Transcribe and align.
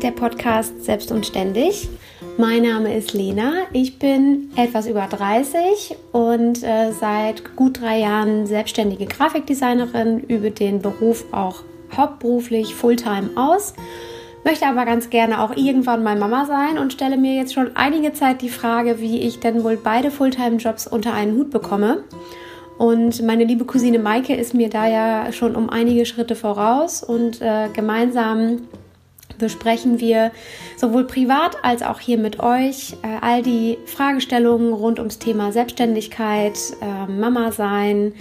ist 0.00 0.04
der 0.04 0.12
Podcast 0.12 0.82
Selbst 0.82 1.12
und 1.12 1.26
Ständig. 1.26 1.90
Mein 2.38 2.62
Name 2.62 2.96
ist 2.96 3.12
Lena. 3.12 3.52
Ich 3.74 3.98
bin 3.98 4.50
etwas 4.56 4.86
über 4.86 5.06
30 5.06 5.94
und 6.12 6.62
äh, 6.62 6.90
seit 6.92 7.54
gut 7.54 7.82
drei 7.82 7.98
Jahren 7.98 8.46
selbstständige 8.46 9.04
Grafikdesignerin, 9.04 10.20
übe 10.20 10.52
den 10.52 10.80
Beruf 10.80 11.26
auch 11.32 11.64
hauptberuflich 11.94 12.74
Fulltime 12.74 13.28
aus. 13.36 13.74
Möchte 14.42 14.66
aber 14.66 14.86
ganz 14.86 15.10
gerne 15.10 15.42
auch 15.42 15.54
irgendwann 15.54 16.02
mal 16.02 16.16
Mama 16.16 16.46
sein 16.46 16.78
und 16.78 16.94
stelle 16.94 17.18
mir 17.18 17.34
jetzt 17.34 17.52
schon 17.52 17.76
einige 17.76 18.14
Zeit 18.14 18.40
die 18.40 18.48
Frage, 18.48 19.00
wie 19.00 19.20
ich 19.20 19.40
denn 19.40 19.64
wohl 19.64 19.76
beide 19.76 20.10
Fulltime-Jobs 20.10 20.86
unter 20.86 21.12
einen 21.12 21.36
Hut 21.36 21.50
bekomme. 21.50 22.04
Und 22.78 23.20
meine 23.22 23.44
liebe 23.44 23.66
Cousine 23.66 23.98
Maike 23.98 24.34
ist 24.34 24.54
mir 24.54 24.70
da 24.70 24.88
ja 24.88 25.30
schon 25.32 25.54
um 25.56 25.68
einige 25.68 26.06
Schritte 26.06 26.36
voraus 26.36 27.02
und 27.02 27.42
äh, 27.42 27.68
gemeinsam 27.74 28.62
besprechen 29.40 29.98
wir 29.98 30.30
sowohl 30.76 31.04
privat 31.04 31.56
als 31.64 31.82
auch 31.82 31.98
hier 31.98 32.18
mit 32.18 32.38
euch 32.38 32.94
äh, 33.02 33.18
all 33.20 33.42
die 33.42 33.78
Fragestellungen 33.86 34.72
rund 34.72 34.98
ums 34.98 35.18
Thema 35.18 35.50
Selbstständigkeit, 35.50 36.58
äh, 36.80 37.10
Mama 37.10 37.50
sein, 37.50 38.12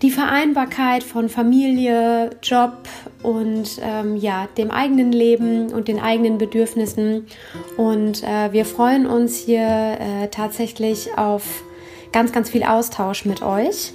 die 0.00 0.10
Vereinbarkeit 0.10 1.02
von 1.02 1.28
Familie, 1.28 2.30
Job 2.42 2.88
und 3.22 3.80
ähm, 3.82 4.16
ja, 4.16 4.48
dem 4.56 4.70
eigenen 4.70 5.12
Leben 5.12 5.72
und 5.72 5.88
den 5.88 6.00
eigenen 6.00 6.38
Bedürfnissen. 6.38 7.26
Und 7.76 8.22
äh, 8.22 8.52
wir 8.52 8.64
freuen 8.64 9.06
uns 9.06 9.36
hier 9.36 9.60
äh, 9.60 10.28
tatsächlich 10.30 11.18
auf 11.18 11.62
ganz, 12.12 12.32
ganz 12.32 12.50
viel 12.50 12.62
Austausch 12.62 13.24
mit 13.24 13.42
euch. 13.42 13.92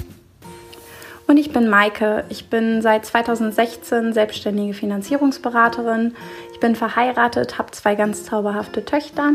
Und 1.25 1.37
ich 1.37 1.53
bin 1.53 1.69
Maike. 1.69 2.25
Ich 2.29 2.49
bin 2.49 2.81
seit 2.81 3.05
2016 3.05 4.13
selbstständige 4.13 4.73
Finanzierungsberaterin. 4.73 6.15
Bin 6.63 6.77
verheiratet, 6.77 7.57
habe 7.57 7.71
zwei 7.71 7.95
ganz 7.95 8.23
zauberhafte 8.23 8.85
Töchter 8.85 9.33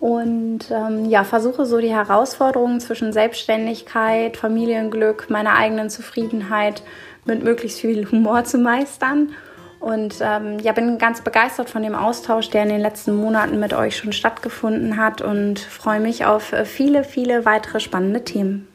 und 0.00 0.68
ähm, 0.72 1.04
ja, 1.04 1.22
versuche 1.22 1.64
so 1.64 1.78
die 1.78 1.94
Herausforderungen 1.94 2.80
zwischen 2.80 3.12
Selbstständigkeit, 3.12 4.36
Familienglück, 4.36 5.30
meiner 5.30 5.54
eigenen 5.54 5.90
Zufriedenheit 5.90 6.82
mit 7.24 7.44
möglichst 7.44 7.78
viel 7.78 8.10
Humor 8.10 8.42
zu 8.42 8.58
meistern. 8.58 9.30
Und 9.78 10.16
ähm, 10.20 10.58
ja, 10.58 10.72
bin 10.72 10.98
ganz 10.98 11.20
begeistert 11.20 11.70
von 11.70 11.84
dem 11.84 11.94
Austausch, 11.94 12.50
der 12.50 12.64
in 12.64 12.70
den 12.70 12.80
letzten 12.80 13.14
Monaten 13.14 13.60
mit 13.60 13.72
euch 13.72 13.96
schon 13.96 14.12
stattgefunden 14.12 14.96
hat 14.96 15.22
und 15.22 15.60
freue 15.60 16.00
mich 16.00 16.24
auf 16.24 16.52
äh, 16.52 16.64
viele, 16.64 17.04
viele 17.04 17.44
weitere 17.44 17.78
spannende 17.78 18.24
Themen. 18.24 18.66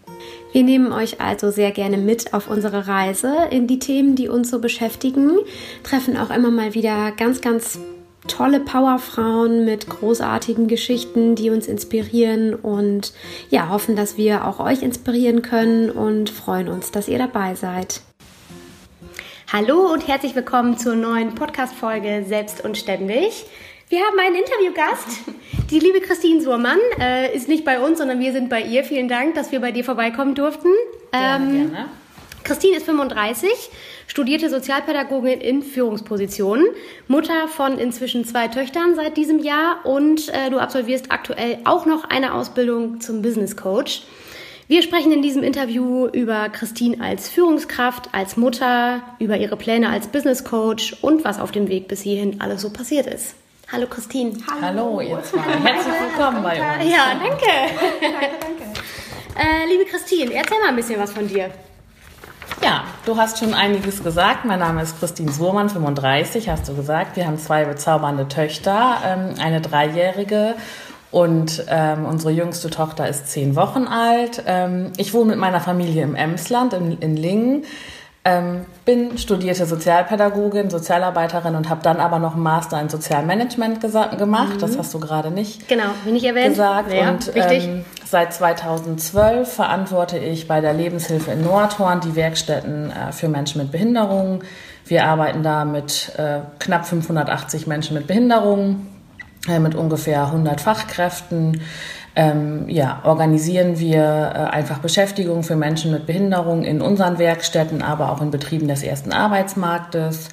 Wir 0.51 0.63
nehmen 0.63 0.91
euch 0.91 1.21
also 1.21 1.49
sehr 1.49 1.71
gerne 1.71 1.97
mit 1.97 2.33
auf 2.33 2.49
unsere 2.49 2.87
Reise 2.87 3.33
in 3.51 3.67
die 3.67 3.79
Themen, 3.79 4.15
die 4.15 4.27
uns 4.27 4.51
so 4.51 4.59
beschäftigen, 4.59 5.31
treffen 5.83 6.17
auch 6.17 6.29
immer 6.29 6.51
mal 6.51 6.73
wieder 6.73 7.13
ganz, 7.13 7.39
ganz 7.39 7.79
tolle 8.27 8.59
Powerfrauen 8.59 9.63
mit 9.63 9.87
großartigen 9.87 10.67
Geschichten, 10.67 11.35
die 11.35 11.49
uns 11.49 11.67
inspirieren 11.67 12.53
und 12.53 13.13
ja, 13.49 13.69
hoffen, 13.69 13.95
dass 13.95 14.17
wir 14.17 14.45
auch 14.45 14.59
euch 14.59 14.83
inspirieren 14.83 15.41
können 15.41 15.89
und 15.89 16.29
freuen 16.29 16.67
uns, 16.67 16.91
dass 16.91 17.07
ihr 17.07 17.17
dabei 17.17 17.55
seid. 17.55 18.01
Hallo 19.53 19.91
und 19.91 20.07
herzlich 20.07 20.35
willkommen 20.35 20.77
zur 20.77 20.95
neuen 20.95 21.33
Podcast-Folge 21.33 22.25
Selbst 22.27 22.63
und 22.63 22.77
Ständig. 22.77 23.45
Wir 23.91 23.99
haben 24.05 24.17
einen 24.19 24.37
Interviewgast. 24.37 25.05
Die 25.69 25.79
liebe 25.79 25.99
Christine 25.99 26.39
Surmann 26.39 26.79
äh, 26.97 27.35
ist 27.35 27.49
nicht 27.49 27.65
bei 27.65 27.81
uns, 27.81 27.97
sondern 27.97 28.21
wir 28.21 28.31
sind 28.31 28.47
bei 28.47 28.61
ihr. 28.61 28.85
Vielen 28.85 29.09
Dank, 29.09 29.35
dass 29.35 29.51
wir 29.51 29.59
bei 29.59 29.73
dir 29.73 29.83
vorbeikommen 29.83 30.33
durften. 30.33 30.69
Gerne, 31.11 31.45
ähm, 31.45 31.71
gerne. 31.73 31.89
Christine 32.45 32.77
ist 32.77 32.85
35, 32.85 33.51
studierte 34.07 34.49
Sozialpädagogin 34.49 35.41
in 35.41 35.61
Führungspositionen, 35.61 36.67
Mutter 37.09 37.49
von 37.49 37.77
inzwischen 37.77 38.23
zwei 38.23 38.47
Töchtern 38.47 38.95
seit 38.95 39.17
diesem 39.17 39.39
Jahr 39.39 39.85
und 39.85 40.29
äh, 40.29 40.49
du 40.49 40.59
absolvierst 40.59 41.11
aktuell 41.11 41.57
auch 41.65 41.85
noch 41.85 42.05
eine 42.05 42.33
Ausbildung 42.33 43.01
zum 43.01 43.21
Business 43.21 43.57
Coach. 43.57 44.03
Wir 44.69 44.83
sprechen 44.83 45.11
in 45.11 45.21
diesem 45.21 45.43
Interview 45.43 46.07
über 46.07 46.47
Christine 46.47 47.03
als 47.03 47.27
Führungskraft, 47.27 48.07
als 48.13 48.37
Mutter, 48.37 49.03
über 49.19 49.35
ihre 49.35 49.57
Pläne 49.57 49.89
als 49.89 50.07
Business 50.07 50.45
Coach 50.45 50.95
und 51.01 51.25
was 51.25 51.41
auf 51.41 51.51
dem 51.51 51.67
Weg 51.67 51.89
bis 51.89 51.99
hierhin 51.99 52.39
alles 52.39 52.61
so 52.61 52.69
passiert 52.69 53.05
ist. 53.05 53.35
Hallo 53.71 53.87
Christine. 53.87 54.33
Hallo, 54.61 54.99
Hallo 54.99 54.99
ihr 54.99 55.23
zwei. 55.23 55.39
Herzlich 55.39 55.93
willkommen 56.01 56.43
bei 56.43 56.59
uns. 56.59 56.91
Ja, 56.91 57.13
danke. 57.17 57.45
danke, 58.01 58.35
danke. 58.41 58.63
Äh, 59.39 59.65
liebe 59.69 59.85
Christine, 59.85 60.33
erzähl 60.33 60.59
mal 60.59 60.67
ein 60.69 60.75
bisschen 60.75 60.99
was 60.99 61.13
von 61.13 61.25
dir. 61.25 61.51
Ja, 62.61 62.83
du 63.05 63.15
hast 63.15 63.39
schon 63.39 63.53
einiges 63.53 64.03
gesagt. 64.03 64.43
Mein 64.43 64.59
Name 64.59 64.81
ist 64.81 64.99
Christine 64.99 65.31
Surmann, 65.31 65.69
35, 65.69 66.49
hast 66.49 66.67
du 66.67 66.75
gesagt. 66.75 67.15
Wir 67.15 67.25
haben 67.25 67.39
zwei 67.39 67.63
bezaubernde 67.63 68.27
Töchter, 68.27 68.97
ähm, 69.05 69.35
eine 69.39 69.61
dreijährige 69.61 70.55
und 71.09 71.63
ähm, 71.69 72.05
unsere 72.05 72.33
jüngste 72.33 72.69
Tochter 72.69 73.07
ist 73.07 73.29
zehn 73.29 73.55
Wochen 73.55 73.87
alt. 73.87 74.43
Ähm, 74.47 74.91
ich 74.97 75.13
wohne 75.13 75.29
mit 75.29 75.39
meiner 75.39 75.61
Familie 75.61 76.03
im 76.03 76.15
Emsland 76.15 76.73
in, 76.73 76.99
in 76.99 77.15
Lingen. 77.15 77.63
Ähm, 78.23 78.65
bin 78.85 79.17
studierte 79.17 79.65
Sozialpädagogin, 79.65 80.69
Sozialarbeiterin 80.69 81.55
und 81.55 81.69
habe 81.69 81.81
dann 81.81 81.97
aber 81.97 82.19
noch 82.19 82.33
einen 82.35 82.43
Master 82.43 82.79
in 82.79 82.87
Sozialmanagement 82.87 83.81
gemacht. 83.81 84.55
Mhm. 84.55 84.59
Das 84.59 84.77
hast 84.77 84.93
du 84.93 84.99
gerade 84.99 85.31
nicht, 85.31 85.67
genau, 85.67 85.85
bin 86.05 86.15
ich 86.15 86.23
erwähnt. 86.25 86.49
gesagt. 86.49 86.93
Ja, 86.93 87.09
und 87.09 87.31
ähm, 87.35 87.83
seit 88.05 88.31
2012 88.31 89.51
verantworte 89.51 90.19
ich 90.19 90.47
bei 90.47 90.61
der 90.61 90.73
Lebenshilfe 90.73 91.31
in 91.31 91.43
Nordhorn 91.43 91.99
die 92.01 92.15
Werkstätten 92.15 92.91
äh, 92.91 93.11
für 93.11 93.27
Menschen 93.27 93.59
mit 93.59 93.71
Behinderungen. 93.71 94.43
Wir 94.85 95.05
arbeiten 95.05 95.41
da 95.41 95.65
mit 95.65 96.13
äh, 96.17 96.41
knapp 96.59 96.85
580 96.85 97.65
Menschen 97.65 97.95
mit 97.95 98.05
Behinderungen, 98.05 98.87
äh, 99.47 99.57
mit 99.57 99.73
ungefähr 99.73 100.25
100 100.25 100.61
Fachkräften 100.61 101.61
ähm, 102.15 102.67
ja, 102.67 103.01
organisieren 103.05 103.79
wir 103.79 104.01
äh, 104.01 104.37
einfach 104.53 104.79
Beschäftigung 104.79 105.43
für 105.43 105.55
Menschen 105.55 105.91
mit 105.91 106.05
Behinderung 106.05 106.63
in 106.63 106.81
unseren 106.81 107.19
Werkstätten, 107.19 107.81
aber 107.81 108.11
auch 108.11 108.21
in 108.21 108.31
Betrieben 108.31 108.67
des 108.67 108.83
ersten 108.83 109.13
Arbeitsmarktes. 109.13 110.29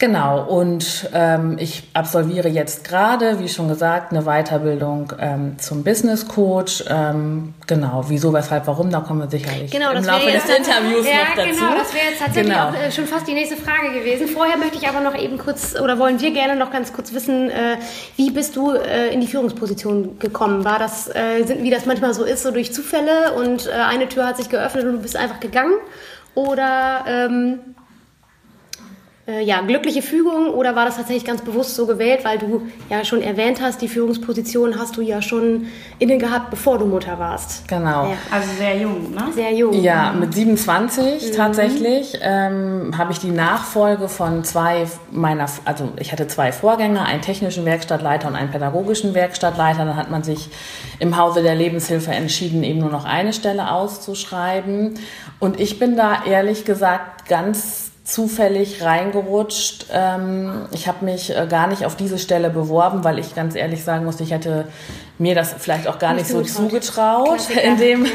Genau, 0.00 0.44
und 0.44 1.10
ähm, 1.12 1.56
ich 1.58 1.82
absolviere 1.92 2.46
jetzt 2.46 2.84
gerade, 2.84 3.40
wie 3.40 3.48
schon 3.48 3.66
gesagt, 3.66 4.12
eine 4.12 4.22
Weiterbildung 4.22 5.12
ähm, 5.18 5.58
zum 5.58 5.82
Business 5.82 6.28
Coach. 6.28 6.84
Ähm, 6.88 7.54
genau, 7.66 8.04
wieso, 8.06 8.32
weshalb, 8.32 8.68
warum, 8.68 8.90
da 8.90 9.00
kommen 9.00 9.22
wir 9.22 9.28
sicherlich 9.28 9.72
genau, 9.72 9.90
im 9.90 10.04
Laufe 10.04 10.30
des 10.30 10.44
Interviews 10.44 11.04
ja, 11.04 11.24
noch 11.24 11.34
dazu. 11.34 11.48
Genau, 11.50 11.74
das 11.76 11.92
wäre 11.92 12.04
jetzt 12.10 12.20
tatsächlich 12.20 12.54
genau. 12.54 12.68
auch 12.68 12.74
äh, 12.74 12.92
schon 12.92 13.06
fast 13.06 13.26
die 13.26 13.34
nächste 13.34 13.56
Frage 13.56 13.92
gewesen. 13.92 14.28
Vorher 14.28 14.56
möchte 14.56 14.76
ich 14.76 14.88
aber 14.88 15.00
noch 15.00 15.16
eben 15.18 15.36
kurz, 15.36 15.74
oder 15.74 15.98
wollen 15.98 16.20
wir 16.20 16.30
gerne 16.30 16.54
noch 16.54 16.70
ganz 16.70 16.92
kurz 16.92 17.12
wissen, 17.12 17.50
äh, 17.50 17.78
wie 18.14 18.30
bist 18.30 18.54
du 18.54 18.74
äh, 18.74 19.12
in 19.12 19.20
die 19.20 19.26
Führungsposition 19.26 20.20
gekommen? 20.20 20.64
War 20.64 20.78
das, 20.78 21.08
äh, 21.08 21.42
sind, 21.44 21.64
wie 21.64 21.70
das 21.70 21.86
manchmal 21.86 22.14
so 22.14 22.22
ist, 22.22 22.44
so 22.44 22.52
durch 22.52 22.72
Zufälle 22.72 23.32
und 23.32 23.66
äh, 23.66 23.72
eine 23.72 24.08
Tür 24.08 24.28
hat 24.28 24.36
sich 24.36 24.48
geöffnet 24.48 24.84
und 24.84 24.92
du 24.92 24.98
bist 24.98 25.16
einfach 25.16 25.40
gegangen? 25.40 25.74
Oder 26.36 27.04
ähm, 27.08 27.58
äh, 29.28 29.42
ja, 29.42 29.60
glückliche 29.60 30.00
Fügung 30.00 30.48
oder 30.54 30.74
war 30.74 30.86
das 30.86 30.96
tatsächlich 30.96 31.24
ganz 31.24 31.42
bewusst 31.42 31.74
so 31.74 31.86
gewählt, 31.86 32.24
weil 32.24 32.38
du 32.38 32.62
ja 32.88 33.04
schon 33.04 33.20
erwähnt 33.20 33.60
hast, 33.60 33.82
die 33.82 33.88
Führungsposition 33.88 34.78
hast 34.78 34.96
du 34.96 35.02
ja 35.02 35.20
schon 35.20 35.66
inne 35.98 36.16
gehabt, 36.16 36.48
bevor 36.48 36.78
du 36.78 36.86
Mutter 36.86 37.18
warst. 37.18 37.68
Genau. 37.68 38.06
Ja. 38.06 38.16
Also 38.30 38.48
sehr 38.56 38.78
jung, 38.78 39.10
ne? 39.12 39.24
Sehr 39.34 39.52
jung. 39.52 39.74
Ja, 39.74 40.14
mit 40.18 40.32
27 40.32 41.04
mhm. 41.04 41.36
tatsächlich 41.36 42.18
ähm, 42.22 42.94
habe 42.96 43.12
ich 43.12 43.18
die 43.18 43.30
Nachfolge 43.30 44.08
von 44.08 44.44
zwei 44.44 44.86
meiner, 45.10 45.46
also 45.66 45.90
ich 45.98 46.10
hatte 46.10 46.26
zwei 46.26 46.50
Vorgänger, 46.50 47.04
einen 47.04 47.20
technischen 47.20 47.66
Werkstattleiter 47.66 48.28
und 48.28 48.34
einen 48.34 48.50
pädagogischen 48.50 49.12
Werkstattleiter. 49.12 49.84
Dann 49.84 49.96
hat 49.96 50.10
man 50.10 50.22
sich 50.22 50.48
im 51.00 51.18
Hause 51.18 51.42
der 51.42 51.54
Lebenshilfe 51.54 52.12
entschieden, 52.12 52.62
eben 52.62 52.78
nur 52.78 52.90
noch 52.90 53.04
eine 53.04 53.34
Stelle 53.34 53.72
auszuschreiben. 53.72 54.94
Und 55.38 55.60
ich 55.60 55.78
bin 55.78 55.98
da 55.98 56.24
ehrlich 56.24 56.64
gesagt 56.64 57.28
ganz 57.28 57.92
zufällig 58.08 58.82
reingerutscht. 58.82 59.86
Ähm, 59.92 60.66
ich 60.72 60.88
habe 60.88 61.04
mich 61.04 61.36
äh, 61.36 61.46
gar 61.48 61.66
nicht 61.66 61.84
auf 61.84 61.94
diese 61.94 62.18
Stelle 62.18 62.48
beworben, 62.48 63.04
weil 63.04 63.18
ich 63.18 63.34
ganz 63.34 63.54
ehrlich 63.54 63.84
sagen 63.84 64.06
muss, 64.06 64.20
ich 64.20 64.30
hätte 64.30 64.66
mir 65.18 65.34
das 65.34 65.54
vielleicht 65.58 65.88
auch 65.88 65.98
gar 65.98 66.14
nicht, 66.14 66.32
nicht 66.32 66.52
so 66.52 66.62
zugetraut 66.62 67.50
in 67.50 67.76
dem 67.76 68.04
ja. 68.04 68.12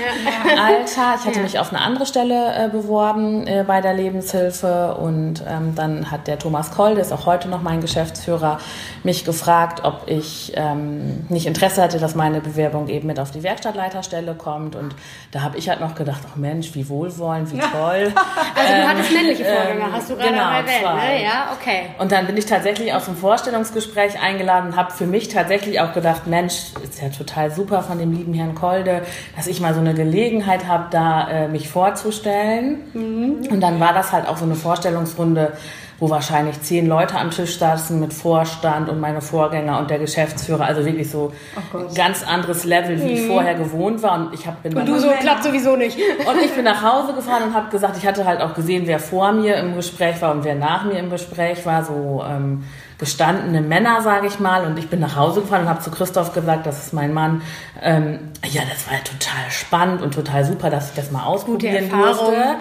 Alter. 0.64 1.16
Ich 1.20 1.26
hatte 1.26 1.38
ja. 1.38 1.42
mich 1.42 1.60
auf 1.60 1.72
eine 1.72 1.82
andere 1.82 2.06
Stelle 2.06 2.56
äh, 2.56 2.70
beworben 2.70 3.46
äh, 3.46 3.66
bei 3.68 3.82
der 3.82 3.94
Lebenshilfe 3.94 4.96
und 4.96 5.44
ähm, 5.48 5.76
dann 5.76 6.12
hat 6.12 6.28
der 6.28 6.40
Thomas 6.40 6.72
Koll, 6.72 6.96
der 6.96 7.04
ist 7.04 7.12
auch 7.12 7.26
heute 7.26 7.50
noch 7.50 7.62
mein 7.62 7.82
Geschäftsführer, 7.82 8.60
mich 9.04 9.26
gefragt, 9.26 9.82
ob 9.84 10.04
ich 10.08 10.54
ähm, 10.56 11.26
nicht 11.28 11.46
Interesse 11.46 11.82
hatte, 11.82 12.00
dass 12.00 12.16
meine 12.16 12.40
Bewerbung 12.40 12.88
eben 12.88 13.08
mit 13.08 13.20
auf 13.20 13.32
die 13.32 13.44
Werkstattleiterstelle 13.44 14.34
kommt 14.36 14.76
und 14.76 14.96
da 15.32 15.42
habe 15.42 15.58
ich 15.58 15.68
halt 15.68 15.82
noch 15.82 15.96
gedacht, 15.96 16.22
ach 16.32 16.38
Mensch, 16.38 16.74
wie 16.74 16.88
wohlwollend, 16.88 17.52
wie 17.52 17.60
toll. 17.60 18.14
also 18.56 18.74
du 18.74 18.88
hattest 18.88 19.12
männliche 19.12 19.44
Vorgänger, 19.44 19.92
hast 19.92 20.10
du 20.10 20.16
gerade 20.16 20.30
genau, 20.30 20.52
erwähnt, 20.52 20.96
ne? 20.96 21.24
Ja, 21.24 21.50
okay. 21.60 21.90
Und 22.00 22.14
dann 22.14 22.26
bin 22.28 22.38
ich 22.38 22.46
tatsächlich 22.46 22.94
auf 22.94 23.10
ein 23.10 23.18
Vorstellungsgespräch 23.18 24.22
eingeladen 24.22 24.70
und 24.70 24.76
habe 24.78 24.92
für 24.92 25.06
mich 25.06 25.28
tatsächlich 25.28 25.82
auch 25.82 25.92
gedacht, 25.94 26.28
Mensch, 26.28 26.54
ist 26.94 27.02
ja 27.02 27.10
total 27.10 27.52
super 27.52 27.82
von 27.82 27.98
dem 27.98 28.12
lieben 28.14 28.34
Herrn 28.34 28.56
Kolde, 28.56 29.02
dass 29.36 29.48
ich 29.48 29.60
mal 29.60 29.74
so 29.74 29.80
eine 29.80 29.94
Gelegenheit 29.94 30.68
habe, 30.68 30.86
da 30.92 31.28
äh, 31.28 31.48
mich 31.48 31.70
vorzustellen. 31.70 32.82
Mhm. 32.94 33.48
Und 33.50 33.62
dann 33.62 33.80
war 33.80 33.94
das 33.94 34.12
halt 34.12 34.28
auch 34.28 34.38
so 34.38 34.46
eine 34.46 34.56
Vorstellungsrunde, 34.56 35.54
wo 36.00 36.10
wahrscheinlich 36.10 36.62
zehn 36.62 36.86
Leute 36.88 37.18
am 37.18 37.32
Tisch 37.32 37.58
saßen 37.58 38.00
mit 38.00 38.14
Vorstand 38.14 38.90
und 38.90 39.00
meine 39.00 39.22
Vorgänger 39.22 39.80
und 39.80 39.90
der 39.90 40.00
Geschäftsführer. 40.00 40.66
Also 40.66 40.86
wirklich 40.86 41.10
so 41.10 41.32
oh 41.56 41.80
ganz 41.96 42.24
anderes 42.24 42.64
Level, 42.64 43.00
wie 43.00 43.06
mhm. 43.06 43.10
ich 43.10 43.22
vorher 43.28 43.56
gewohnt 43.56 44.04
war. 44.04 44.20
Und 44.20 44.34
ich 44.34 44.46
hab, 44.46 44.62
bin 44.62 44.78
und 44.78 44.88
du 44.88 45.00
so 45.00 45.10
klappt 45.20 45.44
sowieso 45.44 45.76
nicht. 45.76 45.98
Und 45.98 46.42
ich 46.44 46.52
bin 46.52 46.66
nach 46.66 46.84
Hause 46.84 47.14
gefahren 47.14 47.44
und 47.44 47.54
habe 47.56 47.70
gesagt, 47.70 47.98
ich 47.98 48.06
hatte 48.06 48.26
halt 48.26 48.42
auch 48.42 48.54
gesehen, 48.54 48.84
wer 48.86 49.00
vor 49.00 49.32
mir 49.32 49.56
im 49.58 49.76
Gespräch 49.76 50.22
war 50.22 50.32
und 50.32 50.44
wer 50.44 50.56
nach 50.56 50.86
mir 50.86 51.00
im 51.00 51.10
Gespräch 51.10 51.66
war. 51.66 51.84
So 51.84 52.24
ähm, 52.28 52.64
gestandene 53.04 53.60
Männer, 53.60 54.02
sage 54.02 54.28
ich 54.28 54.40
mal. 54.40 54.66
Und 54.66 54.80
ich 54.80 54.90
bin 54.90 55.02
nach 55.02 55.18
Hause 55.18 55.42
gefahren 55.42 55.64
und 55.64 55.70
habe 55.70 55.82
zu 55.82 55.92
Christoph 55.92 56.34
gesagt, 56.34 56.66
das 56.66 56.86
ist 56.86 56.94
mein 56.94 57.14
Mann. 57.14 57.42
Ähm, 57.82 58.32
ja, 58.46 58.62
das 58.70 58.88
war 58.88 58.94
ja 58.94 59.04
total 59.04 59.52
spannend 59.52 60.02
und 60.02 60.14
total 60.14 60.46
super, 60.46 60.70
dass 60.70 60.90
ich 60.90 60.96
das 60.96 61.12
mal 61.12 61.26
ausprobieren 61.26 61.90
durfte. 61.90 62.56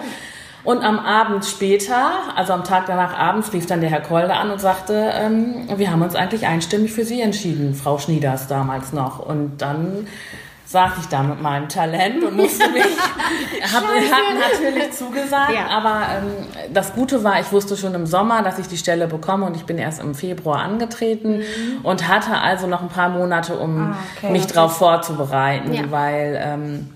Und 0.65 0.83
am 0.83 0.99
Abend 0.99 1.45
später, 1.45 2.11
also 2.35 2.53
am 2.53 2.65
Tag 2.65 2.85
danach 2.87 3.17
abends, 3.17 3.53
rief 3.53 3.65
dann 3.67 3.79
der 3.79 3.89
Herr 3.89 4.01
Kolde 4.01 4.33
an 4.33 4.51
und 4.51 4.59
sagte, 4.59 5.11
ähm, 5.13 5.67
wir 5.75 5.91
haben 5.91 6.01
uns 6.01 6.15
eigentlich 6.15 6.45
einstimmig 6.45 6.91
für 6.91 7.05
Sie 7.05 7.21
entschieden, 7.21 7.73
Frau 7.73 7.97
Schnieders 7.97 8.47
damals 8.47 8.91
noch. 8.91 9.19
Und 9.19 9.61
dann 9.61 10.07
saß 10.73 10.93
ich 10.99 11.05
da 11.05 11.21
mit 11.21 11.39
meinem 11.39 11.69
Talent 11.69 12.23
und 12.23 12.35
musste 12.35 12.67
mich, 12.71 12.83
hab, 13.61 13.83
hat 13.83 14.65
natürlich 14.65 14.91
zugesagt, 14.91 15.53
ja. 15.53 15.67
aber 15.67 16.01
ähm, 16.17 16.73
das 16.73 16.93
Gute 16.93 17.23
war, 17.23 17.39
ich 17.39 17.51
wusste 17.51 17.77
schon 17.77 17.93
im 17.93 18.07
Sommer, 18.07 18.41
dass 18.41 18.57
ich 18.57 18.67
die 18.67 18.77
Stelle 18.77 19.05
bekomme 19.05 19.45
und 19.45 19.55
ich 19.55 19.65
bin 19.65 19.77
erst 19.77 20.01
im 20.01 20.15
Februar 20.15 20.63
angetreten 20.63 21.37
mhm. 21.37 21.85
und 21.85 22.07
hatte 22.07 22.39
also 22.39 22.65
noch 22.65 22.81
ein 22.81 22.89
paar 22.89 23.09
Monate, 23.09 23.55
um 23.55 23.93
ah, 23.93 23.97
okay, 24.17 24.31
mich 24.31 24.45
okay. 24.45 24.53
darauf 24.55 24.75
vorzubereiten, 24.77 25.75
ja. 25.75 25.83
weil 25.91 26.41
ähm, 26.43 26.89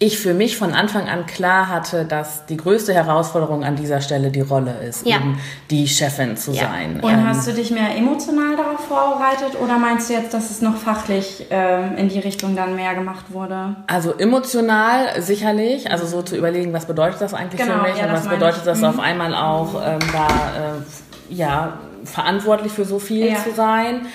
ich 0.00 0.18
für 0.18 0.32
mich 0.32 0.56
von 0.56 0.74
Anfang 0.74 1.08
an 1.08 1.26
klar 1.26 1.68
hatte, 1.68 2.04
dass 2.04 2.46
die 2.46 2.56
größte 2.56 2.94
Herausforderung 2.94 3.64
an 3.64 3.74
dieser 3.74 4.00
Stelle 4.00 4.30
die 4.30 4.42
Rolle 4.42 4.76
ist, 4.88 5.04
ja. 5.04 5.16
eben 5.16 5.40
die 5.70 5.88
Chefin 5.88 6.36
zu 6.36 6.52
ja. 6.52 6.68
sein. 6.68 7.00
Und 7.00 7.10
ähm, 7.10 7.26
hast 7.26 7.48
du 7.48 7.52
dich 7.52 7.72
mehr 7.72 7.96
emotional 7.96 8.56
darauf 8.56 8.78
vorbereitet 8.86 9.60
oder 9.60 9.76
meinst 9.78 10.08
du 10.08 10.14
jetzt, 10.14 10.32
dass 10.32 10.50
es 10.50 10.62
noch 10.62 10.76
fachlich 10.76 11.46
ähm, 11.50 11.96
in 11.96 12.08
die 12.08 12.20
Richtung 12.20 12.54
dann 12.54 12.76
mehr 12.76 12.94
gemacht 12.94 13.26
wurde? 13.30 13.74
Also 13.88 14.14
emotional 14.14 15.20
sicherlich, 15.20 15.90
also 15.90 16.06
so 16.06 16.22
zu 16.22 16.36
überlegen, 16.36 16.72
was 16.72 16.86
bedeutet 16.86 17.20
das 17.20 17.34
eigentlich 17.34 17.60
genau, 17.60 17.82
für 17.82 17.90
mich 17.90 17.98
ja, 17.98 18.06
und 18.06 18.12
was 18.12 18.28
bedeutet 18.28 18.58
ich. 18.58 18.64
das 18.66 18.78
mhm. 18.78 18.84
auf 18.84 18.98
einmal 19.00 19.34
auch 19.34 19.82
ähm, 19.84 19.98
da 20.12 20.26
äh, 20.28 21.34
ja 21.34 21.78
verantwortlich 22.04 22.72
für 22.72 22.84
so 22.84 23.00
viel 23.00 23.36
zu 23.36 23.52
sein. 23.52 24.06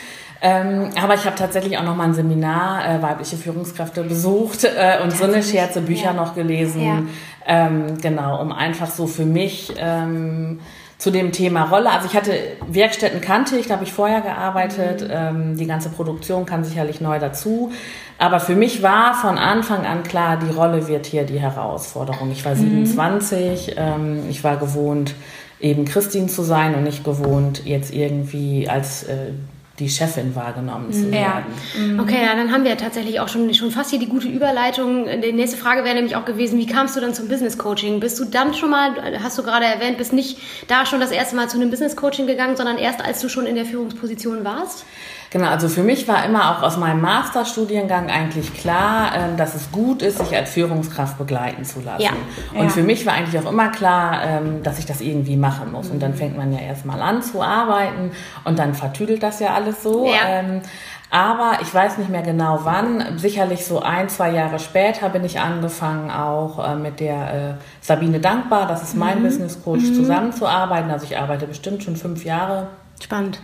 Ähm, 0.45 0.90
aber 1.01 1.13
ich 1.16 1.25
habe 1.25 1.38
tatsächlich 1.38 1.78
auch 1.78 1.84
noch 1.84 1.95
mal 1.95 2.04
ein 2.04 2.13
Seminar 2.13 2.86
äh, 2.86 3.01
weibliche 3.01 3.38
Führungskräfte 3.38 4.04
besucht 4.04 4.66
äh, 4.66 5.01
und 5.01 5.16
so 5.16 5.24
eine 5.24 5.42
Scherze 5.42 5.80
Bücher 5.80 6.07
ja. 6.07 6.13
noch 6.13 6.36
gelesen. 6.36 6.84
Ja. 6.84 7.04
Ähm, 7.48 7.98
genau, 8.01 8.42
um 8.42 8.51
einfach 8.51 8.90
so 8.92 9.07
für 9.07 9.24
mich 9.24 9.74
ähm, 9.78 10.60
zu 10.98 11.12
dem 11.12 11.31
Thema 11.31 11.63
Rolle. 11.63 11.90
Also 11.92 12.07
ich 12.10 12.16
hatte 12.16 12.34
Werkstätten 12.68 13.22
kannte 13.22 13.57
ich, 13.57 13.68
da 13.68 13.75
habe 13.75 13.86
ich 13.86 13.94
vorher 13.94 14.19
gearbeitet. 14.19 15.04
Mhm. 15.04 15.13
Ähm, 15.13 15.57
die 15.57 15.66
ganze 15.66 15.88
Produktion 15.88 16.46
kann 16.46 16.66
sicherlich 16.66 17.00
neu 17.00 17.19
dazu. 17.19 17.72
Aber 18.18 18.42
für 18.42 18.56
mich 18.56 18.84
war 18.84 19.13
von 19.13 19.38
Anfang 19.38 19.86
an 19.86 20.04
klar, 20.04 20.38
die 20.38 20.54
Rolle 20.54 20.89
wird 20.89 21.06
hier 21.06 21.24
die 21.24 21.39
Herausforderung. 21.39 22.31
Ich 22.31 22.44
war 22.44 22.57
27, 22.57 23.68
mhm. 23.68 23.74
ähm, 23.78 24.19
ich 24.30 24.44
war 24.44 24.57
gewohnt, 24.57 25.16
eben 25.62 25.86
Christine 25.86 26.28
zu 26.28 26.44
sein 26.44 26.75
und 26.75 26.84
nicht 26.84 27.06
gewohnt, 27.06 27.66
jetzt 27.66 27.94
irgendwie 27.94 28.68
als 28.68 29.04
äh, 29.04 29.31
die 29.80 29.90
Chefin 29.90 30.36
wahrgenommen 30.36 30.94
zu 30.94 31.12
werden. 31.12 31.46
Ja. 31.75 31.81
Mhm. 31.81 32.00
Okay, 32.00 32.24
ja, 32.24 32.36
dann 32.36 32.52
haben 32.52 32.64
wir 32.64 32.78
tatsächlich 32.78 33.20
auch 33.20 33.28
schon, 33.28 33.52
schon 33.56 33.72
fast 33.72 33.90
hier 33.90 33.98
die 33.98 34.08
gute 34.08 34.28
Überleitung. 34.28 35.08
Die 35.22 35.34
nächste 35.34 35.58
Frage 35.58 35.84
wäre 35.84 35.96
nämlich 35.96 36.16
auch 36.16 36.25
gewesen, 36.25 36.60
wie 36.60 36.68
kamst 36.68 36.96
du 36.96 37.00
dann 37.00 37.16
zum 37.16 37.28
Business 37.28 37.58
Coaching? 37.58 38.00
Bist 38.00 38.20
du 38.20 38.25
dann 38.25 38.54
schon 38.54 38.70
mal, 38.70 38.94
hast 39.24 39.38
du 39.38 39.44
gerade 39.44 39.66
erwähnt, 39.66 39.98
bist 39.98 40.14
nicht 40.14 40.38
da 40.68 40.86
schon 40.86 41.00
das 41.00 41.10
erste 41.10 41.36
Mal 41.36 41.50
zu 41.50 41.58
einem 41.58 41.72
Business 41.72 41.96
Coaching 41.96 42.28
gegangen, 42.28 42.56
sondern 42.56 42.78
erst 42.78 43.02
als 43.02 43.20
du 43.22 43.30
schon 43.30 43.48
in 43.48 43.56
der 43.56 43.66
Führungsposition 43.66 44.44
warst? 44.44 44.86
Genau, 45.34 45.48
also 45.48 45.68
für 45.68 45.82
mich 45.82 46.08
war 46.08 46.24
immer 46.26 46.52
auch 46.52 46.62
aus 46.62 46.78
meinem 46.78 47.02
Masterstudiengang 47.02 48.12
eigentlich 48.12 48.54
klar, 48.54 49.14
ähm, 49.16 49.36
dass 49.36 49.56
es 49.56 49.72
gut 49.72 50.04
ist, 50.04 50.20
sich 50.20 50.36
als 50.36 50.52
Führungskraft 50.52 51.18
begleiten 51.18 51.66
zu 51.66 51.82
lassen. 51.82 52.04
Ja. 52.04 52.12
Und 52.54 52.66
ja. 52.66 52.70
für 52.70 52.84
mich 52.84 53.04
war 53.08 53.14
eigentlich 53.14 53.44
auch 53.44 53.52
immer 53.52 53.70
klar, 53.70 54.22
ähm, 54.24 54.62
dass 54.62 54.78
ich 54.78 54.86
das 54.86 55.02
irgendwie 55.02 55.36
machen 55.36 55.72
muss. 55.72 55.90
Und 55.90 56.04
dann 56.04 56.12
mhm. 56.12 56.18
fängt 56.18 56.38
man 56.38 56.54
ja 56.54 56.60
erstmal 56.60 57.02
an 57.02 57.24
zu 57.24 57.42
arbeiten 57.42 58.12
und 58.44 58.60
dann 58.60 58.76
vertüdelt 58.76 59.24
das 59.24 59.40
ja 59.40 59.56
alles 59.56 59.82
so. 59.82 60.06
Ja. 60.06 60.20
Ähm, 60.28 60.62
aber 61.10 61.58
ich 61.64 61.74
weiß 61.74 61.98
nicht 61.98 62.12
mehr 62.12 62.22
genau 62.22 62.60
wann. 62.62 63.18
Sicherlich 63.18 63.66
so 63.66 63.82
ein, 63.82 64.10
zwei 64.10 64.30
Jahre 64.30 64.60
später 64.60 65.10
bin 65.10 65.26
ich 65.26 65.40
angefangen, 65.40 66.12
auch 66.12 66.64
äh, 66.64 66.76
mit 66.76 67.00
der 67.00 67.34
äh, 67.34 67.54
Sabine 67.82 68.20
Dankbar, 68.20 68.68
das 68.68 68.84
ist 68.84 68.96
mein 68.96 69.22
mhm. 69.22 69.24
Business 69.24 69.64
Coach, 69.64 69.82
mhm. 69.82 69.96
zusammenzuarbeiten. 69.96 70.92
Also 70.92 71.06
ich 71.06 71.18
arbeite 71.18 71.48
bestimmt 71.48 71.82
schon 71.82 71.96
fünf 71.96 72.24
Jahre. 72.24 72.68
Spannend 73.02 73.40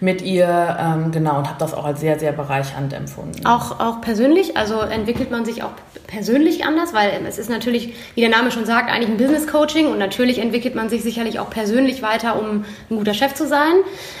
mit 0.00 0.22
ihr, 0.22 0.76
ähm, 0.78 1.10
genau, 1.10 1.38
und 1.38 1.48
habe 1.48 1.58
das 1.58 1.74
auch 1.74 1.84
als 1.84 2.00
sehr, 2.00 2.18
sehr 2.18 2.32
bereichernd 2.32 2.92
empfunden. 2.92 3.46
Auch, 3.46 3.80
auch 3.80 4.00
persönlich, 4.00 4.56
also 4.56 4.80
entwickelt 4.80 5.30
man 5.30 5.44
sich 5.44 5.62
auch 5.62 5.70
persönlich 6.06 6.64
anders, 6.64 6.92
weil 6.94 7.10
es 7.26 7.38
ist 7.38 7.50
natürlich, 7.50 7.94
wie 8.14 8.20
der 8.20 8.30
Name 8.30 8.50
schon 8.50 8.66
sagt, 8.66 8.90
eigentlich 8.90 9.10
ein 9.10 9.16
Business 9.16 9.46
Coaching 9.46 9.86
und 9.86 9.98
natürlich 9.98 10.38
entwickelt 10.38 10.74
man 10.74 10.88
sich 10.88 11.02
sicherlich 11.02 11.38
auch 11.38 11.50
persönlich 11.50 12.02
weiter, 12.02 12.38
um 12.38 12.64
ein 12.90 12.96
guter 12.96 13.14
Chef 13.14 13.34
zu 13.34 13.46
sein. 13.46 13.74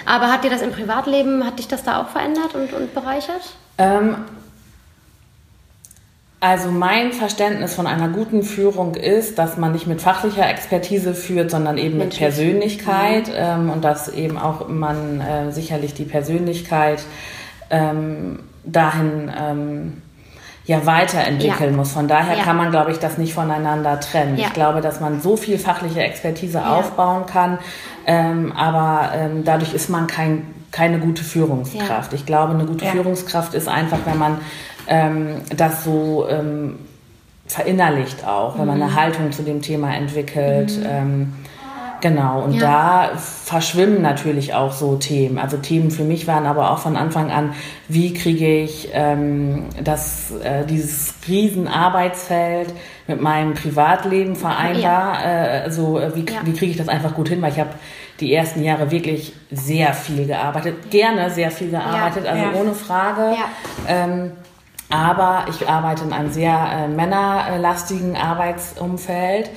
Aber 0.04 0.32
hat 0.32 0.44
dir 0.44 0.50
das 0.50 0.62
im 0.62 0.72
Privatleben, 0.72 1.44
hat 1.44 1.58
dich 1.58 1.68
das 1.68 1.84
da 1.84 2.00
auch 2.00 2.08
verändert 2.08 2.54
und, 2.54 2.72
und 2.72 2.94
bereichert? 2.94 3.54
Ähm, 3.78 4.16
also 6.46 6.70
mein 6.70 7.12
Verständnis 7.12 7.74
von 7.74 7.88
einer 7.88 8.08
guten 8.08 8.44
Führung 8.44 8.94
ist, 8.94 9.36
dass 9.36 9.56
man 9.56 9.72
nicht 9.72 9.88
mit 9.88 10.00
fachlicher 10.00 10.48
Expertise 10.48 11.12
führt, 11.12 11.50
sondern 11.50 11.76
eben 11.76 11.98
mit 11.98 12.16
Persönlichkeit 12.16 13.26
mhm. 13.26 13.34
ähm, 13.36 13.70
und 13.70 13.84
dass 13.84 14.08
eben 14.08 14.38
auch 14.38 14.68
man 14.68 15.20
äh, 15.20 15.50
sicherlich 15.50 15.94
die 15.94 16.04
Persönlichkeit 16.04 17.02
ähm, 17.70 18.38
dahin 18.64 19.32
ähm, 19.36 20.02
ja 20.66 20.86
weiterentwickeln 20.86 21.72
ja. 21.72 21.76
muss. 21.76 21.90
Von 21.90 22.06
daher 22.06 22.36
ja. 22.36 22.44
kann 22.44 22.56
man, 22.56 22.70
glaube 22.70 22.92
ich, 22.92 22.98
das 22.98 23.18
nicht 23.18 23.34
voneinander 23.34 23.98
trennen. 23.98 24.36
Ja. 24.36 24.46
Ich 24.46 24.52
glaube, 24.52 24.80
dass 24.80 25.00
man 25.00 25.20
so 25.20 25.36
viel 25.36 25.58
fachliche 25.58 26.00
Expertise 26.00 26.64
aufbauen 26.64 27.26
kann, 27.26 27.58
ähm, 28.06 28.52
aber 28.52 29.10
ähm, 29.16 29.44
dadurch 29.44 29.74
ist 29.74 29.90
man 29.90 30.06
kein, 30.06 30.46
keine 30.70 31.00
gute 31.00 31.24
Führungskraft. 31.24 32.12
Ich 32.12 32.24
glaube, 32.24 32.54
eine 32.54 32.66
gute 32.66 32.86
Führungskraft 32.86 33.54
ist 33.54 33.66
einfach, 33.66 33.98
wenn 34.04 34.18
man 34.18 34.38
ähm, 34.88 35.36
das 35.56 35.84
so 35.84 36.26
ähm, 36.28 36.78
verinnerlicht 37.46 38.26
auch, 38.26 38.58
wenn 38.58 38.66
man 38.66 38.82
eine 38.82 38.90
mhm. 38.90 38.96
Haltung 38.96 39.32
zu 39.32 39.42
dem 39.42 39.62
Thema 39.62 39.94
entwickelt. 39.94 40.76
Mhm. 40.78 40.86
Ähm, 40.88 41.32
genau, 42.00 42.42
und 42.42 42.54
ja. 42.54 43.08
da 43.10 43.16
verschwimmen 43.16 44.02
natürlich 44.02 44.54
auch 44.54 44.72
so 44.72 44.96
Themen. 44.96 45.38
Also 45.38 45.56
Themen 45.58 45.90
für 45.90 46.02
mich 46.02 46.26
waren 46.26 46.46
aber 46.46 46.72
auch 46.72 46.78
von 46.78 46.96
Anfang 46.96 47.30
an, 47.30 47.54
wie 47.88 48.14
kriege 48.14 48.62
ich 48.62 48.88
ähm, 48.92 49.66
das, 49.82 50.32
äh, 50.42 50.64
dieses 50.66 51.14
Riesenarbeitsfeld 51.28 52.72
mit 53.06 53.20
meinem 53.20 53.54
Privatleben 53.54 54.34
vereinbar? 54.34 55.24
Ja. 55.24 55.58
Äh, 55.58 55.62
also 55.62 56.00
wie, 56.14 56.20
ja. 56.20 56.40
wie 56.44 56.52
kriege 56.52 56.72
ich 56.72 56.78
das 56.78 56.88
einfach 56.88 57.14
gut 57.14 57.28
hin? 57.28 57.40
Weil 57.42 57.52
ich 57.52 57.60
habe 57.60 57.70
die 58.18 58.34
ersten 58.34 58.64
Jahre 58.64 58.90
wirklich 58.90 59.34
sehr 59.50 59.92
viel 59.92 60.26
gearbeitet, 60.26 60.90
gerne 60.90 61.30
sehr 61.30 61.50
viel 61.50 61.70
gearbeitet, 61.70 62.26
also 62.26 62.58
ohne 62.58 62.72
Frage. 62.72 63.36
Ähm, 63.86 64.32
aber 64.90 65.46
ich 65.50 65.68
arbeite 65.68 66.04
in 66.04 66.12
einem 66.12 66.30
sehr 66.30 66.54
äh, 66.54 66.88
männerlastigen 66.88 68.16
Arbeitsumfeld. 68.16 69.50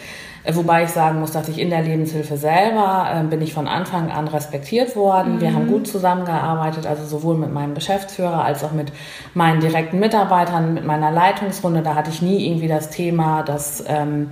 Äh, 0.44 0.56
wobei 0.56 0.84
ich 0.84 0.90
sagen 0.90 1.20
muss, 1.20 1.32
dass 1.32 1.48
ich 1.50 1.60
in 1.60 1.70
der 1.70 1.82
Lebenshilfe 1.82 2.38
selber 2.38 3.08
äh, 3.14 3.24
bin 3.24 3.42
ich 3.42 3.54
von 3.54 3.68
Anfang 3.68 4.12
an 4.12 4.28
respektiert 4.28 4.96
worden. 4.96 5.36
Mhm. 5.36 5.42
Wir 5.42 5.54
haben 5.54 5.66
mhm. 5.66 5.72
gut 5.72 5.88
zusammengearbeitet, 5.88 6.88
also 6.88 7.06
sowohl 7.06 7.38
mit 7.38 7.54
meinem 7.54 7.76
Geschäftsführer 7.76 8.44
als 8.44 8.64
auch 8.64 8.72
mit 8.72 8.92
meinen 9.34 9.60
direkten 9.60 10.00
Mitarbeitern, 10.00 10.74
mit 10.74 10.86
meiner 10.86 11.12
Leitungsrunde. 11.12 11.82
Da 11.82 11.96
hatte 11.96 12.10
ich 12.10 12.22
nie 12.22 12.48
irgendwie 12.48 12.68
das 12.68 12.90
Thema, 12.90 13.44
dass 13.44 13.84
ähm, 13.88 14.32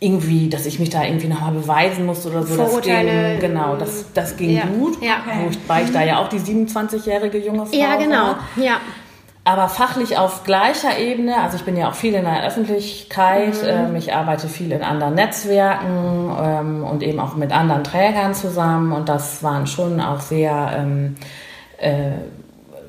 irgendwie, 0.00 0.50
dass 0.50 0.66
ich 0.66 0.80
mich 0.80 0.90
da 0.90 1.04
irgendwie 1.04 1.28
nochmal 1.28 1.52
beweisen 1.52 2.04
musste 2.04 2.28
oder 2.28 2.42
so. 2.42 2.56
Vorurteile. 2.56 3.34
Das 3.34 3.40
ging, 3.40 3.50
genau, 3.50 3.76
das, 3.76 4.04
das 4.12 4.36
ging 4.36 4.56
ja. 4.56 4.64
gut. 4.66 5.00
Ja. 5.00 5.18
Wobei 5.44 5.84
ich 5.84 5.92
da 5.92 6.02
ja 6.02 6.18
auch 6.18 6.28
die 6.28 6.40
27-jährige 6.40 7.38
junge 7.38 7.66
Frau 7.66 7.76
Ja, 7.76 7.94
genau. 7.96 8.22
War. 8.24 8.38
Ja 8.56 8.80
aber 9.44 9.68
fachlich 9.68 10.18
auf 10.18 10.44
gleicher 10.44 10.98
Ebene. 10.98 11.40
Also 11.40 11.56
ich 11.56 11.64
bin 11.64 11.76
ja 11.76 11.88
auch 11.88 11.94
viel 11.94 12.14
in 12.14 12.24
der 12.24 12.46
Öffentlichkeit. 12.46 13.54
Mhm. 13.54 13.68
Ähm, 13.68 13.96
ich 13.96 14.14
arbeite 14.14 14.48
viel 14.48 14.70
in 14.70 14.82
anderen 14.82 15.14
Netzwerken 15.14 16.30
ähm, 16.40 16.84
und 16.84 17.02
eben 17.02 17.18
auch 17.18 17.34
mit 17.34 17.50
anderen 17.50 17.82
Trägern 17.82 18.34
zusammen. 18.34 18.92
Und 18.92 19.08
das 19.08 19.42
waren 19.42 19.66
schon 19.66 20.00
auch 20.00 20.20
sehr, 20.20 20.72
ähm, 20.76 21.16
äh, 21.78 22.12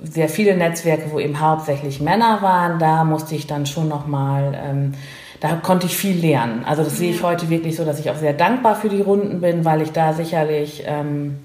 sehr 0.03 0.29
viele 0.29 0.55
Netzwerke, 0.55 1.11
wo 1.11 1.19
eben 1.19 1.39
hauptsächlich 1.39 2.01
Männer 2.01 2.43
waren. 2.43 2.77
Da 2.77 3.03
musste 3.03 3.33
ich 3.33 3.47
dann 3.47 3.65
schon 3.65 3.87
nochmal, 3.87 4.55
ähm, 4.63 4.93
da 5.39 5.55
konnte 5.55 5.87
ich 5.87 5.97
viel 5.97 6.19
lernen. 6.19 6.65
Also 6.67 6.83
das 6.83 6.93
mhm. 6.93 6.97
sehe 6.97 7.11
ich 7.11 7.23
heute 7.23 7.49
wirklich 7.49 7.75
so, 7.75 7.83
dass 7.83 7.99
ich 7.99 8.11
auch 8.11 8.17
sehr 8.17 8.33
dankbar 8.33 8.75
für 8.75 8.89
die 8.89 9.01
Runden 9.01 9.41
bin, 9.41 9.65
weil 9.65 9.81
ich 9.81 9.91
da 9.91 10.13
sicherlich 10.13 10.83
ähm, 10.85 11.39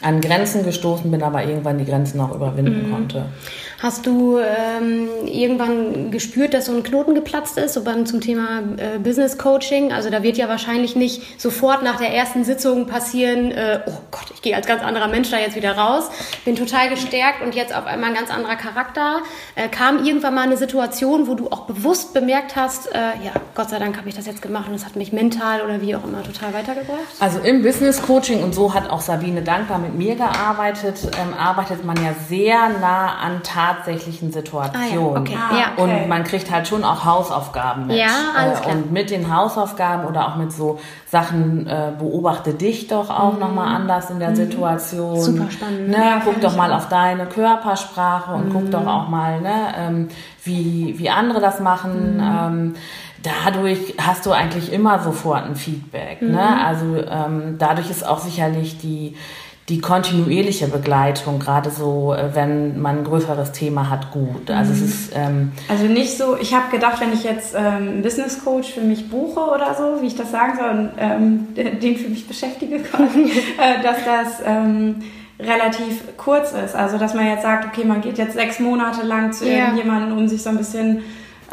an 0.00 0.20
Grenzen 0.22 0.64
gestoßen 0.64 1.10
bin, 1.10 1.22
aber 1.22 1.44
irgendwann 1.44 1.76
die 1.76 1.84
Grenzen 1.84 2.20
auch 2.20 2.34
überwinden 2.34 2.88
mhm. 2.88 2.92
konnte. 2.92 3.26
Hast 3.80 4.06
du 4.06 4.38
ähm, 4.38 5.08
irgendwann 5.24 6.10
gespürt, 6.10 6.52
dass 6.52 6.66
so 6.66 6.72
ein 6.74 6.82
Knoten 6.82 7.14
geplatzt 7.14 7.56
ist, 7.58 7.74
so 7.74 7.84
beim 7.84 8.06
zum 8.06 8.20
Thema 8.20 8.58
äh, 8.76 8.98
Business 8.98 9.38
Coaching? 9.38 9.92
Also 9.92 10.10
da 10.10 10.24
wird 10.24 10.36
ja 10.36 10.48
wahrscheinlich 10.48 10.96
nicht 10.96 11.40
sofort 11.40 11.84
nach 11.84 11.96
der 11.96 12.12
ersten 12.12 12.42
Sitzung 12.42 12.86
passieren, 12.86 13.52
äh, 13.52 13.80
oh 13.86 14.00
Gott, 14.10 14.32
ich 14.34 14.42
gehe 14.42 14.56
als 14.56 14.66
ganz 14.66 14.82
anderer 14.82 15.06
Mensch 15.06 15.30
da 15.30 15.38
jetzt 15.38 15.54
wieder 15.54 15.78
raus, 15.78 16.10
bin 16.44 16.56
total 16.56 16.90
gestärkt 16.90 17.40
und 17.40 17.54
jetzt 17.54 17.72
auf 17.72 17.86
einmal 17.86 18.10
ein 18.10 18.16
ganz 18.16 18.32
anderer 18.32 18.56
Charakter. 18.56 19.22
Äh, 19.54 19.68
kam 19.68 20.04
irgendwann 20.04 20.34
mal 20.34 20.42
eine 20.42 20.56
Situation, 20.56 21.28
wo 21.28 21.36
du 21.36 21.46
auch 21.46 21.66
bewusst 21.66 22.14
bemerkt 22.14 22.56
hast, 22.56 22.92
äh, 22.92 22.98
ja, 22.98 23.30
Gott 23.54 23.70
sei 23.70 23.78
Dank 23.78 23.96
habe 23.96 24.08
ich 24.08 24.16
das 24.16 24.26
jetzt 24.26 24.42
gemacht 24.42 24.68
und 24.68 24.74
es 24.74 24.84
hat 24.84 24.96
mich 24.96 25.12
mental 25.12 25.62
oder 25.62 25.80
wie 25.80 25.94
auch 25.94 26.02
immer 26.02 26.24
total 26.24 26.52
weitergebracht? 26.52 26.98
Also 27.20 27.38
im 27.38 27.62
Business 27.62 28.02
Coaching 28.02 28.42
und 28.42 28.56
so 28.56 28.74
hat 28.74 28.90
auch 28.90 29.02
Sabine 29.02 29.42
dankbar 29.42 29.78
mit 29.78 29.94
mir 29.94 30.16
gearbeitet, 30.16 30.98
ähm, 31.20 31.32
arbeitet 31.32 31.84
man 31.84 31.96
ja 32.02 32.12
sehr 32.28 32.70
nah 32.80 33.18
an 33.18 33.44
tatsächlichen 33.68 34.32
Situationen. 34.32 34.76
Ah, 34.76 34.94
ja. 34.94 35.20
Okay. 35.20 35.36
Ah, 35.36 35.72
okay. 35.76 35.82
Und 35.82 36.08
man 36.08 36.24
kriegt 36.24 36.50
halt 36.50 36.68
schon 36.68 36.84
auch 36.84 37.04
Hausaufgaben 37.04 37.86
mit. 37.86 37.96
Ja, 37.96 38.06
alles 38.36 38.60
äh, 38.60 38.62
klar. 38.62 38.76
Und 38.76 38.92
mit 38.92 39.10
den 39.10 39.34
Hausaufgaben 39.34 40.06
oder 40.06 40.28
auch 40.28 40.36
mit 40.36 40.52
so 40.52 40.78
Sachen, 41.10 41.66
äh, 41.66 41.92
beobachte 41.98 42.54
dich 42.54 42.88
doch 42.88 43.10
auch 43.10 43.34
mhm. 43.34 43.40
nochmal 43.40 43.74
anders 43.74 44.10
in 44.10 44.18
der 44.18 44.30
mhm. 44.30 44.36
Situation. 44.36 45.20
Super 45.20 45.50
spannend. 45.50 45.88
Ne? 45.88 45.96
Ja, 45.96 46.20
guck 46.24 46.40
doch 46.40 46.56
mal 46.56 46.72
auf 46.72 46.88
deine 46.88 47.26
Körpersprache 47.26 48.32
und 48.32 48.48
mhm. 48.48 48.52
guck 48.52 48.70
doch 48.70 48.86
auch 48.86 49.08
mal, 49.08 49.40
ne, 49.40 49.74
ähm, 49.76 50.08
wie, 50.44 50.94
wie 50.98 51.10
andere 51.10 51.40
das 51.40 51.60
machen. 51.60 52.16
Mhm. 52.16 52.22
Ähm, 52.22 52.74
dadurch 53.22 53.94
hast 53.98 54.26
du 54.26 54.32
eigentlich 54.32 54.72
immer 54.72 55.00
sofort 55.00 55.44
ein 55.44 55.56
Feedback. 55.56 56.22
Ne? 56.22 56.28
Mhm. 56.28 56.34
Ne? 56.34 56.64
Also 56.64 56.96
ähm, 56.96 57.56
dadurch 57.58 57.90
ist 57.90 58.06
auch 58.06 58.18
sicherlich 58.18 58.78
die, 58.78 59.16
die 59.68 59.80
kontinuierliche 59.80 60.66
Begleitung, 60.68 61.38
gerade 61.38 61.70
so, 61.70 62.14
äh, 62.14 62.34
wenn 62.34 62.80
man 62.80 62.98
ein 62.98 63.04
größeres 63.04 63.52
Thema 63.52 63.90
hat, 63.90 64.10
gut. 64.12 64.50
Also 64.50 64.72
es 64.72 64.80
mhm. 64.80 64.86
ist 64.86 65.12
ähm 65.14 65.52
also 65.68 65.84
nicht 65.84 66.16
so. 66.16 66.38
Ich 66.40 66.54
habe 66.54 66.70
gedacht, 66.70 67.00
wenn 67.00 67.12
ich 67.12 67.22
jetzt 67.22 67.54
ähm, 67.54 67.64
einen 67.64 68.02
Business 68.02 68.42
Coach 68.42 68.72
für 68.72 68.80
mich 68.80 69.10
buche 69.10 69.40
oder 69.40 69.74
so, 69.74 70.00
wie 70.00 70.06
ich 70.06 70.16
das 70.16 70.30
sagen 70.30 70.54
soll, 70.56 70.70
und 70.70 70.90
ähm, 70.96 71.48
den 71.82 71.96
für 71.96 72.08
mich 72.08 72.26
beschäftige, 72.26 72.76
äh, 72.76 73.82
dass 73.82 73.98
das 74.04 74.42
ähm, 74.46 75.02
relativ 75.38 76.16
kurz 76.16 76.52
ist. 76.52 76.74
Also 76.74 76.96
dass 76.96 77.12
man 77.12 77.26
jetzt 77.26 77.42
sagt, 77.42 77.66
okay, 77.66 77.86
man 77.86 78.00
geht 78.00 78.16
jetzt 78.16 78.32
sechs 78.32 78.60
Monate 78.60 79.06
lang 79.06 79.32
zu 79.32 79.46
ja. 79.46 79.58
irgendjemandem, 79.58 80.16
um 80.16 80.28
sich 80.28 80.42
so 80.42 80.48
ein 80.48 80.56
bisschen 80.56 81.02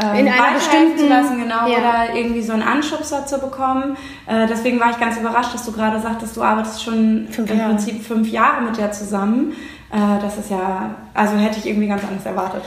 ähm, 0.02 0.16
in 0.16 0.28
einer 0.28 0.54
bestimmten 0.56 0.98
zu 0.98 1.08
lassen, 1.08 1.40
genau, 1.40 1.68
ja. 1.68 1.78
oder 1.78 2.16
irgendwie 2.16 2.42
so 2.42 2.54
einen 2.54 2.64
Anschubser 2.64 3.26
zu 3.26 3.40
bekommen. 3.40 3.96
Äh, 4.28 4.48
deswegen 4.48 4.80
war 4.80 4.92
ich 4.92 5.00
ganz 5.00 5.18
überrascht, 5.18 5.54
dass 5.54 5.66
du 5.66 5.72
gerade 5.72 6.00
sagtest, 6.00 6.36
du 6.36 6.44
arbeitest 6.44 6.84
schon 6.84 7.28
fünf 7.30 7.50
im 7.50 7.58
Jahre. 7.58 7.70
Prinzip 7.70 8.06
fünf 8.06 8.30
Jahre 8.30 8.62
mit 8.62 8.78
der 8.78 8.92
zusammen. 8.92 9.54
Äh, 9.92 10.22
das 10.22 10.38
ist 10.38 10.50
ja, 10.50 10.96
also 11.14 11.38
hätte 11.38 11.60
ich 11.60 11.68
irgendwie 11.68 11.88
ganz 11.88 12.04
anders 12.04 12.26
erwartet 12.26 12.64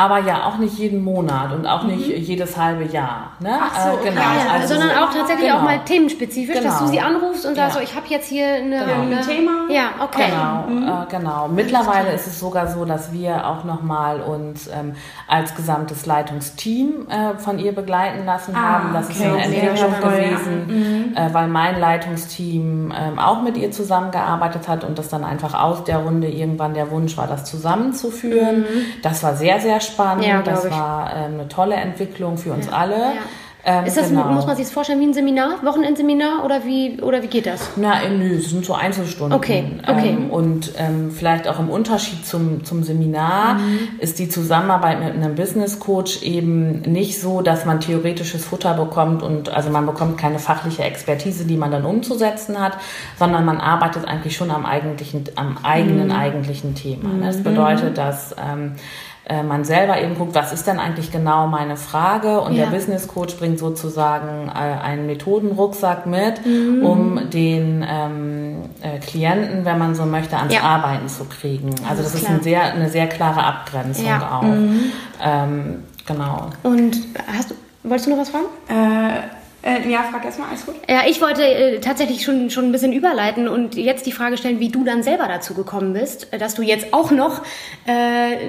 aber 0.00 0.18
ja 0.20 0.46
auch 0.46 0.56
nicht 0.56 0.78
jeden 0.78 1.04
Monat 1.04 1.52
und 1.52 1.66
auch 1.66 1.82
nicht 1.82 2.08
mhm. 2.08 2.22
jedes 2.22 2.56
halbe 2.56 2.84
Jahr. 2.84 3.32
Ne? 3.38 3.50
Ach 3.60 3.78
so, 3.78 3.98
äh, 3.98 4.08
genau. 4.08 4.22
Ja, 4.22 4.50
also, 4.50 4.74
sondern 4.74 4.96
auch 4.96 5.12
tatsächlich 5.12 5.48
genau. 5.48 5.58
auch 5.58 5.62
mal 5.62 5.78
themenspezifisch, 5.84 6.56
genau. 6.56 6.70
dass 6.70 6.78
du 6.78 6.86
sie 6.86 7.00
anrufst 7.00 7.44
und 7.44 7.54
sagst, 7.54 7.76
ja. 7.76 7.80
so, 7.80 7.84
ich 7.84 7.94
habe 7.94 8.06
jetzt 8.08 8.26
hier 8.26 8.46
eine, 8.46 8.78
genau. 8.78 9.18
ein 9.18 9.26
Thema. 9.26 9.66
Ja, 9.68 9.90
okay. 10.02 10.30
Genau, 10.30 10.66
mhm. 10.68 10.88
äh, 10.88 11.10
genau. 11.10 11.48
Mittlerweile 11.48 12.12
ist 12.12 12.26
es 12.26 12.40
sogar 12.40 12.68
so, 12.68 12.86
dass 12.86 13.12
wir 13.12 13.46
auch 13.46 13.64
nochmal 13.64 14.22
uns 14.22 14.68
ähm, 14.68 14.94
als 15.28 15.54
gesamtes 15.54 16.06
Leitungsteam 16.06 17.06
äh, 17.10 17.36
von 17.36 17.58
ihr 17.58 17.74
begleiten 17.74 18.24
lassen 18.24 18.54
ah, 18.56 18.58
haben. 18.58 18.94
Das 18.94 19.10
okay. 19.10 19.18
ist 19.18 19.22
eine 19.22 19.42
Entwicklung 19.42 20.00
gewesen, 20.00 20.66
mhm. 20.66 21.14
äh, 21.14 21.34
weil 21.34 21.48
mein 21.48 21.78
Leitungsteam 21.78 22.90
ähm, 22.98 23.18
auch 23.18 23.42
mit 23.42 23.58
ihr 23.58 23.70
zusammengearbeitet 23.70 24.66
hat 24.66 24.82
und 24.82 24.98
das 24.98 25.10
dann 25.10 25.24
einfach 25.24 25.52
aus 25.52 25.84
der 25.84 25.98
Runde 25.98 26.28
irgendwann 26.28 26.72
der 26.72 26.90
Wunsch 26.90 27.18
war, 27.18 27.26
das 27.26 27.44
zusammenzuführen. 27.44 28.60
Mhm. 28.60 28.84
Das 29.02 29.22
war 29.22 29.36
sehr, 29.36 29.60
sehr 29.60 29.78
spannend. 29.80 29.89
Ja, 29.98 30.42
das 30.42 30.70
war 30.70 31.10
äh, 31.10 31.24
eine 31.24 31.48
tolle 31.48 31.76
Entwicklung 31.76 32.38
für 32.38 32.52
uns 32.52 32.66
ja. 32.66 32.72
alle. 32.72 32.96
Ja. 32.96 33.22
Ähm, 33.64 33.84
ist 33.84 33.96
das, 33.96 34.08
genau. 34.08 34.24
muss 34.24 34.46
man 34.46 34.56
sich 34.56 34.66
das 34.66 34.72
vorstellen 34.72 35.00
wie 35.00 35.06
ein 35.06 35.12
Seminar, 35.12 35.62
Wochenendseminar 35.62 36.44
oder 36.44 36.64
wie, 36.64 37.00
oder 37.02 37.22
wie 37.22 37.26
geht 37.26 37.46
das? 37.46 37.70
Na, 37.76 38.08
nö, 38.08 38.36
es 38.36 38.50
sind 38.50 38.64
so 38.64 38.74
Einzelstunden. 38.74 39.36
Okay, 39.36 39.64
okay. 39.86 40.16
Ähm, 40.18 40.30
und 40.30 40.72
ähm, 40.78 41.10
vielleicht 41.10 41.46
auch 41.46 41.58
im 41.58 41.68
Unterschied 41.68 42.24
zum, 42.24 42.64
zum 42.64 42.82
Seminar 42.82 43.54
mhm. 43.54 43.88
ist 43.98 44.18
die 44.18 44.28
Zusammenarbeit 44.28 45.00
mit 45.00 45.12
einem 45.12 45.34
Business 45.34 45.78
Coach 45.78 46.22
eben 46.22 46.80
nicht 46.82 47.20
so, 47.20 47.42
dass 47.42 47.66
man 47.66 47.80
theoretisches 47.80 48.44
Futter 48.46 48.74
bekommt 48.74 49.22
und 49.22 49.50
also 49.50 49.68
man 49.68 49.84
bekommt 49.84 50.16
keine 50.16 50.38
fachliche 50.38 50.84
Expertise, 50.84 51.44
die 51.44 51.56
man 51.56 51.70
dann 51.70 51.84
umzusetzen 51.84 52.58
hat, 52.60 52.78
sondern 53.18 53.44
man 53.44 53.58
arbeitet 53.58 54.06
eigentlich 54.06 54.36
schon 54.36 54.50
am 54.50 54.64
eigentlichen, 54.64 55.24
am 55.36 55.58
eigenen 55.62 56.06
mhm. 56.06 56.14
eigentlichen 56.14 56.74
Thema. 56.74 57.10
Mhm. 57.10 57.22
Das 57.22 57.42
bedeutet, 57.42 57.98
dass 57.98 58.34
ähm, 58.38 58.72
äh, 58.72 59.09
man 59.42 59.64
selber 59.64 60.00
eben 60.00 60.16
guckt, 60.16 60.34
was 60.34 60.52
ist 60.52 60.66
denn 60.66 60.78
eigentlich 60.78 61.12
genau 61.12 61.46
meine 61.46 61.76
Frage 61.76 62.40
und 62.40 62.54
ja. 62.54 62.64
der 62.64 62.76
Business 62.76 63.08
Coach 63.08 63.36
bringt 63.36 63.58
sozusagen 63.58 64.48
äh, 64.48 64.52
einen 64.52 65.06
Methodenrucksack 65.06 66.06
mit, 66.06 66.44
mhm. 66.44 66.84
um 66.84 67.30
den 67.30 67.84
ähm, 67.88 68.56
äh, 68.82 68.98
Klienten, 68.98 69.64
wenn 69.64 69.78
man 69.78 69.94
so 69.94 70.04
möchte, 70.04 70.36
ans 70.36 70.52
ja. 70.52 70.62
Arbeiten 70.62 71.08
zu 71.08 71.24
kriegen. 71.24 71.70
Also 71.88 72.02
das, 72.02 72.12
das 72.12 72.22
ist, 72.22 72.28
ein 72.28 72.42
sehr, 72.42 72.62
eine 72.72 72.88
sehr 72.88 73.06
klare 73.08 73.44
Abgrenzung 73.44 74.06
ja. 74.06 74.38
auch. 74.38 74.42
Mhm. 74.42 74.92
Ähm, 75.22 75.84
genau. 76.06 76.50
Und 76.62 76.96
hast 77.34 77.50
du, 77.50 77.54
wolltest 77.84 78.06
du 78.06 78.10
noch 78.10 78.18
was 78.18 78.30
fragen? 78.30 78.46
Äh, 78.68 79.39
äh, 79.62 79.90
ja, 79.90 80.04
frag 80.04 80.24
erstmal, 80.24 80.48
alles 80.48 80.64
gut. 80.64 80.74
Ja, 80.88 81.02
ich 81.06 81.20
wollte 81.20 81.42
äh, 81.42 81.80
tatsächlich 81.80 82.24
schon, 82.24 82.48
schon 82.48 82.64
ein 82.64 82.72
bisschen 82.72 82.94
überleiten 82.94 83.46
und 83.46 83.74
jetzt 83.74 84.06
die 84.06 84.12
Frage 84.12 84.38
stellen, 84.38 84.58
wie 84.58 84.70
du 84.70 84.84
dann 84.84 85.02
selber 85.02 85.28
dazu 85.28 85.52
gekommen 85.52 85.92
bist, 85.92 86.32
äh, 86.32 86.38
dass 86.38 86.54
du 86.54 86.62
jetzt 86.62 86.94
auch 86.94 87.10
noch 87.10 87.42
äh, 87.86 87.90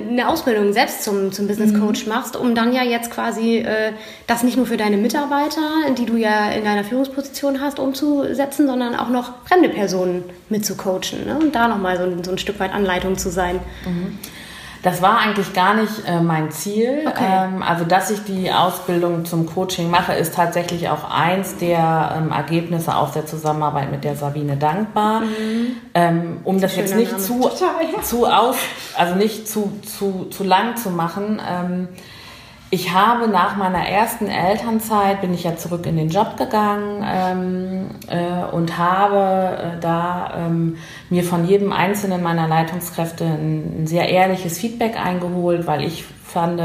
eine 0.09 0.29
Ausbildung 0.29 0.71
selbst 0.71 1.03
zum, 1.03 1.33
zum 1.33 1.47
Business 1.47 1.73
mhm. 1.73 1.81
Coach 1.81 2.05
mhm. 2.05 2.13
machst, 2.13 2.37
um 2.37 2.55
dann 2.55 2.73
ja 2.73 2.83
jetzt 2.83 3.11
quasi 3.11 3.57
äh, 3.57 3.91
das 4.25 4.43
nicht 4.43 4.55
nur 4.55 4.65
für 4.65 4.77
deine 4.77 4.95
Mitarbeiter, 4.95 5.61
die 5.97 6.05
du 6.05 6.15
ja 6.15 6.49
in 6.51 6.63
deiner 6.63 6.85
Führungsposition 6.85 7.59
hast, 7.59 7.79
umzusetzen, 7.79 8.67
sondern 8.67 8.95
auch 8.95 9.09
noch 9.09 9.45
fremde 9.45 9.67
Personen 9.67 10.23
mitzucoachen 10.47 11.25
ne? 11.25 11.37
und 11.41 11.53
da 11.55 11.67
nochmal 11.67 11.97
so, 11.97 12.23
so 12.23 12.31
ein 12.31 12.37
Stück 12.37 12.59
weit 12.61 12.73
Anleitung 12.73 13.17
zu 13.17 13.29
sein. 13.29 13.59
Mhm. 13.85 14.17
Das 14.83 15.01
war 15.01 15.19
eigentlich 15.19 15.53
gar 15.53 15.75
nicht 15.75 16.07
äh, 16.07 16.21
mein 16.21 16.49
Ziel. 16.51 17.03
Okay. 17.07 17.23
Ähm, 17.23 17.61
also, 17.61 17.85
dass 17.85 18.09
ich 18.09 18.23
die 18.23 18.51
Ausbildung 18.51 19.25
zum 19.25 19.45
Coaching 19.45 19.91
mache, 19.91 20.13
ist 20.13 20.33
tatsächlich 20.33 20.89
auch 20.89 21.09
eins 21.09 21.57
der 21.57 22.15
ähm, 22.17 22.31
Ergebnisse 22.31 22.95
aus 22.95 23.11
der 23.11 23.25
Zusammenarbeit 23.27 23.91
mit 23.91 24.03
der 24.03 24.15
Sabine 24.15 24.57
dankbar. 24.57 25.21
Mhm. 25.21 25.77
Ähm, 25.93 26.39
um 26.43 26.59
das 26.59 26.75
jetzt 26.75 26.95
nicht 26.95 27.11
Name. 27.11 27.23
zu, 27.23 27.49
zu 28.01 28.25
aus, 28.25 28.55
also 28.97 29.15
nicht 29.15 29.47
zu, 29.47 29.71
zu, 29.85 30.25
zu 30.31 30.43
lang 30.43 30.77
zu 30.77 30.89
machen. 30.89 31.39
Ich 32.73 32.93
habe 32.93 33.27
nach 33.27 33.57
meiner 33.57 33.85
ersten 33.85 34.27
Elternzeit 34.27 35.19
bin 35.19 35.33
ich 35.33 35.43
ja 35.43 35.57
zurück 35.57 35.85
in 35.85 35.97
den 35.97 36.07
Job 36.07 36.37
gegangen 36.37 37.05
ähm, 37.05 37.89
äh, 38.07 38.45
und 38.49 38.77
habe 38.77 39.57
äh, 39.57 39.79
da 39.81 40.31
ähm, 40.37 40.77
mir 41.09 41.25
von 41.25 41.45
jedem 41.45 41.73
einzelnen 41.73 42.23
meiner 42.23 42.47
Leitungskräfte 42.47 43.25
ein, 43.25 43.81
ein, 43.81 43.87
sehr 43.87 44.07
ehrliches 44.07 44.57
Feedback 44.57 44.95
eingeholt, 44.97 45.67
weil 45.67 45.83
ich 45.83 46.05
fand, 46.23 46.61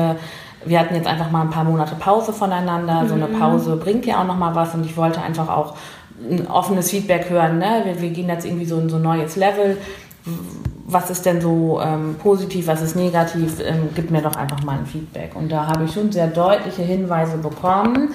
wir 0.64 0.78
hatten 0.78 0.94
jetzt 0.94 1.08
einfach 1.08 1.32
mal 1.32 1.42
ein 1.42 1.50
paar 1.50 1.64
Monate 1.64 1.96
Pause 1.96 2.32
voneinander. 2.32 3.02
Mhm. 3.02 3.08
So 3.08 3.14
eine 3.14 3.26
mhm. 3.26 3.40
Pause 3.40 3.76
bringt 3.76 4.06
ja 4.06 4.20
auch 4.20 4.26
noch 4.26 4.38
mal 4.38 4.54
was 4.54 4.74
und 4.74 4.86
ich 4.86 4.96
wollte 4.96 5.20
einfach 5.20 5.48
auch 5.48 5.74
ein 6.30 6.46
offenes 6.46 6.90
Feedback 6.90 7.28
hören. 7.30 7.58
Ne? 7.58 7.82
Wir, 7.82 8.00
wir 8.00 8.10
gehen 8.10 8.28
jetzt 8.28 8.46
irgendwie 8.46 8.64
so 8.64 8.78
in 8.78 8.88
so 8.88 8.96
ein 8.96 9.02
neues 9.02 9.34
Level 9.34 9.76
was 10.88 11.10
ist 11.10 11.26
denn 11.26 11.40
so 11.40 11.80
ähm, 11.82 12.14
positiv, 12.22 12.68
was 12.68 12.80
ist 12.80 12.94
negativ, 12.94 13.60
ähm, 13.60 13.88
gib 13.94 14.10
mir 14.12 14.22
doch 14.22 14.36
einfach 14.36 14.62
mal 14.62 14.78
ein 14.78 14.86
Feedback. 14.86 15.34
Und 15.34 15.50
da 15.50 15.66
habe 15.66 15.84
ich 15.84 15.92
schon 15.92 16.12
sehr 16.12 16.28
deutliche 16.28 16.82
Hinweise 16.82 17.38
bekommen, 17.38 18.10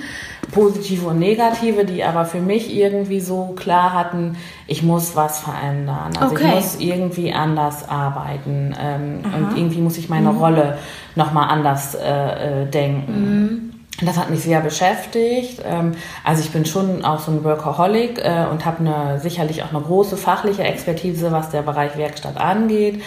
positive 0.54 1.08
und 1.08 1.20
negative, 1.20 1.84
die 1.84 2.02
aber 2.02 2.24
für 2.24 2.40
mich 2.40 2.74
irgendwie 2.74 3.20
so 3.20 3.54
klar 3.58 3.92
hatten, 3.94 4.38
ich 4.68 4.84
muss 4.84 5.18
was 5.18 5.40
verändern. 5.40 6.14
Also 6.18 6.34
okay. 6.34 6.48
ich 6.48 6.56
muss 6.56 6.76
irgendwie 6.80 7.34
anders 7.34 7.90
arbeiten 7.90 8.74
ähm, 8.80 9.20
und 9.34 9.58
irgendwie 9.58 9.82
muss 9.82 9.98
ich 9.98 10.08
meine 10.08 10.32
mhm. 10.32 10.38
Rolle 10.38 10.78
nochmal 11.16 11.50
anders 11.50 11.96
äh, 11.96 12.64
äh, 12.64 12.66
denken. 12.68 13.12
Mhm. 13.12 13.71
Das 14.04 14.18
hat 14.18 14.30
mich 14.30 14.42
sehr 14.42 14.62
beschäftigt. 14.62 15.62
Ähm, 15.64 15.92
also 16.24 16.42
ich 16.42 16.52
bin 16.52 16.66
schon 16.66 17.06
auch 17.06 17.20
so 17.20 17.32
ein 17.32 17.44
Workaholic 17.44 18.20
äh, 18.20 18.46
und 18.50 18.66
habe 18.66 18.80
eine, 18.80 19.20
sicherlich 19.20 19.64
auch 19.64 19.70
eine 19.70 19.82
große 19.82 20.18
fachliche 20.18 20.64
Expertise, 20.64 21.32
was 21.32 21.50
der 21.50 21.62
Bereich 21.62 21.98
Werkstatt 21.98 22.38
angeht. 22.38 23.02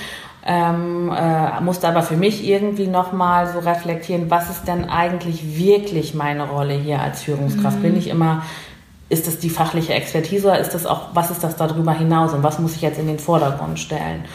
Ähm, 0.47 1.11
äh, 1.11 1.61
musste 1.62 1.88
aber 1.88 2.03
für 2.03 2.17
mich 2.17 2.47
irgendwie 2.47 2.87
nochmal 2.87 3.50
so 3.50 3.61
reflektieren, 3.61 4.31
was 4.31 4.50
ist 4.50 4.69
denn 4.69 4.91
eigentlich 4.91 5.57
wirklich 5.57 6.14
meine 6.14 6.47
Rolle 6.47 6.75
hier 6.75 7.00
als 7.00 7.23
Führungskraft? 7.23 7.79
Mhm. 7.79 7.83
Bin 7.83 7.97
ich 7.97 8.09
immer, 8.09 8.43
ist 9.09 9.26
das 9.26 9.38
die 9.38 9.49
fachliche 9.49 9.95
Expertise 9.95 10.49
oder 10.49 10.59
ist 10.59 10.75
das 10.75 10.85
auch, 10.85 11.09
was 11.14 11.31
ist 11.31 11.43
das 11.43 11.57
darüber 11.57 11.93
hinaus 11.93 12.35
und 12.35 12.43
was 12.43 12.59
muss 12.59 12.76
ich 12.76 12.83
jetzt 12.83 12.99
in 12.99 13.07
den 13.07 13.19
Vordergrund 13.19 13.79
stellen? 13.81 14.26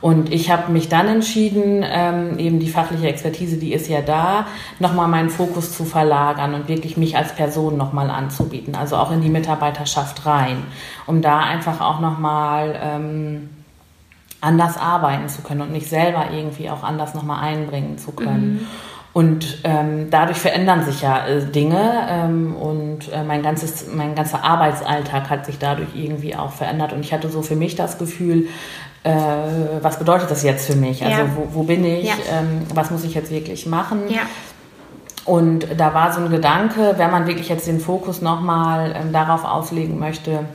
Und 0.00 0.32
ich 0.32 0.50
habe 0.50 0.70
mich 0.70 0.88
dann 0.88 1.08
entschieden, 1.08 1.84
ähm, 1.84 2.38
eben 2.38 2.60
die 2.60 2.68
fachliche 2.68 3.08
Expertise, 3.08 3.56
die 3.56 3.72
ist 3.72 3.88
ja 3.88 4.00
da, 4.00 4.46
nochmal 4.78 5.08
meinen 5.08 5.28
Fokus 5.28 5.76
zu 5.76 5.84
verlagern 5.84 6.54
und 6.54 6.68
wirklich 6.68 6.96
mich 6.96 7.16
als 7.16 7.34
Person 7.34 7.76
nochmal 7.76 8.10
anzubieten, 8.10 8.76
also 8.76 8.96
auch 8.96 9.10
in 9.10 9.22
die 9.22 9.28
Mitarbeiterschaft 9.28 10.24
rein, 10.24 10.58
um 11.06 11.20
da 11.20 11.40
einfach 11.40 11.80
auch 11.80 12.00
nochmal 12.00 12.78
ähm, 12.80 13.50
anders 14.40 14.78
arbeiten 14.78 15.28
zu 15.28 15.42
können 15.42 15.62
und 15.62 15.72
mich 15.72 15.88
selber 15.88 16.26
irgendwie 16.32 16.70
auch 16.70 16.84
anders 16.84 17.14
nochmal 17.14 17.42
einbringen 17.42 17.98
zu 17.98 18.12
können. 18.12 18.52
Mhm. 18.52 18.66
Und 19.14 19.62
ähm, 19.64 20.10
dadurch 20.10 20.38
verändern 20.38 20.84
sich 20.84 21.00
ja 21.00 21.26
äh, 21.26 21.44
Dinge 21.44 22.06
ähm, 22.08 22.54
und 22.54 23.12
äh, 23.12 23.24
mein, 23.24 23.42
ganzes, 23.42 23.86
mein 23.92 24.14
ganzer 24.14 24.44
Arbeitsalltag 24.44 25.28
hat 25.28 25.46
sich 25.46 25.58
dadurch 25.58 25.88
irgendwie 25.96 26.36
auch 26.36 26.52
verändert. 26.52 26.92
Und 26.92 27.00
ich 27.00 27.12
hatte 27.12 27.28
so 27.28 27.42
für 27.42 27.56
mich 27.56 27.74
das 27.74 27.98
Gefühl, 27.98 28.46
äh, 29.08 29.82
was 29.82 29.98
bedeutet 29.98 30.30
das 30.30 30.42
jetzt 30.42 30.66
für 30.66 30.76
mich? 30.76 31.04
Also 31.04 31.18
ja. 31.18 31.26
wo, 31.36 31.60
wo, 31.60 31.62
bin 31.62 31.84
ich? 31.84 32.06
Ja. 32.06 32.14
Ähm, 32.30 32.62
was 32.74 32.90
muss 32.90 33.04
ich 33.04 33.14
jetzt 33.14 33.30
wirklich 33.30 33.66
machen? 33.66 34.02
Ja. 34.08 34.22
Und 35.24 35.66
da 35.76 35.92
war 35.92 36.12
so 36.12 36.20
ein 36.20 36.30
Gedanke, 36.30 36.94
wenn 36.96 37.10
man 37.10 37.26
wirklich 37.26 37.48
jetzt 37.48 37.66
den 37.66 37.80
Fokus 37.80 38.22
nochmal 38.22 38.94
ähm, 38.96 39.12
darauf 39.12 39.44
auslegen 39.44 39.98
möchte, 39.98 40.46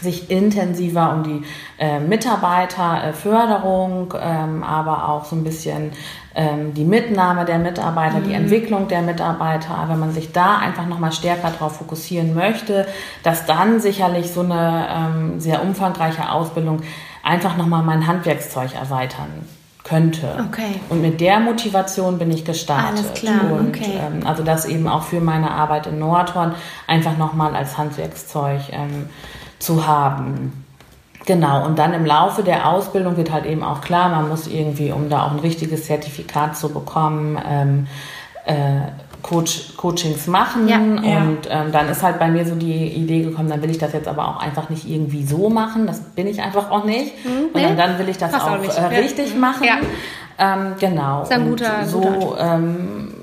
sich 0.00 0.30
intensiver 0.30 1.12
um 1.12 1.22
die 1.22 1.42
äh, 1.78 2.00
Mitarbeiterförderung, 2.00 4.14
ähm, 4.20 4.62
aber 4.62 5.08
auch 5.08 5.24
so 5.24 5.36
ein 5.36 5.44
bisschen 5.44 5.92
ähm, 6.34 6.74
die 6.74 6.84
Mitnahme 6.84 7.46
der 7.46 7.58
Mitarbeiter, 7.58 8.18
mhm. 8.18 8.24
die 8.24 8.34
Entwicklung 8.34 8.88
der 8.88 9.00
Mitarbeiter, 9.02 9.86
wenn 9.88 9.98
man 9.98 10.12
sich 10.12 10.32
da 10.32 10.58
einfach 10.58 10.86
nochmal 10.86 11.12
stärker 11.12 11.50
darauf 11.50 11.76
fokussieren 11.76 12.34
möchte, 12.34 12.86
dass 13.22 13.46
dann 13.46 13.80
sicherlich 13.80 14.30
so 14.30 14.40
eine 14.40 14.86
ähm, 14.90 15.40
sehr 15.40 15.62
umfangreiche 15.62 16.30
Ausbildung 16.30 16.82
einfach 17.26 17.56
nochmal 17.56 17.82
mein 17.82 18.06
Handwerkszeug 18.06 18.74
erweitern 18.74 19.44
könnte. 19.82 20.44
Okay. 20.48 20.80
Und 20.88 21.02
mit 21.02 21.20
der 21.20 21.38
Motivation 21.38 22.18
bin 22.18 22.30
ich 22.30 22.44
gestartet. 22.44 23.04
Alles 23.04 23.14
klar, 23.14 23.52
und 23.52 23.68
okay. 23.68 24.00
ähm, 24.00 24.26
also 24.26 24.42
das 24.42 24.64
eben 24.64 24.88
auch 24.88 25.02
für 25.02 25.20
meine 25.20 25.50
Arbeit 25.50 25.86
in 25.86 25.98
Nordhorn 25.98 26.54
einfach 26.86 27.16
nochmal 27.16 27.54
als 27.54 27.78
Handwerkszeug 27.78 28.62
ähm, 28.70 29.08
zu 29.58 29.86
haben. 29.86 30.64
Genau, 31.24 31.64
und 31.66 31.78
dann 31.78 31.92
im 31.92 32.04
Laufe 32.04 32.42
der 32.42 32.68
Ausbildung 32.68 33.16
wird 33.16 33.32
halt 33.32 33.46
eben 33.46 33.64
auch 33.64 33.80
klar, 33.80 34.08
man 34.08 34.28
muss 34.28 34.46
irgendwie, 34.46 34.92
um 34.92 35.08
da 35.08 35.24
auch 35.24 35.32
ein 35.32 35.40
richtiges 35.40 35.86
Zertifikat 35.86 36.56
zu 36.56 36.72
bekommen, 36.72 37.38
ähm, 37.48 37.86
äh, 38.44 38.82
Coach, 39.26 39.76
Coachings 39.76 40.26
machen. 40.26 40.68
Ja, 40.68 40.76
und 40.78 41.38
Ähm, 41.48 41.72
dann 41.72 41.88
ist 41.88 42.02
halt 42.02 42.18
bei 42.18 42.28
mir 42.28 42.46
so 42.46 42.54
die 42.54 42.86
Idee 42.86 43.22
gekommen, 43.22 43.48
dann 43.48 43.62
will 43.62 43.70
ich 43.70 43.78
das 43.78 43.92
jetzt 43.92 44.08
aber 44.08 44.28
auch 44.28 44.40
einfach 44.40 44.70
nicht 44.70 44.88
irgendwie 44.88 45.24
so 45.24 45.50
machen. 45.50 45.86
Das 45.86 46.00
bin 46.00 46.26
ich 46.26 46.40
einfach 46.40 46.70
auch 46.70 46.84
nicht. 46.84 47.24
Mhm, 47.24 47.48
nee, 47.54 47.66
und 47.66 47.76
dann 47.76 47.98
will 47.98 48.08
ich 48.08 48.18
das 48.18 48.32
auch, 48.34 48.46
auch 48.46 48.62
äh, 48.62 48.96
richtig 48.96 49.32
ja. 49.32 49.38
machen. 49.38 49.64
Ja. 49.64 49.78
Ähm, 50.38 50.74
genau. 50.78 51.22
Ist 51.22 51.32
ein 51.32 51.48
guter, 51.48 51.80
und 51.80 51.88
so 51.88 52.00
guter 52.00 52.54
ähm, 52.54 53.14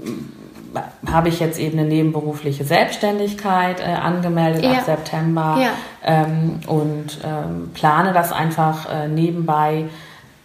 habe 1.10 1.29
ich 1.29 1.39
jetzt 1.39 1.60
eben 1.60 1.77
eine 1.79 1.88
nebenberufliche 1.88 2.63
Selbstständigkeit 2.63 3.79
äh, 3.79 3.93
angemeldet 3.93 4.65
ab 4.65 4.83
September 4.86 5.57
ähm, 6.03 6.60
und 6.67 7.19
ähm, 7.24 7.69
plane 7.74 8.13
das 8.13 8.31
einfach 8.31 8.89
äh, 8.91 9.07
nebenbei 9.07 9.86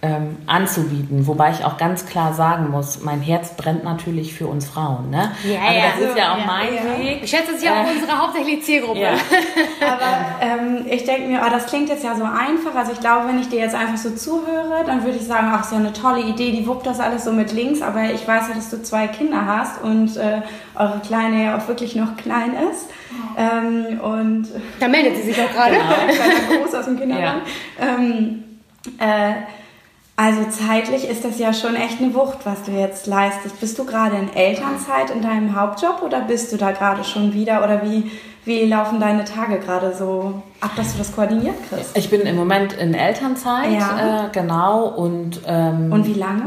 ähm, 0.01 0.37
anzubieten. 0.47 1.27
Wobei 1.27 1.51
ich 1.51 1.65
auch 1.65 1.77
ganz 1.77 2.07
klar 2.07 2.33
sagen 2.33 2.71
muss, 2.71 3.03
mein 3.03 3.21
Herz 3.21 3.57
brennt 3.57 3.83
natürlich 3.83 4.33
für 4.33 4.47
uns 4.47 4.69
Frauen. 4.69 5.11
Ne? 5.11 5.33
Ja, 5.43 5.59
also 5.61 5.75
das 5.75 6.01
ja. 6.01 6.09
ist 6.09 6.19
ja 6.19 6.35
auch 6.35 6.39
ja, 6.39 6.47
mein 6.47 6.75
ja. 6.75 6.99
Weg. 7.05 7.21
Ich 7.25 7.31
schätze, 7.31 7.51
es 7.51 7.57
ist 7.57 7.65
ja 7.65 7.73
auch 7.73 7.87
äh, 7.87 7.95
unsere 7.95 8.17
hauptsächliche 8.17 8.63
Zielgruppe. 8.63 9.01
Ja. 9.01 9.11
Aber 9.81 10.27
ähm, 10.41 10.87
ich 10.89 11.03
denke 11.03 11.27
mir, 11.27 11.41
oh, 11.45 11.51
das 11.51 11.67
klingt 11.67 11.89
jetzt 11.89 12.05
ja 12.05 12.15
so 12.15 12.23
einfach. 12.23 12.77
Also 12.77 12.93
ich 12.93 13.01
glaube, 13.01 13.27
wenn 13.27 13.41
ich 13.41 13.49
dir 13.49 13.59
jetzt 13.59 13.75
einfach 13.75 13.97
so 13.97 14.11
zuhöre, 14.11 14.85
dann 14.87 15.03
würde 15.03 15.19
ich 15.19 15.27
sagen, 15.27 15.49
ach, 15.51 15.65
ist 15.65 15.73
ja 15.73 15.79
eine 15.79 15.93
tolle 15.93 16.21
Idee, 16.21 16.53
die 16.53 16.65
wuppt 16.69 16.87
das 16.87 17.01
alles 17.01 17.25
so 17.25 17.33
mit 17.33 17.53
links. 17.53 17.83
Aber 17.83 18.05
ich 18.05 18.27
weiß 18.27 18.49
ja, 18.51 18.55
dass 18.55 18.71
du 18.71 18.81
zwei 18.81 19.09
Kinder 19.09 19.47
hast 19.47 19.83
und 19.83 20.17
äh, 20.17 20.43
eure 20.77 21.01
Kleine 21.01 21.45
ja 21.45 21.59
auch 21.59 21.67
wirklich 21.67 21.97
noch 21.97 22.17
klein 22.17 22.53
ist. 22.71 22.87
Oh. 23.11 23.41
Ähm, 23.41 24.01
und 24.01 24.49
da 24.79 24.87
meldet 24.87 25.17
sie 25.17 25.23
sich 25.23 25.41
auch 25.41 25.53
gerade. 25.53 25.77
Genau, 26.09 26.63
groß 26.63 26.75
aus 26.75 26.85
dem 26.85 26.99
Kindergarten. 26.99 27.41
Ähm, 27.81 28.45
äh, 28.99 29.33
also 30.19 30.47
zeitlich 30.51 31.09
ist 31.09 31.25
das 31.25 31.39
ja 31.39 31.53
schon 31.53 31.77
echt 31.77 32.01
eine 32.01 32.13
Wucht, 32.13 32.39
was 32.43 32.65
du 32.65 32.73
jetzt 32.73 33.07
leistest. 33.07 33.61
Bist 33.61 33.79
du 33.79 33.85
gerade 33.85 34.17
in 34.17 34.35
Elternzeit 34.35 35.11
in 35.11 35.23
deinem 35.23 35.55
Hauptjob 35.55 36.03
oder 36.05 36.23
bist 36.23 36.53
du 36.53 36.57
da 36.57 36.73
gerade 36.73 37.05
schon 37.05 37.35
wieder? 37.35 37.63
Oder 37.63 37.85
wie, 37.85 38.11
wie 38.45 38.65
laufen 38.65 38.99
deine 38.99 39.25
Tage 39.25 39.61
gerade 39.61 39.95
so 39.95 40.43
ab, 40.61 40.73
dass 40.75 40.91
du 40.91 40.99
das 40.99 41.15
koordiniert 41.15 41.55
kriegst? 41.69 41.97
Ich 41.97 42.11
bin 42.11 42.23
im 42.23 42.35
Moment 42.35 42.73
in 42.73 42.95
Elternzeit, 42.95 43.71
ja. 43.71 44.27
äh, 44.27 44.31
genau. 44.33 44.89
Und, 44.89 45.43
ähm, 45.47 45.93
und 45.93 46.05
wie 46.05 46.15
lange? 46.15 46.47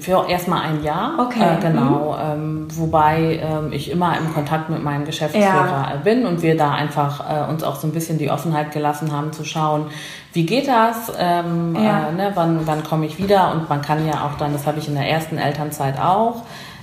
Für 0.00 0.26
erstmal 0.28 0.62
ein 0.62 0.82
Jahr. 0.82 1.26
Okay. 1.26 1.56
Äh, 1.58 1.60
genau. 1.60 2.16
Mhm. 2.16 2.42
Ähm, 2.42 2.68
wobei 2.70 3.40
ähm, 3.42 3.72
ich 3.72 3.90
immer 3.90 4.16
im 4.16 4.32
Kontakt 4.32 4.70
mit 4.70 4.82
meinem 4.82 5.04
Geschäftsführer 5.04 5.90
ja. 5.90 6.00
bin 6.02 6.24
und 6.24 6.40
wir 6.42 6.56
da 6.56 6.72
einfach 6.72 7.20
äh, 7.28 7.50
uns 7.50 7.62
auch 7.62 7.76
so 7.76 7.86
ein 7.86 7.92
bisschen 7.92 8.16
die 8.16 8.30
Offenheit 8.30 8.72
gelassen 8.72 9.12
haben 9.12 9.32
zu 9.32 9.44
schauen, 9.44 9.86
wie 10.32 10.46
geht 10.46 10.68
das, 10.68 11.12
ähm, 11.18 11.74
ja. 11.74 12.08
äh, 12.08 12.12
ne, 12.12 12.32
wann, 12.34 12.66
wann 12.66 12.82
komme 12.82 13.06
ich 13.06 13.18
wieder 13.18 13.52
und 13.52 13.68
man 13.68 13.82
kann 13.82 14.06
ja 14.06 14.26
auch 14.26 14.38
dann, 14.38 14.52
das 14.52 14.66
habe 14.66 14.78
ich 14.78 14.88
in 14.88 14.94
der 14.94 15.08
ersten 15.08 15.36
Elternzeit 15.36 16.00
auch, 16.00 16.42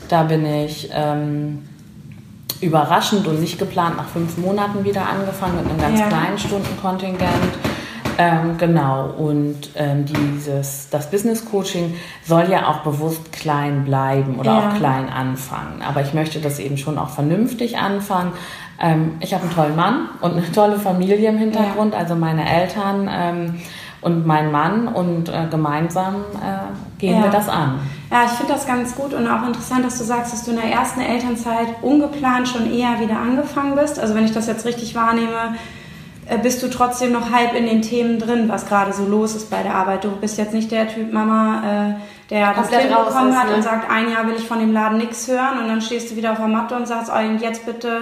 da 0.09 0.23
bin 0.23 0.45
ich 0.45 0.89
ähm, 0.93 1.67
überraschend 2.61 3.27
und 3.27 3.39
nicht 3.41 3.57
geplant 3.57 3.97
nach 3.97 4.07
fünf 4.07 4.37
Monaten 4.37 4.83
wieder 4.83 5.07
angefangen 5.07 5.57
mit 5.57 5.69
einem 5.69 5.79
ganz 5.79 5.99
ja. 5.99 6.07
kleinen 6.07 6.37
Stundenkontingent 6.37 7.53
ähm, 8.17 8.57
genau, 8.57 9.09
und 9.17 9.71
ähm, 9.75 10.05
dieses, 10.05 10.89
das 10.89 11.09
Business 11.11 11.45
Coaching 11.45 11.95
soll 12.23 12.49
ja 12.49 12.67
auch 12.67 12.79
bewusst 12.79 13.31
klein 13.31 13.83
bleiben 13.85 14.39
oder 14.39 14.51
ja. 14.51 14.69
auch 14.69 14.75
klein 14.75 15.09
anfangen. 15.09 15.81
Aber 15.81 16.01
ich 16.01 16.13
möchte 16.13 16.39
das 16.39 16.59
eben 16.59 16.77
schon 16.77 16.97
auch 16.97 17.09
vernünftig 17.09 17.77
anfangen. 17.77 18.31
Ähm, 18.79 19.13
ich 19.19 19.33
habe 19.33 19.43
einen 19.43 19.53
tollen 19.53 19.75
Mann 19.75 20.09
und 20.21 20.33
eine 20.33 20.51
tolle 20.51 20.79
Familie 20.79 21.29
im 21.29 21.37
Hintergrund, 21.37 21.93
ja. 21.93 21.99
also 21.99 22.15
meine 22.15 22.47
Eltern 22.47 23.09
ähm, 23.11 23.55
und 24.01 24.25
mein 24.27 24.51
Mann 24.51 24.87
und 24.87 25.29
äh, 25.29 25.47
gemeinsam 25.49 26.15
äh, 26.35 26.99
gehen 26.99 27.17
ja. 27.17 27.23
wir 27.23 27.31
das 27.31 27.49
an. 27.49 27.79
Ja, 28.11 28.25
ich 28.25 28.31
finde 28.31 28.53
das 28.53 28.67
ganz 28.67 28.95
gut 28.95 29.13
und 29.13 29.27
auch 29.27 29.45
interessant, 29.45 29.83
dass 29.83 29.97
du 29.97 30.03
sagst, 30.03 30.31
dass 30.31 30.45
du 30.45 30.51
in 30.51 30.57
der 30.57 30.71
ersten 30.71 31.01
Elternzeit 31.01 31.67
ungeplant 31.81 32.47
schon 32.47 32.71
eher 32.71 32.99
wieder 32.99 33.17
angefangen 33.17 33.75
bist. 33.75 33.99
Also 33.99 34.13
wenn 34.13 34.25
ich 34.25 34.31
das 34.31 34.47
jetzt 34.47 34.65
richtig 34.65 34.93
wahrnehme, 34.93 35.55
bist 36.41 36.63
du 36.63 36.69
trotzdem 36.69 37.11
noch 37.11 37.31
halb 37.31 37.53
in 37.53 37.65
den 37.65 37.81
Themen 37.81 38.19
drin, 38.19 38.49
was 38.49 38.65
gerade 38.65 38.93
so 38.93 39.05
los 39.05 39.35
ist 39.35 39.49
bei 39.49 39.61
der 39.61 39.75
Arbeit. 39.75 40.03
Du 40.03 40.11
bist 40.11 40.37
jetzt 40.37 40.53
nicht 40.53 40.71
der 40.71 40.87
Typ 40.87 41.13
Mama, 41.13 41.61
äh, 41.89 41.93
der 42.29 42.53
das 42.53 42.69
Kind 42.69 42.89
bekommen 42.89 43.37
hat 43.37 43.49
ne? 43.49 43.55
und 43.55 43.61
sagt, 43.61 43.89
ein 43.91 44.11
Jahr 44.11 44.25
will 44.27 44.35
ich 44.35 44.47
von 44.47 44.59
dem 44.59 44.73
Laden 44.73 44.97
nichts 44.97 45.27
hören 45.27 45.59
und 45.59 45.67
dann 45.67 45.81
stehst 45.81 46.11
du 46.11 46.15
wieder 46.15 46.31
auf 46.31 46.39
der 46.39 46.47
Matte 46.47 46.75
und 46.75 46.87
sagst, 46.87 47.11
oh, 47.13 47.19
jetzt 47.39 47.65
bitte 47.65 48.01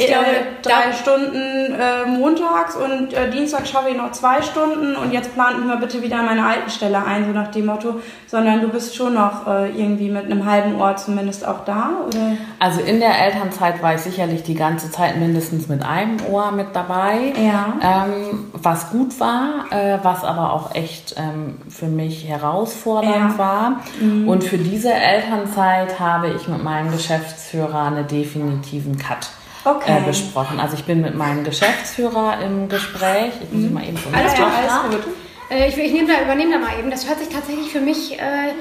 ich 0.00 0.06
glaube, 0.06 0.26
drei 0.62 0.92
Stunden 0.92 1.74
äh, 1.74 2.06
montags 2.06 2.76
und 2.76 3.12
äh, 3.12 3.30
Dienstag 3.30 3.66
schaffe 3.66 3.90
ich 3.90 3.96
noch 3.96 4.12
zwei 4.12 4.42
Stunden 4.42 4.96
und 4.96 5.12
jetzt 5.12 5.34
plant 5.34 5.58
mich 5.58 5.66
mal 5.66 5.76
bitte 5.76 6.02
wieder 6.02 6.18
an 6.18 6.26
meine 6.26 6.46
alten 6.46 6.70
Stelle 6.70 7.04
ein, 7.04 7.26
so 7.26 7.32
nach 7.32 7.48
dem 7.48 7.66
Motto, 7.66 8.00
sondern 8.26 8.60
du 8.60 8.68
bist 8.68 8.96
schon 8.96 9.14
noch 9.14 9.46
äh, 9.46 9.70
irgendwie 9.70 10.10
mit 10.10 10.24
einem 10.24 10.46
halben 10.46 10.80
Ohr 10.80 10.96
zumindest 10.96 11.46
auch 11.46 11.64
da, 11.64 11.90
oder? 12.06 12.36
Also 12.58 12.80
in 12.80 13.00
der 13.00 13.18
Elternzeit 13.26 13.82
war 13.82 13.94
ich 13.94 14.00
sicherlich 14.00 14.42
die 14.42 14.54
ganze 14.54 14.90
Zeit 14.90 15.18
mindestens 15.18 15.68
mit 15.68 15.84
einem 15.84 16.18
Ohr 16.30 16.52
mit 16.52 16.68
dabei, 16.72 17.32
ja. 17.36 17.74
ähm, 17.82 18.50
was 18.52 18.90
gut 18.90 19.18
war, 19.20 19.66
äh, 19.70 19.98
was 20.02 20.24
aber 20.24 20.52
auch 20.52 20.74
echt 20.74 21.14
ähm, 21.18 21.58
für 21.68 21.86
mich 21.86 22.26
herausfordernd 22.26 23.32
ja. 23.32 23.38
war. 23.38 23.80
Mhm. 24.00 24.28
Und 24.28 24.44
für 24.44 24.58
diese 24.58 24.92
Elternzeit 24.92 26.00
habe 26.00 26.28
ich 26.28 26.48
mit 26.48 26.62
meinem 26.62 26.90
Geschäftsführer 26.90 27.84
einen 27.84 28.06
definitiven 28.06 28.98
Cut 28.98 29.30
okay. 29.64 29.98
äh, 29.98 30.06
besprochen. 30.06 30.60
Also 30.60 30.74
ich 30.74 30.84
bin 30.84 31.00
mit 31.00 31.14
meinem 31.14 31.44
Geschäftsführer 31.44 32.40
im 32.42 32.68
Gespräch. 32.68 33.32
Ich 33.42 33.52
muss 33.52 33.68
mhm. 33.68 33.74
mal 33.74 33.84
eben 33.84 33.96
so 33.96 34.10
alles, 34.12 34.38
ja, 34.38 34.46
alles 34.46 34.96
gut. 34.96 35.14
Äh, 35.50 35.68
ich, 35.68 35.76
ich 35.76 36.06
da, 36.06 36.22
übernehme 36.22 36.52
da 36.52 36.58
mal 36.58 36.78
eben. 36.78 36.90
Das 36.90 37.08
hört 37.08 37.18
sich 37.18 37.28
tatsächlich 37.28 37.70
für 37.70 37.80
mich 37.80 38.18
äh, 38.18 38.52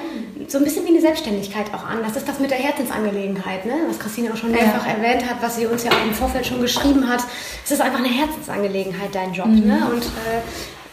so 0.47 0.57
ein 0.57 0.63
bisschen 0.63 0.85
wie 0.85 0.89
eine 0.89 1.01
Selbstständigkeit 1.01 1.67
auch 1.73 1.85
an. 1.85 1.99
Das 2.03 2.17
ist 2.17 2.27
das 2.27 2.39
mit 2.39 2.49
der 2.49 2.57
Herzensangelegenheit, 2.57 3.65
ne? 3.65 3.73
was 3.87 3.99
Christine 3.99 4.33
auch 4.33 4.37
schon 4.37 4.51
mehrfach 4.51 4.85
ja. 4.85 4.93
erwähnt 4.93 5.29
hat, 5.29 5.37
was 5.41 5.55
sie 5.57 5.67
uns 5.67 5.83
ja 5.83 5.91
auch 5.91 6.03
im 6.03 6.13
Vorfeld 6.13 6.47
schon 6.47 6.61
geschrieben 6.61 7.07
hat. 7.07 7.21
Es 7.63 7.71
ist 7.71 7.81
einfach 7.81 7.99
eine 7.99 8.09
Herzensangelegenheit, 8.09 9.13
dein 9.13 9.33
Job. 9.33 9.47
Mhm. 9.47 9.67
Ne? 9.67 9.87
Und 9.91 10.03
äh, 10.03 10.41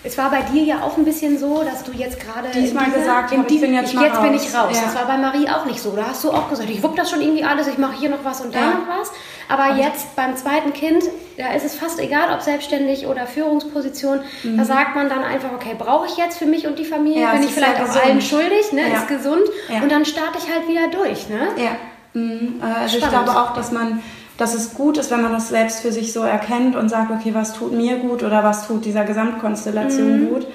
es 0.06 0.16
war 0.16 0.30
bei 0.30 0.42
dir 0.42 0.62
ja 0.62 0.82
auch 0.82 0.96
ein 0.96 1.04
bisschen 1.04 1.38
so, 1.38 1.62
dass 1.64 1.82
du 1.82 1.92
jetzt 1.92 2.20
gerade. 2.20 2.48
Diesmal 2.54 2.84
dieser, 2.86 2.98
gesagt 2.98 3.32
hast, 3.32 3.50
ich 3.50 3.60
bin 3.60 3.74
jetzt, 3.74 3.92
ich, 3.92 4.00
jetzt 4.00 4.22
bin 4.22 4.34
ich 4.34 4.54
raus. 4.54 4.76
Ja. 4.76 4.82
Das 4.84 4.94
war 4.94 5.06
bei 5.06 5.16
Marie 5.16 5.48
auch 5.48 5.64
nicht 5.64 5.80
so. 5.80 5.96
Da 5.96 6.08
hast 6.08 6.22
du 6.22 6.30
auch 6.30 6.48
gesagt, 6.48 6.70
ich 6.70 6.82
wupp 6.82 6.94
das 6.94 7.10
schon 7.10 7.20
irgendwie 7.20 7.42
alles, 7.42 7.66
ich 7.66 7.78
mache 7.78 7.96
hier 7.98 8.10
noch 8.10 8.22
was 8.22 8.40
und 8.40 8.54
da 8.54 8.60
ja. 8.60 8.66
noch 8.66 8.88
was. 8.88 9.10
Aber 9.48 9.72
und 9.72 9.78
jetzt 9.78 10.16
beim 10.16 10.36
zweiten 10.36 10.72
Kind, 10.72 11.04
da 11.36 11.52
ist 11.52 11.64
es 11.64 11.76
fast 11.76 12.00
egal, 12.00 12.34
ob 12.34 12.42
selbstständig 12.42 13.06
oder 13.06 13.26
Führungsposition. 13.26 14.20
Mhm. 14.42 14.56
Da 14.56 14.64
sagt 14.64 14.94
man 14.94 15.08
dann 15.08 15.22
einfach, 15.22 15.52
okay, 15.52 15.74
brauche 15.78 16.06
ich 16.06 16.16
jetzt 16.16 16.38
für 16.38 16.46
mich 16.46 16.66
und 16.66 16.78
die 16.78 16.84
Familie? 16.84 17.22
Ja, 17.22 17.32
bin 17.32 17.44
ich 17.44 17.52
vielleicht 17.52 17.80
auch 17.80 18.04
allen 18.04 18.20
schuldig? 18.20 18.72
Ne? 18.72 18.82
Ist 18.92 19.08
gesund. 19.08 19.42
Und 19.82 19.90
dann 19.90 20.04
starte 20.04 20.38
ich 20.38 20.52
halt 20.52 20.68
wieder 20.68 20.88
durch. 20.88 21.28
Ne? 21.28 21.48
Ja. 21.56 21.76
Mhm. 22.12 22.60
Also 22.62 22.98
ich 22.98 23.08
glaube 23.08 23.30
auch, 23.30 23.54
dass 23.54 23.72
man 23.72 24.02
dass 24.36 24.54
es 24.54 24.74
gut 24.74 24.98
ist, 24.98 25.10
wenn 25.10 25.22
man 25.22 25.32
das 25.32 25.48
selbst 25.48 25.80
für 25.80 25.92
sich 25.92 26.12
so 26.12 26.22
erkennt 26.22 26.76
und 26.76 26.88
sagt, 26.88 27.10
okay, 27.10 27.32
was 27.32 27.54
tut 27.54 27.72
mir 27.72 27.96
gut 27.96 28.22
oder 28.22 28.44
was 28.44 28.66
tut 28.66 28.84
dieser 28.84 29.04
Gesamtkonstellation 29.04 30.24
mhm. 30.24 30.28
gut. 30.28 30.46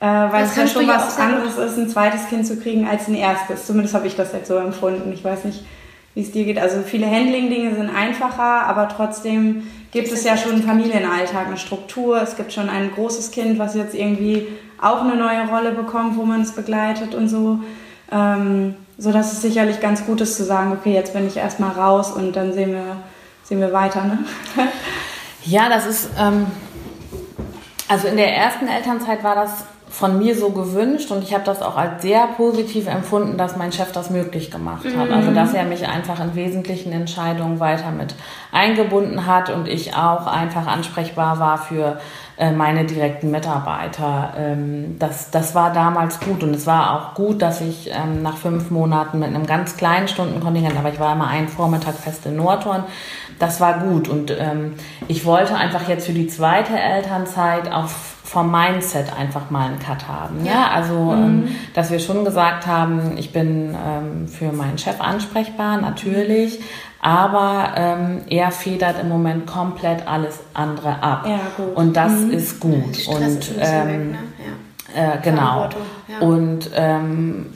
Äh, 0.00 0.06
weil 0.06 0.42
das 0.42 0.50
es 0.50 0.56
ja 0.56 0.66
schon 0.66 0.88
was 0.88 1.18
anderes 1.18 1.56
ist, 1.56 1.78
ein 1.78 1.88
zweites 1.88 2.26
Kind 2.28 2.46
zu 2.46 2.58
kriegen 2.58 2.88
als 2.88 3.08
ein 3.08 3.14
erstes. 3.14 3.66
Zumindest 3.66 3.94
habe 3.94 4.06
ich 4.06 4.16
das 4.16 4.32
jetzt 4.32 4.48
so 4.48 4.56
empfunden. 4.56 5.12
Ich 5.12 5.22
weiß 5.24 5.44
nicht, 5.44 5.64
wie 6.14 6.22
es 6.22 6.32
dir 6.32 6.44
geht. 6.44 6.58
Also 6.58 6.82
viele 6.82 7.06
Handling-Dinge 7.06 7.74
sind 7.74 7.88
einfacher, 7.88 8.66
aber 8.66 8.88
trotzdem 8.88 9.68
gibt 9.92 10.10
es 10.12 10.24
ja 10.24 10.36
schon 10.36 10.52
einen 10.52 10.62
Familienalltag, 10.62 11.46
eine 11.46 11.56
Struktur. 11.56 12.20
Es 12.20 12.36
gibt 12.36 12.52
schon 12.52 12.68
ein 12.68 12.90
großes 12.92 13.30
Kind, 13.30 13.58
was 13.58 13.74
jetzt 13.74 13.94
irgendwie 13.94 14.48
auch 14.80 15.02
eine 15.02 15.16
neue 15.16 15.48
Rolle 15.48 15.72
bekommt, 15.72 16.16
wo 16.16 16.24
man 16.24 16.42
es 16.42 16.52
begleitet 16.52 17.14
und 17.14 17.28
so. 17.28 17.60
Ähm, 18.10 18.74
so 19.00 19.12
dass 19.12 19.32
es 19.32 19.40
sicherlich 19.40 19.80
ganz 19.80 20.04
gut 20.04 20.20
ist 20.20 20.36
zu 20.36 20.44
sagen, 20.44 20.72
okay, 20.72 20.92
jetzt 20.92 21.14
bin 21.14 21.26
ich 21.26 21.36
erstmal 21.36 21.70
raus 21.70 22.12
und 22.12 22.36
dann 22.36 22.52
sehen 22.52 22.72
wir, 22.72 22.96
sehen 23.42 23.60
wir 23.60 23.72
weiter. 23.72 24.04
Ne? 24.04 24.18
ja, 25.44 25.70
das 25.70 25.86
ist, 25.86 26.10
ähm, 26.18 26.46
also 27.88 28.08
in 28.08 28.18
der 28.18 28.36
ersten 28.36 28.68
Elternzeit 28.68 29.24
war 29.24 29.34
das 29.34 29.64
von 29.90 30.18
mir 30.18 30.36
so 30.36 30.50
gewünscht 30.50 31.10
und 31.10 31.24
ich 31.24 31.34
habe 31.34 31.42
das 31.44 31.62
auch 31.62 31.76
als 31.76 32.00
sehr 32.02 32.28
positiv 32.36 32.86
empfunden, 32.86 33.36
dass 33.36 33.56
mein 33.56 33.72
Chef 33.72 33.90
das 33.90 34.08
möglich 34.08 34.50
gemacht 34.50 34.84
hat. 34.84 35.08
Mhm. 35.08 35.12
Also 35.12 35.32
dass 35.32 35.52
er 35.52 35.64
mich 35.64 35.86
einfach 35.88 36.20
in 36.20 36.36
wesentlichen 36.36 36.92
Entscheidungen 36.92 37.58
weiter 37.58 37.90
mit 37.90 38.14
eingebunden 38.52 39.26
hat 39.26 39.50
und 39.50 39.66
ich 39.66 39.94
auch 39.94 40.28
einfach 40.28 40.68
ansprechbar 40.68 41.40
war 41.40 41.58
für 41.58 41.98
äh, 42.38 42.52
meine 42.52 42.84
direkten 42.84 43.32
Mitarbeiter. 43.32 44.32
Ähm, 44.38 44.96
das, 45.00 45.32
das 45.32 45.56
war 45.56 45.72
damals 45.72 46.20
gut 46.20 46.44
und 46.44 46.54
es 46.54 46.68
war 46.68 46.94
auch 46.94 47.14
gut, 47.14 47.42
dass 47.42 47.60
ich 47.60 47.90
ähm, 47.90 48.22
nach 48.22 48.36
fünf 48.36 48.70
Monaten 48.70 49.18
mit 49.18 49.28
einem 49.28 49.44
ganz 49.44 49.76
kleinen 49.76 50.06
Stundenkontingent, 50.06 50.78
aber 50.78 50.92
ich 50.92 51.00
war 51.00 51.14
immer 51.14 51.26
einen 51.26 51.48
Vormittag 51.48 51.96
fest 51.96 52.26
in 52.26 52.36
Nordhorn, 52.36 52.84
das 53.40 53.60
war 53.60 53.80
gut 53.80 54.08
und 54.08 54.30
ähm, 54.30 54.74
ich 55.08 55.24
wollte 55.24 55.56
einfach 55.56 55.88
jetzt 55.88 56.06
für 56.06 56.12
die 56.12 56.28
zweite 56.28 56.78
Elternzeit 56.78 57.72
auch 57.72 57.88
vom 58.30 58.52
Mindset 58.52 59.12
einfach 59.18 59.50
mal 59.50 59.66
einen 59.66 59.80
Cut 59.80 60.06
haben. 60.06 60.44
Ja, 60.44 60.52
ja? 60.52 60.70
also, 60.70 60.94
mhm. 60.94 61.48
ähm, 61.48 61.56
dass 61.74 61.90
wir 61.90 61.98
schon 61.98 62.24
gesagt 62.24 62.64
haben, 62.64 63.16
ich 63.16 63.32
bin 63.32 63.74
ähm, 63.74 64.28
für 64.28 64.52
meinen 64.52 64.78
Chef 64.78 65.00
ansprechbar, 65.00 65.80
natürlich, 65.80 66.60
aber 67.02 67.72
ähm, 67.74 68.20
er 68.28 68.52
federt 68.52 69.00
im 69.00 69.08
Moment 69.08 69.48
komplett 69.48 70.06
alles 70.06 70.38
andere 70.54 71.02
ab. 71.02 71.26
Ja, 71.26 71.40
gut. 71.56 71.74
Und 71.74 71.96
das 71.96 72.12
mhm. 72.12 72.30
ist 72.30 72.60
gut. 72.60 73.08
Und 73.08 73.26
ist 73.26 73.52
ähm, 73.58 73.88
weg, 73.88 73.98
ne? 73.98 74.18
ja. 74.94 75.14
äh, 75.14 75.18
genau. 75.20 75.68
Und 76.20 76.70
ähm, 76.76 77.46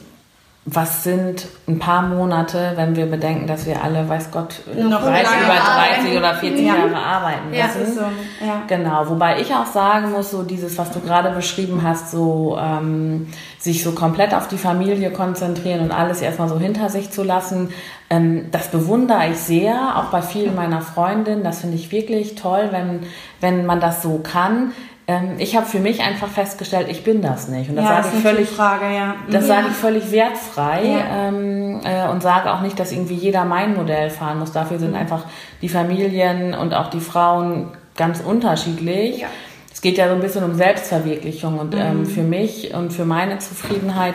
was 0.67 1.05
sind 1.05 1.47
ein 1.69 1.79
paar 1.79 2.01
Monate, 2.01 2.73
wenn 2.77 2.97
wir 2.97 3.05
bedenken, 3.05 3.47
dass 3.47 3.67
wir 3.67 3.85
alle, 3.85 4.09
weiß 4.09 4.31
Gott, 4.31 4.63
noch 4.75 5.03
30, 5.03 5.27
über 5.43 5.57
30 5.57 6.17
oder 6.17 6.35
40 6.35 6.67
ja. 6.67 6.75
Jahre 6.77 6.97
arbeiten 6.97 7.51
müssen. 7.51 7.59
Ja, 7.59 7.67
ist 7.67 7.95
so. 7.97 8.01
ja. 8.01 8.63
Genau, 8.67 9.07
wobei 9.11 9.41
ich 9.43 9.53
auch 9.55 9.67
sagen 9.67 10.13
muss, 10.13 10.31
so 10.31 10.43
dieses, 10.43 10.79
was 10.79 10.91
du 10.91 11.01
gerade 11.01 11.31
beschrieben 11.31 11.83
hast, 11.83 12.11
so 12.11 12.59
ähm, 12.59 13.27
sich 13.59 13.85
so 13.85 13.93
komplett 13.93 14.33
auf 14.33 14.49
die 14.49 14.57
Familie 14.57 15.11
konzentrieren 15.11 15.81
und 15.81 15.93
alles 15.93 16.23
erstmal 16.23 16.49
so 16.49 16.59
hinter 16.59 16.89
sich 16.89 17.11
zu 17.11 17.25
lassen, 17.25 17.69
ähm, 18.09 18.47
das 18.51 18.69
bewundere 18.69 19.29
ich 19.33 19.39
sehr, 19.39 19.99
auch 19.99 20.11
bei 20.11 20.23
vielen 20.23 20.55
meiner 20.55 20.81
Freundinnen. 20.81 21.45
Das 21.45 21.61
finde 21.61 21.77
ich 21.77 21.93
wirklich 21.93 22.37
toll, 22.37 22.69
wenn, 22.71 23.01
wenn 23.41 23.67
man 23.67 23.81
das 23.81 24.03
so 24.03 24.21
kann 24.23 24.73
ähm, 25.07 25.35
ich 25.39 25.55
habe 25.55 25.67
für 25.67 25.81
mich 25.81 26.01
einfach 26.03 26.29
festgestellt, 26.29 26.89
ich 26.89 27.05
bin 27.05 27.21
das 27.21 27.49
nicht. 27.49 27.69
Und 27.69 27.77
das 27.77 27.85
ja, 27.85 28.03
sage 28.03 28.17
ich 28.17 28.23
völlig, 28.23 28.49
Frage, 28.49 28.95
ja. 28.95 29.17
das 29.31 29.47
ja. 29.47 29.57
sage 29.57 29.67
ich 29.71 29.77
völlig 29.77 30.11
wertfrei 30.11 31.05
ähm, 31.11 31.81
äh, 31.85 32.09
und 32.09 32.23
sage 32.23 32.53
auch 32.53 32.63
nicht, 32.63 32.79
dass 32.81 32.91
irgendwie 32.91 33.15
jeder 33.15 33.45
mein 33.45 33.77
Modell 33.77 34.09
fahren 34.09 34.39
muss. 34.39 34.53
Dafür 34.53 34.79
sind 34.79 34.93
mhm. 34.93 34.99
einfach 34.99 35.25
die 35.61 35.69
Familien 35.69 36.55
und 36.55 36.73
auch 36.73 36.89
die 36.89 37.01
Frauen 37.01 37.69
ganz 37.97 38.21
unterschiedlich. 38.21 39.27
Es 39.71 39.83
geht 39.83 39.99
ja 39.99 40.09
so 40.09 40.15
ein 40.15 40.21
bisschen 40.21 40.43
um 40.43 40.55
Selbstverwirklichung 40.55 41.59
und 41.59 41.75
ähm, 41.75 42.01
mhm. 42.01 42.07
für 42.07 42.23
mich 42.23 42.73
und 42.73 42.91
für 42.91 43.05
meine 43.05 43.39
Zufriedenheit 43.39 44.15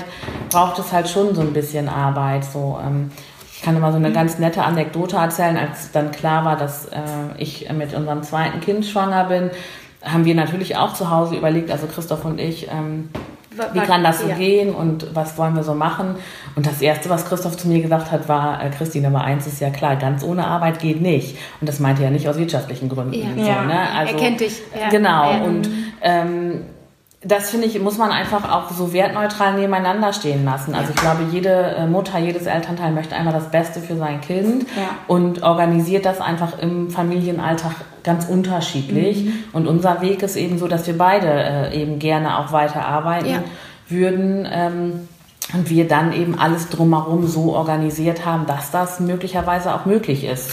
braucht 0.50 0.80
es 0.80 0.92
halt 0.92 1.08
schon 1.08 1.36
so 1.36 1.42
ein 1.42 1.54
bisschen 1.54 1.88
Arbeit. 1.88 2.46
So, 2.46 2.80
ähm, 2.84 3.12
ich 3.54 3.62
kann 3.62 3.78
immer 3.78 3.92
so 3.92 3.98
eine 3.98 4.10
mhm. 4.10 4.14
ganz 4.14 4.40
nette 4.40 4.64
Anekdote 4.64 5.18
erzählen, 5.18 5.56
als 5.56 5.92
dann 5.92 6.10
klar 6.10 6.46
war, 6.46 6.56
dass 6.56 6.86
äh, 6.86 6.98
ich 7.38 7.72
mit 7.72 7.94
unserem 7.94 8.24
zweiten 8.24 8.60
Kind 8.60 8.88
schwanger 8.88 9.26
bin 9.26 9.52
haben 10.04 10.26
wir 10.26 10.36
natürlich 10.36 10.78
auch 10.78 10.94
zu 10.94 11.10
Hause 11.10 11.36
überlegt, 11.36 11.72
also 11.72 11.88
Christoph 11.88 12.26
und 12.26 12.40
ich, 12.40 12.68
ähm, 12.72 13.10
wie 13.74 13.80
kann 13.80 14.04
das 14.04 14.22
so 14.22 14.30
ja. 14.30 14.36
gehen 14.36 14.74
und 14.74 15.14
was 15.14 15.38
wollen 15.38 15.56
wir 15.56 15.64
so 15.64 15.74
machen? 15.74 16.16
Und 16.56 16.66
das 16.66 16.82
Erste, 16.82 17.10
was 17.10 17.26
Christoph 17.26 17.58
zu 17.58 17.68
mir 17.68 17.82
gesagt 17.82 18.12
hat, 18.12 18.30
war, 18.30 18.64
äh, 18.64 18.70
Christi, 18.70 19.02
Nummer 19.02 19.24
eins 19.24 19.48
ist 19.48 19.60
ja 19.60 19.70
klar, 19.70 19.98
ganz 19.98 20.24
ohne 20.24 20.48
Arbeit 20.48 20.80
geht 20.80 21.02
nicht. 21.02 21.38
Und 21.60 21.68
das 21.68 21.80
meinte 21.80 22.04
er 22.04 22.12
nicht 22.12 22.30
aus 22.30 22.38
wirtschaftlichen 22.38 22.88
Gründen. 22.88 23.38
Ja. 23.38 23.62
So. 23.62 23.68
Ne? 23.68 23.80
also, 23.98 24.14
er 24.14 24.20
kennt 24.20 24.40
dich. 24.40 24.62
Ja. 24.80 24.90
Genau. 24.90 25.44
Und 25.44 25.70
ähm, 26.02 26.62
das 27.22 27.50
finde 27.50 27.68
ich, 27.68 27.78
muss 27.82 27.98
man 27.98 28.12
einfach 28.12 28.50
auch 28.50 28.72
so 28.72 28.94
wertneutral 28.94 29.54
nebeneinander 29.56 30.14
stehen 30.14 30.46
lassen. 30.46 30.74
Also 30.74 30.92
ich 30.92 31.02
glaube, 31.02 31.24
jede 31.32 31.50
äh, 31.50 31.86
Mutter, 31.86 32.18
jedes 32.18 32.46
Elternteil 32.46 32.94
möchte 32.94 33.14
einfach 33.14 33.34
das 33.34 33.52
Beste 33.52 33.82
für 33.82 33.98
sein 33.98 34.22
Kind 34.22 34.64
ja. 34.78 34.90
und 35.08 35.44
organisiert 35.44 36.06
das 36.06 36.22
einfach 36.22 36.60
im 36.60 36.90
Familienalltag 36.90 37.74
ganz 38.04 38.26
unterschiedlich. 38.26 39.26
Mhm. 39.26 39.34
Und 39.52 39.68
unser 39.68 40.02
Weg 40.02 40.24
ist 40.24 40.38
eben 40.38 40.58
so, 40.58 40.70
dass 40.70 40.88
wir 40.88 40.98
beide 40.98 41.28
äh, 41.28 41.82
eben 41.82 42.00
gerne 42.00 42.40
auch 42.40 42.54
weiter 42.54 42.86
arbeiten 42.86 43.30
ja. 43.30 43.44
würden. 43.90 44.48
Ähm, 44.50 45.08
und 45.52 45.70
wir 45.70 45.88
dann 45.88 46.14
eben 46.14 46.38
alles 46.38 46.70
drumherum 46.70 47.28
so 47.28 47.56
organisiert 47.56 48.24
haben, 48.24 48.46
dass 48.46 48.70
das 48.70 49.00
möglicherweise 49.00 49.74
auch 49.74 49.86
möglich 49.86 50.24
ist. 50.24 50.52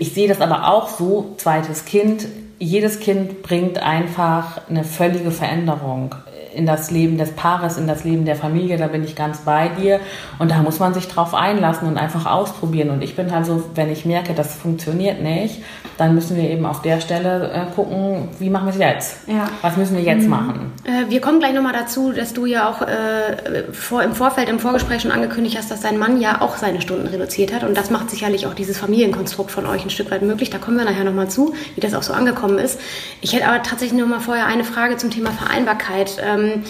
Ich 0.00 0.14
sehe 0.14 0.26
das 0.26 0.40
aber 0.40 0.68
auch 0.68 0.88
so, 0.88 1.34
zweites 1.36 1.84
Kind 1.84 2.26
jedes 2.58 3.00
Kind 3.00 3.42
bringt 3.42 3.78
einfach 3.78 4.68
eine 4.68 4.84
völlige 4.84 5.30
Veränderung 5.30 6.14
in 6.56 6.66
das 6.66 6.90
Leben 6.90 7.18
des 7.18 7.32
Paares, 7.32 7.76
in 7.76 7.86
das 7.86 8.04
Leben 8.04 8.24
der 8.24 8.36
Familie, 8.36 8.78
da 8.78 8.88
bin 8.88 9.04
ich 9.04 9.14
ganz 9.14 9.38
bei 9.38 9.68
dir. 9.68 10.00
Und 10.38 10.50
da 10.50 10.58
muss 10.58 10.78
man 10.78 10.94
sich 10.94 11.08
drauf 11.08 11.34
einlassen 11.34 11.86
und 11.86 11.98
einfach 11.98 12.26
ausprobieren. 12.26 12.90
Und 12.90 13.02
ich 13.02 13.14
bin 13.14 13.30
halt 13.32 13.46
so, 13.46 13.62
wenn 13.74 13.90
ich 13.90 14.04
merke, 14.04 14.34
das 14.34 14.54
funktioniert 14.54 15.22
nicht, 15.22 15.62
dann 15.98 16.14
müssen 16.14 16.36
wir 16.36 16.48
eben 16.50 16.66
auf 16.66 16.82
der 16.82 17.00
Stelle 17.00 17.50
äh, 17.52 17.74
gucken, 17.74 18.28
wie 18.38 18.50
machen 18.50 18.66
wir 18.66 18.72
es 18.72 18.78
jetzt? 18.78 19.28
Ja. 19.28 19.48
Was 19.62 19.76
müssen 19.76 19.96
wir 19.96 20.02
jetzt 20.02 20.24
mhm. 20.24 20.30
machen? 20.30 20.72
Äh, 20.84 21.10
wir 21.10 21.20
kommen 21.20 21.38
gleich 21.38 21.54
nochmal 21.54 21.72
dazu, 21.72 22.12
dass 22.12 22.32
du 22.32 22.46
ja 22.46 22.68
auch 22.68 22.82
äh, 22.82 23.72
vor, 23.72 24.02
im 24.02 24.14
Vorfeld, 24.14 24.48
im 24.48 24.58
Vorgespräch 24.58 25.02
schon 25.02 25.12
angekündigt 25.12 25.56
hast, 25.58 25.70
dass 25.70 25.80
dein 25.80 25.98
Mann 25.98 26.20
ja 26.20 26.40
auch 26.40 26.56
seine 26.56 26.80
Stunden 26.80 27.06
reduziert 27.06 27.54
hat. 27.54 27.64
Und 27.64 27.76
das 27.76 27.90
macht 27.90 28.10
sicherlich 28.10 28.46
auch 28.46 28.54
dieses 28.54 28.78
Familienkonstrukt 28.78 29.50
von 29.50 29.66
euch 29.66 29.84
ein 29.84 29.90
Stück 29.90 30.10
weit 30.10 30.22
möglich. 30.22 30.50
Da 30.50 30.58
kommen 30.58 30.78
wir 30.78 30.84
nachher 30.84 31.04
nochmal 31.04 31.28
zu, 31.28 31.54
wie 31.74 31.80
das 31.80 31.94
auch 31.94 32.02
so 32.02 32.12
angekommen 32.12 32.58
ist. 32.58 32.80
Ich 33.20 33.34
hätte 33.34 33.46
aber 33.46 33.62
tatsächlich 33.62 34.00
nochmal 34.00 34.20
vorher 34.20 34.46
eine 34.46 34.64
Frage 34.64 34.96
zum 34.96 35.10
Thema 35.10 35.30
Vereinbarkeit. 35.30 36.18
Ähm, 36.22 36.45
ähm, 36.54 36.64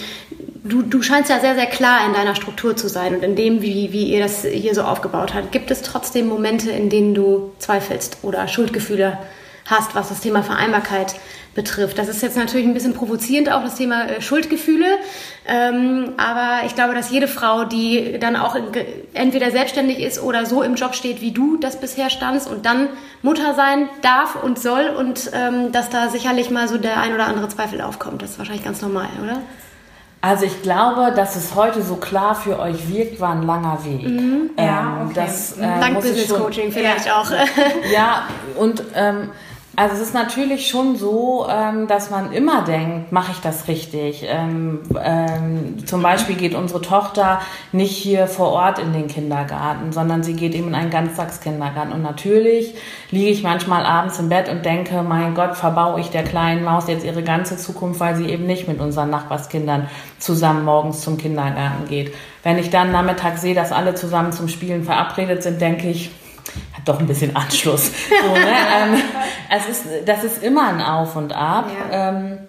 du, 0.63 0.81
du 0.81 1.01
scheinst 1.01 1.29
ja 1.29 1.39
sehr, 1.39 1.55
sehr 1.55 1.65
klar 1.65 2.05
in 2.05 2.13
deiner 2.13 2.35
Struktur 2.35 2.75
zu 2.75 2.87
sein 2.87 3.15
und 3.15 3.23
in 3.23 3.35
dem, 3.35 3.61
wie, 3.61 3.91
wie 3.93 4.05
ihr 4.05 4.19
das 4.19 4.43
hier 4.43 4.75
so 4.75 4.83
aufgebaut 4.83 5.33
habt. 5.33 5.51
Gibt 5.51 5.71
es 5.71 5.81
trotzdem 5.81 6.27
Momente, 6.27 6.71
in 6.71 6.89
denen 6.89 7.13
du 7.13 7.51
zweifelst 7.59 8.19
oder 8.23 8.47
Schuldgefühle 8.47 9.17
hast, 9.65 9.95
was 9.95 10.09
das 10.09 10.21
Thema 10.21 10.43
Vereinbarkeit 10.43 11.15
betrifft. 11.57 11.97
Das 11.97 12.07
ist 12.07 12.21
jetzt 12.21 12.37
natürlich 12.37 12.67
ein 12.67 12.73
bisschen 12.75 12.93
provozierend 12.93 13.51
auch 13.51 13.63
das 13.63 13.75
Thema 13.75 14.05
äh, 14.05 14.21
Schuldgefühle, 14.21 14.85
ähm, 15.47 16.13
aber 16.15 16.65
ich 16.67 16.75
glaube, 16.75 16.93
dass 16.93 17.09
jede 17.09 17.27
Frau, 17.27 17.65
die 17.65 18.19
dann 18.19 18.35
auch 18.35 18.55
entweder 19.13 19.49
selbstständig 19.49 19.99
ist 19.99 20.21
oder 20.21 20.45
so 20.45 20.61
im 20.61 20.75
Job 20.75 20.93
steht, 20.93 21.19
wie 21.19 21.31
du 21.31 21.57
das 21.57 21.79
bisher 21.81 22.11
standst 22.11 22.47
und 22.47 22.65
dann 22.67 22.89
Mutter 23.23 23.55
sein 23.55 23.89
darf 24.03 24.41
und 24.41 24.59
soll 24.59 24.93
und 24.97 25.31
ähm, 25.33 25.71
dass 25.71 25.89
da 25.89 26.09
sicherlich 26.09 26.51
mal 26.51 26.67
so 26.67 26.77
der 26.77 27.01
ein 27.01 27.13
oder 27.13 27.25
andere 27.25 27.49
Zweifel 27.49 27.81
aufkommt. 27.81 28.21
Das 28.21 28.31
ist 28.31 28.37
wahrscheinlich 28.37 28.63
ganz 28.63 28.83
normal, 28.83 29.09
oder? 29.23 29.41
Also 30.19 30.45
ich 30.45 30.63
glaube, 30.63 31.13
dass 31.15 31.35
es 31.35 31.53
heute 31.53 31.81
so 31.83 31.95
klar 31.95 32.33
für 32.33 32.59
euch 32.59 32.89
wirkt, 32.89 33.19
war 33.19 33.31
ein 33.31 33.43
langer 33.43 33.77
Weg. 33.85 34.03
Mhm, 34.03 34.49
ja, 34.57 34.79
ähm, 34.79 35.05
okay. 35.05 35.13
das, 35.13 35.57
äh, 35.57 35.61
Dank 35.79 35.95
Business 35.95 36.29
Coaching 36.29 36.71
vielleicht 36.71 37.05
ja. 37.05 37.21
auch. 37.21 37.29
ja, 37.91 38.23
und 38.57 38.83
ähm, 38.95 39.29
also 39.77 39.93
es 39.93 40.01
ist 40.01 40.15
natürlich 40.15 40.67
schon 40.67 40.95
so, 40.95 41.45
ähm, 41.47 41.85
dass 41.85 42.09
man 42.09 42.31
immer 42.31 42.63
denkt, 42.63 43.11
mache 43.11 43.31
ich 43.31 43.41
das 43.41 43.67
richtig? 43.67 44.25
Ähm, 44.27 44.79
ähm, 44.99 45.85
zum 45.85 46.01
Beispiel 46.01 46.35
geht 46.35 46.55
unsere 46.55 46.81
Tochter 46.81 47.41
nicht 47.71 47.95
hier 47.95 48.25
vor 48.25 48.53
Ort 48.53 48.79
in 48.79 48.91
den 48.91 49.05
Kindergarten, 49.05 49.91
sondern 49.91 50.23
sie 50.23 50.33
geht 50.33 50.55
eben 50.55 50.69
in 50.69 50.73
einen 50.73 50.89
Ganztagskindergarten. 50.89 51.93
Und 51.93 52.01
natürlich 52.01 52.73
liege 53.11 53.29
ich 53.29 53.43
manchmal 53.43 53.85
abends 53.85 54.17
im 54.17 54.29
Bett 54.29 54.49
und 54.49 54.65
denke, 54.65 55.03
mein 55.03 55.35
Gott, 55.35 55.55
verbaue 55.55 55.99
ich 55.99 56.09
der 56.09 56.23
kleinen 56.23 56.63
Maus 56.63 56.87
jetzt 56.87 57.05
ihre 57.05 57.21
ganze 57.21 57.55
Zukunft, 57.55 57.99
weil 57.99 58.15
sie 58.15 58.25
eben 58.25 58.47
nicht 58.47 58.67
mit 58.67 58.79
unseren 58.79 59.11
Nachbarskindern 59.11 59.91
zusammen 60.17 60.65
morgens 60.65 61.01
zum 61.01 61.19
Kindergarten 61.19 61.87
geht. 61.87 62.15
Wenn 62.41 62.57
ich 62.57 62.71
dann 62.71 62.91
Nachmittag 62.91 63.37
sehe, 63.37 63.53
dass 63.53 63.71
alle 63.71 63.93
zusammen 63.93 64.31
zum 64.31 64.47
Spielen 64.47 64.83
verabredet 64.83 65.43
sind, 65.43 65.61
denke 65.61 65.87
ich, 65.87 66.09
doch 66.87 66.99
ein 66.99 67.07
bisschen 67.07 67.35
Anschluss. 67.35 67.91
So, 68.09 68.33
ne? 68.33 68.39
ähm, 68.95 69.01
es 69.49 69.69
ist, 69.69 69.85
das 70.05 70.23
ist 70.23 70.43
immer 70.43 70.67
ein 70.67 70.81
Auf 70.81 71.15
und 71.15 71.33
Ab. 71.33 71.65
Ja. 71.91 72.09
Ähm, 72.09 72.39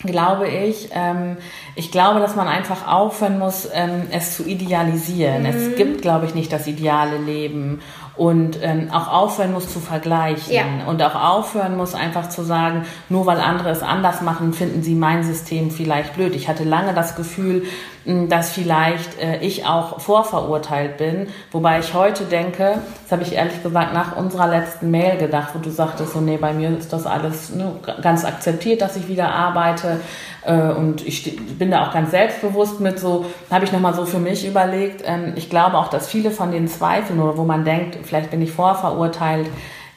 glaube 0.00 0.48
ich. 0.48 0.90
Ähm, 0.92 1.36
ich 1.74 1.90
glaube, 1.90 2.20
dass 2.20 2.36
man 2.36 2.48
einfach 2.48 2.86
aufhören 2.86 3.38
muss, 3.38 3.68
ähm, 3.72 4.02
es 4.10 4.36
zu 4.36 4.46
idealisieren. 4.46 5.42
Mhm. 5.42 5.46
Es 5.46 5.76
gibt, 5.76 6.02
glaube 6.02 6.26
ich, 6.26 6.34
nicht 6.34 6.52
das 6.52 6.66
ideale 6.66 7.18
Leben. 7.18 7.80
Und 8.18 8.58
ähm, 8.62 8.90
auch 8.92 9.08
aufhören 9.12 9.52
muss 9.52 9.72
zu 9.72 9.78
vergleichen 9.80 10.52
Ja. 10.52 10.64
und 10.86 11.00
auch 11.02 11.14
aufhören 11.14 11.76
muss 11.76 11.94
einfach 11.94 12.28
zu 12.28 12.42
sagen, 12.42 12.84
nur 13.08 13.24
weil 13.26 13.40
andere 13.40 13.70
es 13.70 13.82
anders 13.82 14.20
machen, 14.22 14.52
finden 14.52 14.82
sie 14.82 14.94
mein 14.94 15.22
System 15.22 15.70
vielleicht 15.70 16.14
blöd. 16.14 16.34
Ich 16.34 16.48
hatte 16.48 16.64
lange 16.64 16.92
das 16.94 17.14
Gefühl, 17.16 17.62
mh, 18.04 18.26
dass 18.26 18.50
vielleicht 18.50 19.20
äh, 19.20 19.38
ich 19.38 19.66
auch 19.66 20.00
vorverurteilt 20.00 20.98
bin, 20.98 21.28
wobei 21.52 21.78
ich 21.78 21.94
heute 21.94 22.24
denke, 22.24 22.78
das 23.04 23.12
habe 23.12 23.22
ich 23.22 23.32
ehrlich 23.34 23.62
gesagt 23.62 23.94
nach 23.94 24.16
unserer 24.16 24.48
letzten 24.48 24.90
Mail 24.90 25.16
gedacht, 25.16 25.50
wo 25.54 25.60
du 25.60 25.70
sagtest, 25.70 26.12
so 26.12 26.20
nee, 26.20 26.36
bei 26.36 26.52
mir 26.52 26.76
ist 26.76 26.92
das 26.92 27.06
alles 27.06 27.54
ne, 27.54 27.72
ganz 28.02 28.24
akzeptiert, 28.24 28.80
dass 28.82 28.96
ich 28.96 29.06
wieder 29.08 29.32
arbeite 29.32 30.00
äh, 30.44 30.54
und 30.72 31.06
ich 31.06 31.36
bin 31.58 31.70
da 31.70 31.86
auch 31.86 31.92
ganz 31.92 32.10
selbstbewusst 32.10 32.80
mit 32.80 32.98
so, 32.98 33.26
habe 33.50 33.64
ich 33.64 33.72
nochmal 33.72 33.94
so 33.94 34.04
für 34.04 34.18
mich 34.18 34.46
überlegt, 34.46 35.02
ähm, 35.06 35.34
ich 35.36 35.48
glaube 35.50 35.78
auch, 35.78 35.88
dass 35.88 36.08
viele 36.08 36.30
von 36.32 36.50
den 36.50 36.66
Zweifeln 36.66 37.20
oder 37.20 37.36
wo 37.36 37.44
man 37.44 37.64
denkt, 37.64 38.07
vielleicht 38.08 38.30
bin 38.30 38.42
ich 38.42 38.50
vorverurteilt, 38.50 39.48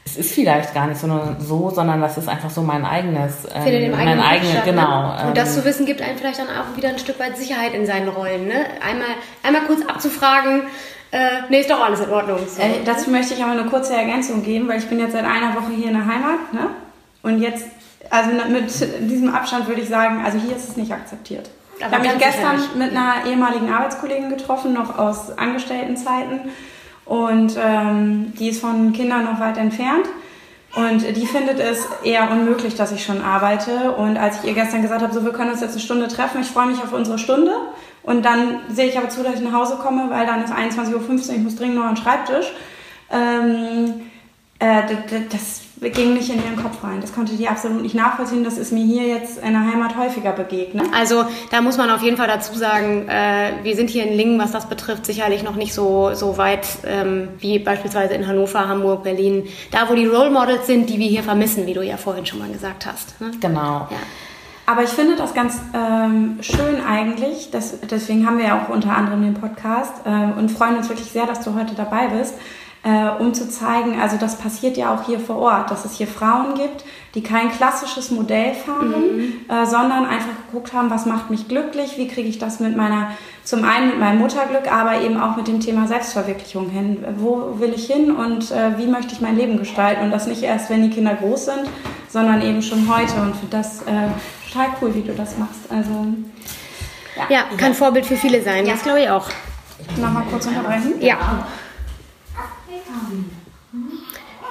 es 0.05 0.17
ist 0.17 0.33
vielleicht 0.33 0.73
gar 0.73 0.87
nicht 0.87 0.99
so, 0.99 1.07
so 1.39 1.69
sondern 1.69 2.01
das 2.01 2.17
ist 2.17 2.27
einfach 2.27 2.49
so 2.49 2.61
mein 2.61 2.85
eigenes, 2.85 3.45
ähm, 3.53 3.63
Findet 3.63 3.83
im 3.83 3.91
mein 3.91 3.99
eigenen 3.99 4.17
Kopf 4.17 4.31
eigenes, 4.31 4.51
statt, 4.51 4.65
genau. 4.65 5.01
Ne? 5.07 5.27
Und 5.27 5.37
das 5.37 5.49
ähm, 5.49 5.61
zu 5.61 5.65
wissen, 5.65 5.85
gibt 5.85 6.01
einem 6.01 6.17
vielleicht 6.17 6.39
dann 6.39 6.47
auch 6.47 6.75
wieder 6.75 6.89
ein 6.89 6.99
Stück 6.99 7.19
weit 7.19 7.37
Sicherheit 7.37 7.73
in 7.73 7.85
seinen 7.85 8.09
Rollen. 8.09 8.47
Ne? 8.47 8.65
Einmal, 8.85 9.07
einmal 9.43 9.61
kurz 9.67 9.87
abzufragen, 9.87 10.63
äh, 11.11 11.41
nee, 11.49 11.59
ist 11.59 11.69
doch 11.69 11.81
alles 11.81 11.99
in 11.99 12.09
Ordnung. 12.09 12.39
So. 12.47 12.61
Äh, 12.61 12.83
dazu 12.85 13.09
möchte 13.09 13.33
ich 13.33 13.43
aber 13.43 13.51
eine 13.51 13.65
kurze 13.65 13.93
Ergänzung 13.93 14.43
geben, 14.43 14.67
weil 14.67 14.79
ich 14.79 14.87
bin 14.87 14.99
jetzt 14.99 15.11
seit 15.11 15.25
einer 15.25 15.55
Woche 15.55 15.71
hier 15.75 15.87
in 15.87 15.93
der 15.93 16.05
Heimat, 16.05 16.53
ne? 16.53 16.67
Und 17.21 17.39
jetzt, 17.39 17.65
also 18.09 18.31
mit 18.49 18.69
diesem 19.01 19.33
Abstand 19.33 19.67
würde 19.67 19.81
ich 19.81 19.89
sagen, 19.89 20.23
also 20.25 20.39
hier 20.39 20.55
ist 20.55 20.69
es 20.69 20.77
nicht 20.77 20.91
akzeptiert. 20.91 21.49
Ich 21.77 21.85
Aber 21.85 21.97
habe 21.97 22.07
mich 22.07 22.17
gestern 22.17 22.59
mit 22.77 22.91
einer 22.91 23.25
ehemaligen 23.27 23.71
Arbeitskollegin 23.71 24.29
getroffen, 24.29 24.73
noch 24.73 24.97
aus 24.97 25.37
Angestelltenzeiten. 25.37 26.51
Und 27.05 27.57
ähm, 27.57 28.33
die 28.39 28.49
ist 28.49 28.61
von 28.61 28.93
Kindern 28.93 29.25
noch 29.25 29.39
weit 29.39 29.57
entfernt. 29.57 30.05
Und 30.75 31.03
die 31.17 31.25
findet 31.25 31.59
es 31.59 31.85
eher 32.03 32.31
unmöglich, 32.31 32.75
dass 32.75 32.93
ich 32.93 33.03
schon 33.03 33.21
arbeite. 33.21 33.91
Und 33.93 34.17
als 34.17 34.39
ich 34.39 34.49
ihr 34.49 34.53
gestern 34.53 34.81
gesagt 34.81 35.01
habe, 35.01 35.13
so 35.13 35.25
wir 35.25 35.33
können 35.33 35.51
uns 35.51 35.61
jetzt 35.61 35.71
eine 35.71 35.81
Stunde 35.81 36.07
treffen, 36.07 36.41
ich 36.41 36.47
freue 36.47 36.67
mich 36.67 36.81
auf 36.81 36.93
unsere 36.93 37.19
Stunde. 37.19 37.51
Und 38.03 38.23
dann 38.23 38.61
sehe 38.69 38.87
ich 38.87 38.97
aber 38.97 39.09
zu, 39.09 39.21
dass 39.21 39.35
ich 39.35 39.41
nach 39.41 39.51
Hause 39.51 39.77
komme, 39.81 40.09
weil 40.09 40.25
dann 40.25 40.43
ist 40.43 40.53
21.15 40.53 40.93
Uhr, 40.93 41.35
ich 41.35 41.43
muss 41.43 41.55
dringend 41.55 41.75
noch 41.75 41.83
an 41.83 41.95
den 41.95 42.03
Schreibtisch. 42.03 42.53
Ähm, 43.11 44.10
äh, 44.61 44.83
das 45.31 45.61
ging 45.89 46.13
nicht 46.13 46.29
in 46.29 46.35
ihren 46.35 46.55
Kopf 46.55 46.83
rein. 46.83 47.01
Das 47.01 47.11
konnte 47.11 47.35
die 47.35 47.47
absolut 47.47 47.81
nicht 47.81 47.95
nachvollziehen. 47.95 48.43
Das 48.43 48.59
ist 48.59 48.71
mir 48.71 48.85
hier 48.85 49.07
jetzt 49.07 49.39
in 49.39 49.53
der 49.53 49.61
Heimat 49.61 49.97
häufiger 49.97 50.31
begegnet. 50.31 50.85
Also 50.95 51.25
da 51.49 51.61
muss 51.61 51.77
man 51.77 51.89
auf 51.89 52.03
jeden 52.03 52.17
Fall 52.17 52.27
dazu 52.27 52.53
sagen, 52.53 53.07
äh, 53.09 53.53
wir 53.63 53.75
sind 53.75 53.89
hier 53.89 54.05
in 54.05 54.15
Lingen, 54.15 54.39
was 54.39 54.51
das 54.51 54.69
betrifft, 54.69 55.07
sicherlich 55.07 55.41
noch 55.41 55.55
nicht 55.55 55.73
so, 55.73 56.13
so 56.13 56.37
weit 56.37 56.67
ähm, 56.85 57.29
wie 57.39 57.57
beispielsweise 57.57 58.13
in 58.13 58.27
Hannover, 58.27 58.67
Hamburg, 58.67 59.01
Berlin. 59.03 59.47
Da, 59.71 59.89
wo 59.89 59.95
die 59.95 60.05
Role 60.05 60.29
Models 60.29 60.67
sind, 60.67 60.87
die 60.87 60.99
wir 60.99 61.07
hier 61.07 61.23
vermissen, 61.23 61.65
wie 61.65 61.73
du 61.73 61.81
ja 61.81 61.97
vorhin 61.97 62.27
schon 62.27 62.37
mal 62.37 62.49
gesagt 62.51 62.85
hast. 62.85 63.19
Ne? 63.19 63.31
Genau. 63.39 63.87
Ja. 63.89 63.97
Aber 64.67 64.83
ich 64.83 64.89
finde 64.89 65.15
das 65.15 65.33
ganz 65.33 65.59
ähm, 65.73 66.37
schön 66.41 66.85
eigentlich. 66.87 67.49
Das, 67.51 67.79
deswegen 67.89 68.27
haben 68.27 68.37
wir 68.37 68.45
ja 68.45 68.61
auch 68.61 68.69
unter 68.69 68.95
anderem 68.95 69.23
den 69.23 69.33
Podcast 69.33 69.93
äh, 70.05 70.39
und 70.39 70.49
freuen 70.51 70.77
uns 70.77 70.87
wirklich 70.89 71.11
sehr, 71.11 71.25
dass 71.25 71.43
du 71.43 71.55
heute 71.55 71.73
dabei 71.73 72.07
bist, 72.07 72.35
äh, 72.83 73.09
um 73.19 73.33
zu 73.33 73.47
zeigen, 73.47 73.99
also 74.01 74.17
das 74.17 74.37
passiert 74.37 74.75
ja 74.75 74.93
auch 74.93 75.05
hier 75.05 75.19
vor 75.19 75.37
Ort, 75.37 75.69
dass 75.69 75.85
es 75.85 75.97
hier 75.97 76.07
Frauen 76.07 76.55
gibt, 76.55 76.83
die 77.13 77.21
kein 77.21 77.51
klassisches 77.51 78.09
Modell 78.09 78.53
fahren, 78.53 79.45
äh, 79.47 79.65
sondern 79.67 80.05
einfach 80.05 80.29
geguckt 80.47 80.73
haben, 80.73 80.89
was 80.89 81.05
macht 81.05 81.29
mich 81.29 81.47
glücklich, 81.47 81.97
wie 81.97 82.07
kriege 82.07 82.27
ich 82.27 82.39
das 82.39 82.59
mit 82.59 82.75
meiner, 82.75 83.11
zum 83.43 83.63
einen 83.65 83.89
mit 83.89 83.99
meinem 83.99 84.17
Mutterglück, 84.17 84.71
aber 84.71 85.01
eben 85.01 85.21
auch 85.21 85.35
mit 85.35 85.47
dem 85.47 85.59
Thema 85.59 85.87
Selbstverwirklichung 85.87 86.69
hin. 86.69 87.05
Wo 87.17 87.59
will 87.59 87.73
ich 87.75 87.85
hin 87.85 88.11
und 88.11 88.49
äh, 88.51 88.77
wie 88.77 88.87
möchte 88.87 89.13
ich 89.13 89.21
mein 89.21 89.37
Leben 89.37 89.59
gestalten? 89.59 90.03
Und 90.03 90.11
das 90.11 90.25
nicht 90.25 90.41
erst, 90.41 90.71
wenn 90.71 90.81
die 90.81 90.89
Kinder 90.89 91.13
groß 91.13 91.45
sind, 91.45 91.69
sondern 92.09 92.41
eben 92.41 92.63
schon 92.63 92.91
heute. 92.91 93.13
Und 93.21 93.35
finde 93.35 93.57
das 93.57 93.83
äh, 93.83 94.09
total 94.51 94.67
cool, 94.81 94.95
wie 94.95 95.01
du 95.01 95.13
das 95.13 95.37
machst. 95.37 95.69
Also 95.69 96.07
ja, 97.29 97.43
kann 97.57 97.75
Vorbild 97.75 98.07
für 98.07 98.15
viele 98.15 98.41
sein. 98.41 98.65
Das 98.65 98.81
glaube 98.81 99.01
ich 99.01 99.09
auch. 99.09 99.27
nochmal 99.97 100.23
kurz 100.31 100.47
unterbrechen. 100.47 100.95
Ja. 100.99 101.45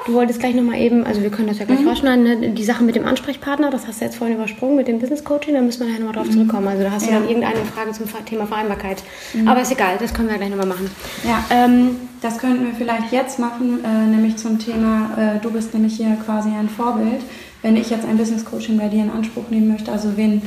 Du 0.07 0.15
wolltest 0.15 0.41
gleich 0.41 0.55
nochmal 0.55 0.79
eben, 0.79 1.05
also 1.05 1.21
wir 1.23 1.31
können 1.31 1.49
das 1.49 1.59
ja 1.59 1.67
gleich 1.67 1.87
rausschneiden, 1.87 2.25
ne? 2.25 2.49
die 2.51 2.65
Sache 2.65 2.83
mit 2.83 2.97
dem 2.97 3.05
Ansprechpartner, 3.05 3.71
das 3.71 3.87
hast 3.87 4.01
du 4.01 4.07
jetzt 4.07 4.17
vorhin 4.17 4.35
übersprungen 4.37 4.77
mit 4.77 4.89
dem 4.89 4.99
Business 4.99 5.23
Coaching, 5.23 5.55
da 5.55 5.61
müssen 5.61 5.87
wir 5.87 5.93
ja 5.93 5.99
nochmal 5.99 6.15
drauf 6.15 6.31
zurückkommen. 6.31 6.67
Also 6.69 6.83
da 6.85 6.91
hast 6.91 7.07
du 7.07 7.11
Ja. 7.11 7.19
dann 7.21 7.29
irgendeine 7.29 7.59
Frage 7.75 7.93
zum 7.93 8.07
Thema 8.25 8.47
Vereinbarkeit. 8.47 9.03
Aber 9.47 9.61
ist 9.61 9.71
egal, 9.71 9.97
das 10.01 10.15
können 10.15 10.31
wir 10.31 10.37
gleich 10.39 10.49
nochmal 10.51 10.67
machen. 10.67 10.91
Ja. 11.23 11.45
Ähm, 11.51 11.97
Das 12.23 12.37
könnten 12.39 12.65
wir 12.67 12.75
vielleicht 12.75 13.13
jetzt 13.13 13.39
machen, 13.39 13.79
äh, 13.85 14.07
nämlich 14.07 14.37
zum 14.37 14.59
Thema, 14.59 15.11
äh, 15.17 15.39
du 15.41 15.51
bist 15.51 15.73
nämlich 15.75 15.97
hier 15.97 16.17
quasi 16.25 16.49
ein 16.51 16.69
Vorbild, 16.69 17.23
wenn 17.63 17.77
ich 17.77 17.89
jetzt 17.91 18.07
ein 18.07 18.17
Business 18.19 18.45
Coaching 18.45 18.79
bei 18.79 18.89
dir 18.89 19.05
in 19.05 19.11
Anspruch 19.11 19.49
nehmen 19.51 19.69
möchte, 19.69 19.91
also 19.93 20.17
wen, 20.17 20.43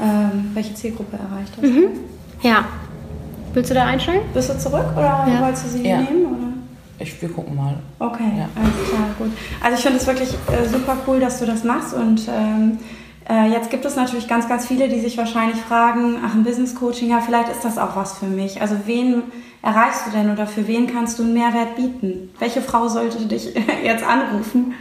ähm, 0.00 0.50
welche 0.54 0.74
Zielgruppe 0.74 1.16
erreicht 1.18 1.52
das? 1.60 1.70
ja. 2.42 2.64
Willst 3.54 3.70
du 3.70 3.74
da 3.74 3.84
einsteigen? 3.86 4.20
Bist 4.34 4.48
du 4.50 4.58
zurück 4.58 4.86
oder 4.94 5.26
Ja. 5.26 5.40
wolltest 5.42 5.64
du 5.66 5.68
sie 5.70 5.86
Ja. 5.88 5.98
nehmen? 6.02 6.26
Oder? 6.26 6.47
Ich, 6.98 7.20
wir 7.22 7.28
gucken 7.28 7.54
mal. 7.56 7.74
Okay, 7.98 8.24
Ja. 8.36 8.48
alles 8.56 8.88
klar, 8.88 9.08
gut. 9.18 9.30
Also 9.62 9.76
ich 9.76 9.82
finde 9.82 9.98
es 9.98 10.06
wirklich 10.06 10.30
äh, 10.30 10.68
super 10.68 10.96
cool, 11.06 11.20
dass 11.20 11.38
du 11.38 11.46
das 11.46 11.62
machst 11.64 11.94
und 11.94 12.22
ähm, 12.28 12.78
äh, 13.28 13.50
jetzt 13.52 13.70
gibt 13.70 13.84
es 13.84 13.94
natürlich 13.94 14.26
ganz, 14.26 14.48
ganz 14.48 14.66
viele, 14.66 14.88
die 14.88 15.00
sich 15.00 15.16
wahrscheinlich 15.18 15.60
fragen, 15.60 16.16
ach, 16.24 16.34
ein 16.34 16.44
Business 16.44 16.74
Coaching, 16.74 17.10
ja, 17.10 17.20
vielleicht 17.20 17.50
ist 17.50 17.64
das 17.64 17.78
auch 17.78 17.94
was 17.94 18.18
für 18.18 18.26
mich. 18.26 18.60
Also 18.60 18.74
wen 18.86 19.22
erreichst 19.62 20.06
du 20.06 20.10
denn 20.10 20.30
oder 20.32 20.46
für 20.46 20.66
wen 20.66 20.86
kannst 20.86 21.18
du 21.18 21.22
einen 21.24 21.34
Mehrwert 21.34 21.76
bieten? 21.76 22.30
Welche 22.38 22.62
Frau 22.62 22.88
sollte 22.88 23.26
dich 23.26 23.52
jetzt 23.84 24.04
anrufen? 24.04 24.74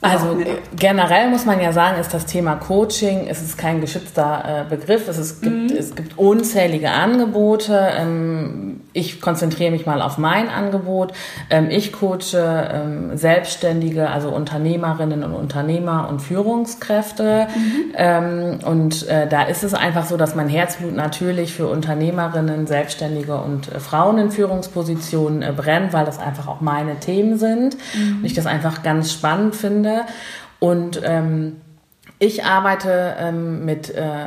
Also 0.00 0.38
ja. 0.38 0.46
generell 0.76 1.28
muss 1.28 1.44
man 1.44 1.60
ja 1.60 1.72
sagen, 1.72 2.00
ist 2.00 2.14
das 2.14 2.24
Thema 2.24 2.54
Coaching, 2.54 3.26
es 3.28 3.42
ist 3.42 3.58
kein 3.58 3.80
geschützter 3.80 4.64
äh, 4.66 4.70
Begriff, 4.70 5.08
es, 5.08 5.18
ist, 5.18 5.42
gibt, 5.42 5.72
es 5.72 5.96
gibt 5.96 6.16
unzählige 6.16 6.90
Angebote. 6.90 7.90
Ähm, 7.96 8.80
ich 8.92 9.20
konzentriere 9.20 9.72
mich 9.72 9.86
mal 9.86 10.00
auf 10.00 10.16
mein 10.16 10.48
Angebot. 10.48 11.12
Ähm, 11.50 11.68
ich 11.70 11.92
coache 11.92 12.36
ähm, 12.36 13.16
Selbstständige, 13.16 14.08
also 14.08 14.28
Unternehmerinnen 14.28 15.24
und 15.24 15.34
Unternehmer 15.34 16.08
und 16.08 16.20
Führungskräfte. 16.20 17.48
Ähm, 17.96 18.60
und 18.64 19.08
äh, 19.08 19.26
da 19.26 19.42
ist 19.42 19.64
es 19.64 19.74
einfach 19.74 20.06
so, 20.06 20.16
dass 20.16 20.36
mein 20.36 20.48
Herzblut 20.48 20.94
natürlich 20.94 21.52
für 21.52 21.66
Unternehmerinnen, 21.66 22.68
Selbstständige 22.68 23.36
und 23.36 23.72
äh, 23.72 23.80
Frauen 23.80 24.18
in 24.18 24.30
Führungspositionen 24.30 25.42
äh, 25.42 25.52
brennt, 25.56 25.92
weil 25.92 26.04
das 26.04 26.20
einfach 26.20 26.46
auch 26.46 26.60
meine 26.60 27.00
Themen 27.00 27.36
sind. 27.36 27.76
Und 27.94 28.24
ich 28.24 28.34
das 28.34 28.46
einfach 28.46 28.84
ganz 28.84 29.12
spannend 29.12 29.56
finde. 29.56 29.87
Und 30.58 31.00
ähm, 31.04 31.60
ich 32.18 32.44
arbeite 32.44 33.16
ähm, 33.18 33.64
mit 33.64 33.90
äh, 33.90 34.26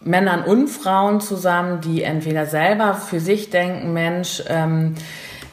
Männern 0.00 0.42
und 0.44 0.68
Frauen 0.68 1.20
zusammen, 1.20 1.80
die 1.80 2.02
entweder 2.02 2.46
selber 2.46 2.94
für 2.94 3.20
sich 3.20 3.50
denken, 3.50 3.92
Mensch, 3.92 4.42
ähm, 4.48 4.94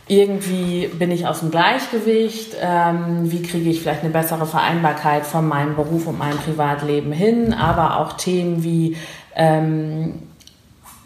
irgendwie 0.10 0.88
bin 0.88 1.12
ich 1.12 1.28
aus 1.28 1.42
dem 1.42 1.52
Gleichgewicht, 1.52 2.56
ähm, 2.62 3.30
wie 3.30 3.42
kriege 3.42 3.70
ich 3.70 3.82
vielleicht 3.82 4.04
eine 4.04 4.14
bessere 4.14 4.46
Vereinbarkeit 4.46 5.26
von 5.26 5.46
meinem 5.48 5.76
Beruf 5.76 6.08
und 6.08 6.18
meinem 6.18 6.38
Privatleben 6.38 7.12
hin, 7.12 7.54
aber 7.54 8.00
auch 8.00 8.14
Themen 8.14 8.64
wie 8.64 8.96
ähm, 9.36 10.27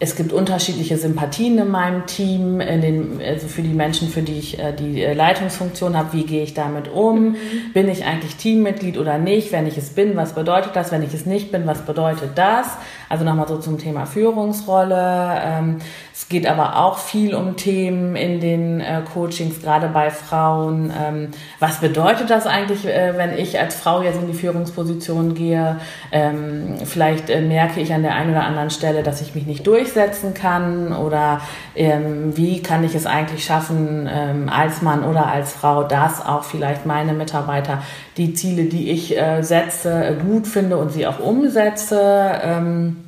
es 0.03 0.15
gibt 0.15 0.33
unterschiedliche 0.33 0.97
Sympathien 0.97 1.59
in 1.59 1.69
meinem 1.69 2.07
Team, 2.07 2.59
in 2.59 2.81
den, 2.81 3.21
also 3.23 3.47
für 3.47 3.61
die 3.61 3.69
Menschen, 3.69 4.09
für 4.09 4.23
die 4.23 4.39
ich 4.39 4.57
äh, 4.57 4.73
die 4.73 5.03
äh, 5.03 5.13
Leitungsfunktion 5.13 5.95
habe. 5.95 6.13
Wie 6.13 6.25
gehe 6.25 6.41
ich 6.41 6.55
damit 6.55 6.87
um? 6.87 7.35
Bin 7.75 7.87
ich 7.87 8.03
eigentlich 8.03 8.35
Teammitglied 8.35 8.97
oder 8.97 9.19
nicht? 9.19 9.51
Wenn 9.51 9.67
ich 9.67 9.77
es 9.77 9.91
bin, 9.91 10.15
was 10.15 10.33
bedeutet 10.33 10.75
das? 10.75 10.91
Wenn 10.91 11.03
ich 11.03 11.13
es 11.13 11.27
nicht 11.27 11.51
bin, 11.51 11.67
was 11.67 11.85
bedeutet 11.85 12.31
das? 12.33 12.65
Also 13.09 13.23
nochmal 13.25 13.47
so 13.47 13.59
zum 13.59 13.77
Thema 13.77 14.07
Führungsrolle. 14.07 15.39
Ähm, 15.45 15.77
es 16.21 16.29
geht 16.29 16.45
aber 16.45 16.77
auch 16.77 16.99
viel 16.99 17.33
um 17.33 17.57
Themen 17.57 18.15
in 18.15 18.39
den 18.39 18.79
äh, 18.79 19.01
Coachings, 19.11 19.59
gerade 19.59 19.87
bei 19.87 20.11
Frauen. 20.11 20.93
Ähm, 20.95 21.29
was 21.59 21.79
bedeutet 21.79 22.29
das 22.29 22.45
eigentlich, 22.45 22.85
äh, 22.85 23.17
wenn 23.17 23.35
ich 23.35 23.59
als 23.59 23.73
Frau 23.73 24.03
jetzt 24.03 24.21
in 24.21 24.27
die 24.27 24.35
Führungsposition 24.35 25.33
gehe? 25.33 25.77
Ähm, 26.11 26.75
vielleicht 26.85 27.31
äh, 27.31 27.41
merke 27.41 27.81
ich 27.81 27.91
an 27.91 28.03
der 28.03 28.13
einen 28.13 28.29
oder 28.29 28.43
anderen 28.43 28.69
Stelle, 28.69 29.01
dass 29.01 29.19
ich 29.21 29.33
mich 29.33 29.47
nicht 29.47 29.65
durchsetzen 29.65 30.35
kann 30.35 30.93
oder 30.93 31.41
ähm, 31.75 32.37
wie 32.37 32.61
kann 32.61 32.83
ich 32.83 32.93
es 32.93 33.07
eigentlich 33.07 33.43
schaffen, 33.43 34.07
ähm, 34.09 34.47
als 34.47 34.83
Mann 34.83 35.03
oder 35.03 35.25
als 35.25 35.51
Frau, 35.51 35.81
dass 35.81 36.23
auch 36.23 36.43
vielleicht 36.43 36.85
meine 36.85 37.13
Mitarbeiter 37.13 37.81
die 38.17 38.35
Ziele, 38.35 38.65
die 38.65 38.91
ich 38.91 39.17
äh, 39.17 39.41
setze, 39.41 40.05
äh, 40.05 40.13
gut 40.13 40.45
finde 40.45 40.77
und 40.77 40.91
sie 40.91 41.07
auch 41.07 41.19
umsetze. 41.19 43.01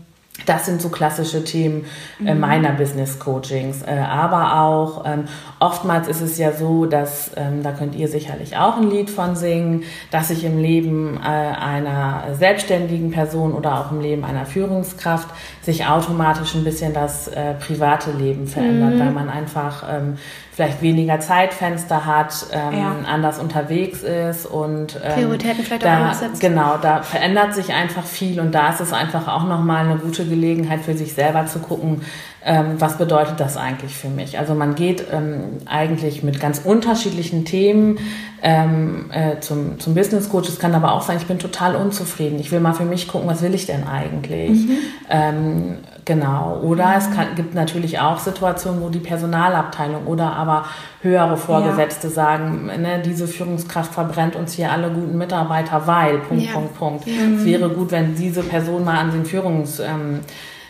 Das 0.45 0.65
sind 0.65 0.81
so 0.81 0.89
klassische 0.89 1.43
Themen 1.43 1.85
äh, 2.25 2.33
mhm. 2.33 2.39
meiner 2.39 2.71
Business 2.71 3.19
Coachings. 3.19 3.81
Äh, 3.83 3.99
aber 3.99 4.61
auch 4.61 5.05
ähm, 5.05 5.25
oftmals 5.59 6.07
ist 6.07 6.21
es 6.21 6.37
ja 6.37 6.51
so, 6.51 6.85
dass, 6.85 7.31
ähm, 7.35 7.63
da 7.63 7.71
könnt 7.71 7.95
ihr 7.95 8.07
sicherlich 8.07 8.57
auch 8.57 8.77
ein 8.77 8.89
Lied 8.89 9.09
von 9.09 9.35
singen, 9.35 9.83
dass 10.11 10.29
sich 10.29 10.43
im 10.43 10.59
Leben 10.59 11.17
äh, 11.17 11.27
einer 11.27 12.23
selbstständigen 12.33 13.11
Person 13.11 13.53
oder 13.53 13.79
auch 13.79 13.91
im 13.91 14.01
Leben 14.01 14.23
einer 14.25 14.45
Führungskraft 14.45 15.29
sich 15.61 15.85
automatisch 15.85 16.55
ein 16.55 16.63
bisschen 16.63 16.93
das 16.93 17.27
äh, 17.27 17.53
private 17.53 18.11
Leben 18.11 18.47
verändert, 18.47 18.95
mhm. 18.95 18.99
weil 18.99 19.11
man 19.11 19.29
einfach 19.29 19.83
ähm, 19.89 20.17
vielleicht 20.55 20.81
weniger 20.81 21.19
Zeitfenster 21.19 22.05
hat, 22.05 22.45
ähm, 22.51 22.79
ja. 22.79 22.95
anders 23.07 23.39
unterwegs 23.39 24.03
ist 24.03 24.45
und 24.45 24.99
ähm, 25.03 25.13
Prioritäten 25.13 25.63
vielleicht 25.63 25.83
da, 25.83 26.11
auch 26.11 26.13
setzt. 26.13 26.41
Genau, 26.41 26.77
da 26.77 27.01
verändert 27.01 27.55
sich 27.55 27.73
einfach 27.73 28.05
viel 28.05 28.39
und 28.39 28.51
da 28.51 28.69
ist 28.69 28.79
es 28.79 28.93
einfach 28.93 29.27
auch 29.27 29.45
nochmal 29.45 29.85
eine 29.85 29.97
gute 29.97 30.23
Gelegenheit 30.33 30.81
für 30.81 30.95
sich 30.95 31.13
selber 31.13 31.45
zu 31.45 31.59
gucken, 31.59 32.01
ähm, 32.45 32.75
was 32.79 32.97
bedeutet 32.97 33.39
das 33.39 33.57
eigentlich 33.57 33.95
für 33.95 34.09
mich. 34.09 34.39
Also 34.39 34.53
man 34.53 34.75
geht 34.75 35.05
ähm, 35.11 35.59
eigentlich 35.65 36.23
mit 36.23 36.39
ganz 36.39 36.59
unterschiedlichen 36.63 37.45
Themen 37.45 37.99
ähm, 38.41 39.11
äh, 39.11 39.39
zum, 39.39 39.79
zum 39.79 39.93
Business 39.93 40.29
Coach. 40.29 40.49
Es 40.49 40.59
kann 40.59 40.73
aber 40.75 40.93
auch 40.93 41.01
sein, 41.01 41.17
ich 41.17 41.27
bin 41.27 41.39
total 41.39 41.75
unzufrieden. 41.75 42.39
Ich 42.39 42.51
will 42.51 42.59
mal 42.59 42.73
für 42.73 42.85
mich 42.85 43.07
gucken, 43.07 43.27
was 43.27 43.41
will 43.41 43.53
ich 43.53 43.65
denn 43.65 43.87
eigentlich. 43.87 44.67
Mhm. 44.67 44.77
Ähm, 45.09 45.77
Genau. 46.05 46.59
Oder 46.61 46.87
mhm. 46.87 46.97
es 46.97 47.11
kann, 47.11 47.35
gibt 47.35 47.55
natürlich 47.55 47.99
auch 47.99 48.19
Situationen, 48.19 48.81
wo 48.81 48.89
die 48.89 48.99
Personalabteilung 48.99 50.05
oder 50.05 50.33
aber 50.33 50.65
höhere 51.01 51.37
Vorgesetzte 51.37 52.07
ja. 52.07 52.13
sagen, 52.13 52.65
ne, 52.65 53.01
diese 53.03 53.27
Führungskraft 53.27 53.93
verbrennt 53.93 54.35
uns 54.35 54.53
hier 54.53 54.71
alle 54.71 54.89
guten 54.89 55.17
Mitarbeiter, 55.17 55.83
weil, 55.85 56.19
Punkt, 56.19 56.43
ja. 56.43 56.51
Punkt, 56.51 56.77
Punkt. 56.77 57.07
Ja. 57.07 57.13
Es 57.37 57.45
wäre 57.45 57.69
gut, 57.69 57.91
wenn 57.91 58.15
diese 58.15 58.43
Person 58.43 58.83
mal 58.83 58.97
an 58.97 59.11
den 59.11 59.25
Führungs... 59.25 59.79
Ähm, 59.79 60.21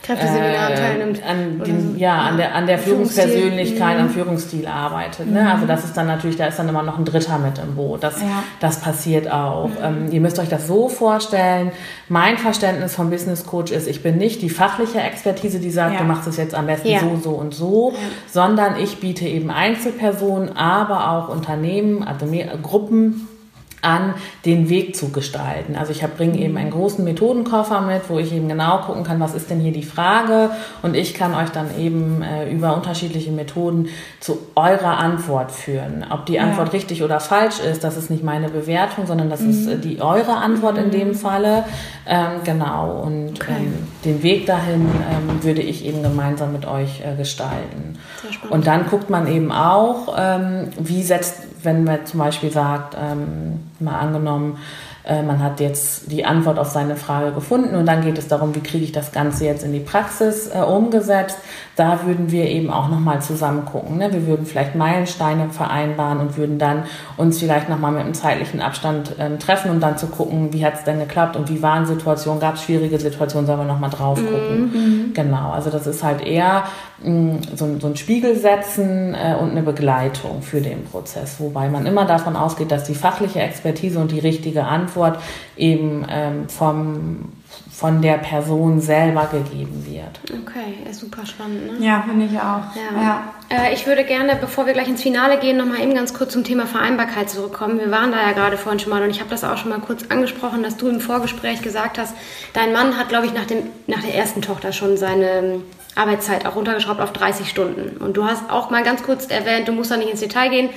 Kräfteseminaren 0.03 0.73
äh, 0.73 0.75
teilnimmt. 0.75 1.23
An 1.23 1.63
dem, 1.63 1.97
ja, 1.97 2.21
an 2.23 2.35
der, 2.35 2.53
an 2.53 2.67
der 2.67 2.77
Führungspersönlichkeit, 2.77 3.97
am 3.97 4.07
mhm. 4.07 4.09
Führungsstil 4.09 4.67
arbeitet. 4.67 5.31
Ne? 5.31 5.49
Also 5.49 5.63
mhm. 5.63 5.69
das 5.69 5.85
ist 5.85 5.95
dann 5.95 6.07
natürlich, 6.07 6.35
da 6.35 6.47
ist 6.47 6.59
dann 6.59 6.67
immer 6.67 6.83
noch 6.83 6.99
ein 6.99 7.05
Dritter 7.05 7.39
mit 7.39 7.57
im 7.57 7.75
Boot. 7.75 8.03
Das, 8.03 8.19
ja. 8.19 8.43
das 8.59 8.81
passiert 8.81 9.31
auch. 9.31 9.69
Mhm. 9.69 9.75
Ähm, 9.81 10.11
ihr 10.11 10.19
müsst 10.19 10.39
euch 10.39 10.49
das 10.49 10.67
so 10.67 10.89
vorstellen. 10.89 11.71
Mein 12.09 12.37
Verständnis 12.37 12.95
vom 12.95 13.09
Business 13.09 13.45
Coach 13.45 13.71
ist, 13.71 13.87
ich 13.87 14.03
bin 14.03 14.17
nicht 14.17 14.41
die 14.41 14.49
fachliche 14.49 14.99
Expertise, 14.99 15.59
die 15.59 15.71
sagt, 15.71 15.93
ja. 15.93 15.99
du 15.99 16.05
machst 16.05 16.27
es 16.27 16.35
jetzt 16.35 16.53
am 16.53 16.67
besten 16.67 16.89
ja. 16.89 16.99
so, 16.99 17.17
so 17.23 17.29
und 17.31 17.53
so, 17.53 17.93
sondern 18.29 18.77
ich 18.77 18.99
biete 18.99 19.25
eben 19.25 19.51
Einzelpersonen, 19.51 20.57
aber 20.57 21.11
auch 21.11 21.29
Unternehmen, 21.29 22.03
also 22.03 22.25
mehr, 22.25 22.57
Gruppen, 22.61 23.29
an, 23.83 24.13
den 24.45 24.69
Weg 24.69 24.95
zu 24.95 25.09
gestalten. 25.09 25.75
Also 25.75 25.91
ich 25.91 26.01
bringe 26.01 26.37
eben 26.37 26.57
einen 26.57 26.71
großen 26.71 27.03
Methodenkoffer 27.03 27.81
mit, 27.81 28.09
wo 28.09 28.19
ich 28.19 28.33
eben 28.33 28.47
genau 28.47 28.79
gucken 28.79 29.03
kann, 29.03 29.19
was 29.19 29.33
ist 29.33 29.49
denn 29.49 29.59
hier 29.59 29.71
die 29.71 29.83
Frage 29.83 30.51
und 30.81 30.95
ich 30.95 31.13
kann 31.13 31.33
euch 31.33 31.49
dann 31.49 31.77
eben 31.79 32.21
äh, 32.21 32.49
über 32.51 32.75
unterschiedliche 32.75 33.31
Methoden 33.31 33.89
zu 34.19 34.39
eurer 34.55 34.97
Antwort 34.97 35.51
führen. 35.51 36.05
Ob 36.09 36.25
die 36.25 36.39
Antwort 36.39 36.69
ja. 36.69 36.73
richtig 36.73 37.03
oder 37.03 37.19
falsch 37.19 37.59
ist, 37.59 37.83
das 37.83 37.97
ist 37.97 38.09
nicht 38.09 38.23
meine 38.23 38.49
Bewertung, 38.49 39.05
sondern 39.05 39.29
das 39.29 39.41
mhm. 39.41 39.49
ist 39.49 39.67
äh, 39.67 39.77
die 39.77 40.01
eure 40.01 40.35
Antwort 40.37 40.77
mhm. 40.77 40.83
in 40.83 40.91
dem 40.91 41.15
Falle. 41.15 41.65
Ähm, 42.05 42.41
genau 42.43 43.01
und 43.01 43.41
okay. 43.41 43.53
ähm, 43.57 43.73
den 44.03 44.23
Weg 44.23 44.45
dahin 44.45 44.81
ähm, 44.81 45.43
würde 45.43 45.61
ich 45.61 45.85
eben 45.85 46.03
gemeinsam 46.03 46.51
mit 46.51 46.65
euch 46.65 47.01
äh, 47.01 47.15
gestalten. 47.15 47.97
Und 48.49 48.67
dann 48.67 48.87
guckt 48.87 49.09
man 49.09 49.27
eben 49.27 49.51
auch, 49.51 50.15
ähm, 50.17 50.69
wie 50.79 51.03
setzt 51.03 51.52
wenn 51.63 51.83
man 51.83 52.05
zum 52.05 52.19
Beispiel 52.19 52.51
sagt, 52.51 52.95
ähm, 52.99 53.59
mal 53.79 53.99
angenommen, 53.99 54.57
man 55.05 55.43
hat 55.43 55.59
jetzt 55.59 56.09
die 56.11 56.23
Antwort 56.23 56.57
auf 56.57 56.69
seine 56.69 56.95
Frage 56.95 57.33
gefunden 57.33 57.75
und 57.75 57.85
dann 57.85 58.01
geht 58.01 58.17
es 58.17 58.29
darum, 58.29 58.55
wie 58.55 58.61
kriege 58.61 58.85
ich 58.85 58.93
das 58.93 59.11
Ganze 59.11 59.45
jetzt 59.45 59.63
in 59.63 59.73
die 59.73 59.81
Praxis 59.81 60.49
äh, 60.53 60.59
umgesetzt. 60.59 61.37
Da 61.75 62.05
würden 62.05 62.31
wir 62.31 62.45
eben 62.45 62.69
auch 62.69 62.87
nochmal 62.87 63.21
zusammen 63.21 63.65
gucken. 63.65 63.97
Ne? 63.97 64.13
Wir 64.13 64.27
würden 64.27 64.45
vielleicht 64.45 64.75
Meilensteine 64.75 65.49
vereinbaren 65.49 66.19
und 66.19 66.37
würden 66.37 66.57
dann 66.57 66.83
uns 67.17 67.39
vielleicht 67.39 67.67
nochmal 67.67 67.91
mit 67.91 68.01
einem 68.01 68.13
zeitlichen 68.13 68.61
Abstand 68.61 69.19
äh, 69.19 69.37
treffen 69.37 69.71
und 69.71 69.81
dann 69.81 69.97
zu 69.97 70.07
gucken, 70.07 70.53
wie 70.53 70.65
hat 70.65 70.75
es 70.75 70.83
denn 70.83 70.99
geklappt 70.99 71.35
und 71.35 71.49
wie 71.49 71.61
waren 71.61 71.85
Situationen, 71.85 72.39
gab 72.39 72.55
es 72.55 72.63
schwierige 72.63 72.97
Situationen, 72.97 73.45
sollen 73.45 73.59
wir 73.59 73.65
nochmal 73.65 73.89
drauf 73.89 74.21
mhm, 74.21 74.25
gucken. 74.25 74.71
Mhm. 74.71 75.13
Genau, 75.13 75.51
also 75.51 75.69
das 75.69 75.85
ist 75.85 76.03
halt 76.03 76.25
eher 76.25 76.63
mh, 77.03 77.09
mm, 77.09 77.39
so, 77.55 77.79
so, 77.79 77.87
ein 77.87 77.97
Spiegel 77.97 78.37
setzen 78.37 79.15
äh, 79.15 79.35
und 79.35 79.51
eine 79.51 79.63
Begleitung 79.63 80.43
für 80.43 80.61
den 80.61 80.85
Prozess, 80.85 81.39
wobei 81.39 81.67
man 81.69 81.85
immer 81.85 82.05
davon 82.05 82.35
ausgeht, 82.35 82.71
dass 82.71 82.85
die 82.85 82.95
fachliche 82.95 83.41
Expertise 83.41 83.99
und 83.99 84.11
die 84.11 84.19
richtige 84.19 84.63
Antwort 84.63 84.92
Antwort 84.93 85.19
eben 85.57 86.05
ähm, 86.09 86.49
vom, 86.49 87.31
von 87.71 88.01
der 88.01 88.17
Person 88.17 88.79
selber 88.79 89.27
gegeben 89.31 89.85
wird. 89.87 90.19
Okay, 90.43 90.89
ist 90.89 90.99
super 90.99 91.25
spannend. 91.25 91.79
Ne? 91.79 91.85
Ja, 91.85 92.03
finde 92.07 92.25
ich 92.25 92.37
auch. 92.37 92.75
Ja. 92.75 93.01
ja. 93.01 93.33
Äh, 93.49 93.73
ich 93.73 93.85
würde 93.87 94.03
gerne, 94.03 94.35
bevor 94.39 94.65
wir 94.65 94.73
gleich 94.73 94.87
ins 94.87 95.01
Finale 95.01 95.39
gehen, 95.39 95.57
noch 95.57 95.65
mal 95.65 95.79
eben 95.79 95.93
ganz 95.93 96.13
kurz 96.13 96.33
zum 96.33 96.43
Thema 96.43 96.65
Vereinbarkeit 96.65 97.29
zurückkommen. 97.29 97.79
Wir 97.79 97.91
waren 97.91 98.11
da 98.11 98.21
ja 98.21 98.31
gerade 98.33 98.57
vorhin 98.57 98.79
schon 98.79 98.91
mal 98.91 99.03
und 99.03 99.09
ich 99.09 99.19
habe 99.19 99.29
das 99.29 99.43
auch 99.43 99.57
schon 99.57 99.69
mal 99.69 99.79
kurz 99.79 100.03
angesprochen, 100.09 100.63
dass 100.63 100.77
du 100.77 100.87
im 100.87 100.99
Vorgespräch 100.99 101.61
gesagt 101.61 101.97
hast, 101.97 102.15
dein 102.53 102.73
Mann 102.73 102.97
hat, 102.97 103.09
glaube 103.09 103.25
ich, 103.25 103.33
nach, 103.33 103.45
dem, 103.45 103.63
nach 103.87 104.01
der 104.01 104.15
ersten 104.15 104.41
Tochter 104.41 104.71
schon 104.71 104.97
seine 104.97 105.61
Arbeitszeit 105.95 106.45
auch 106.45 106.55
runtergeschraubt 106.55 107.01
auf 107.01 107.13
30 107.13 107.49
Stunden. 107.49 107.97
Und 107.97 108.17
du 108.17 108.25
hast 108.25 108.49
auch 108.49 108.69
mal 108.69 108.83
ganz 108.83 109.03
kurz 109.03 109.27
erwähnt, 109.27 109.67
du 109.67 109.71
musst 109.71 109.91
da 109.91 109.97
nicht 109.97 110.09
ins 110.09 110.19
Detail 110.19 110.49
gehen, 110.49 110.69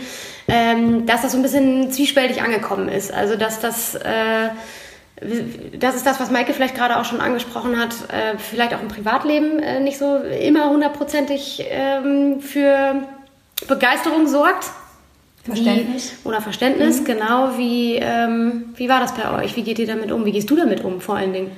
ähm, 0.49 1.07
dass 1.07 1.23
das 1.23 1.33
so 1.33 1.39
ein 1.39 1.43
bisschen 1.43 1.91
zwiespältig 1.91 2.43
angekommen 2.43 2.89
ist. 2.89 3.13
Also 3.13 3.37
dass 3.37 3.61
das, 3.61 3.95
äh, 3.95 4.51
das 5.79 5.97
ist 5.97 6.07
das, 6.07 6.21
was 6.21 6.31
Maike 6.31 6.53
vielleicht 6.53 6.75
gerade 6.75 6.99
auch 6.99 7.05
schon 7.05 7.21
angesprochen 7.21 7.79
hat, 7.79 7.95
äh, 8.13 8.39
vielleicht 8.39 8.75
auch 8.75 8.83
im 8.83 8.89
Privatleben 8.89 9.59
äh, 9.59 9.81
nicht 9.81 9.99
so 9.99 10.17
immer 10.17 10.69
hundertprozentig 10.69 11.65
ähm, 11.71 12.41
für 12.41 13.03
Begeisterung 13.67 14.29
sorgt. 14.29 14.67
Verständnis. 15.45 16.13
Wie, 16.23 16.29
oder 16.29 16.41
Verständnis, 16.41 17.01
mhm. 17.01 17.05
genau. 17.05 17.57
Wie, 17.57 17.97
ähm, 17.97 18.75
wie 18.77 18.89
war 18.89 19.01
das 19.01 19.15
bei 19.15 19.43
euch? 19.43 19.57
Wie 19.57 19.63
geht 19.63 19.79
ihr 19.79 19.87
damit 19.87 20.13
um? 20.13 20.25
Wie 20.25 20.33
gehst 20.33 20.51
du 20.51 20.57
damit 20.57 20.85
um 20.85 21.01
vor 21.01 21.17
allen 21.17 21.33
Dingen? 21.33 21.53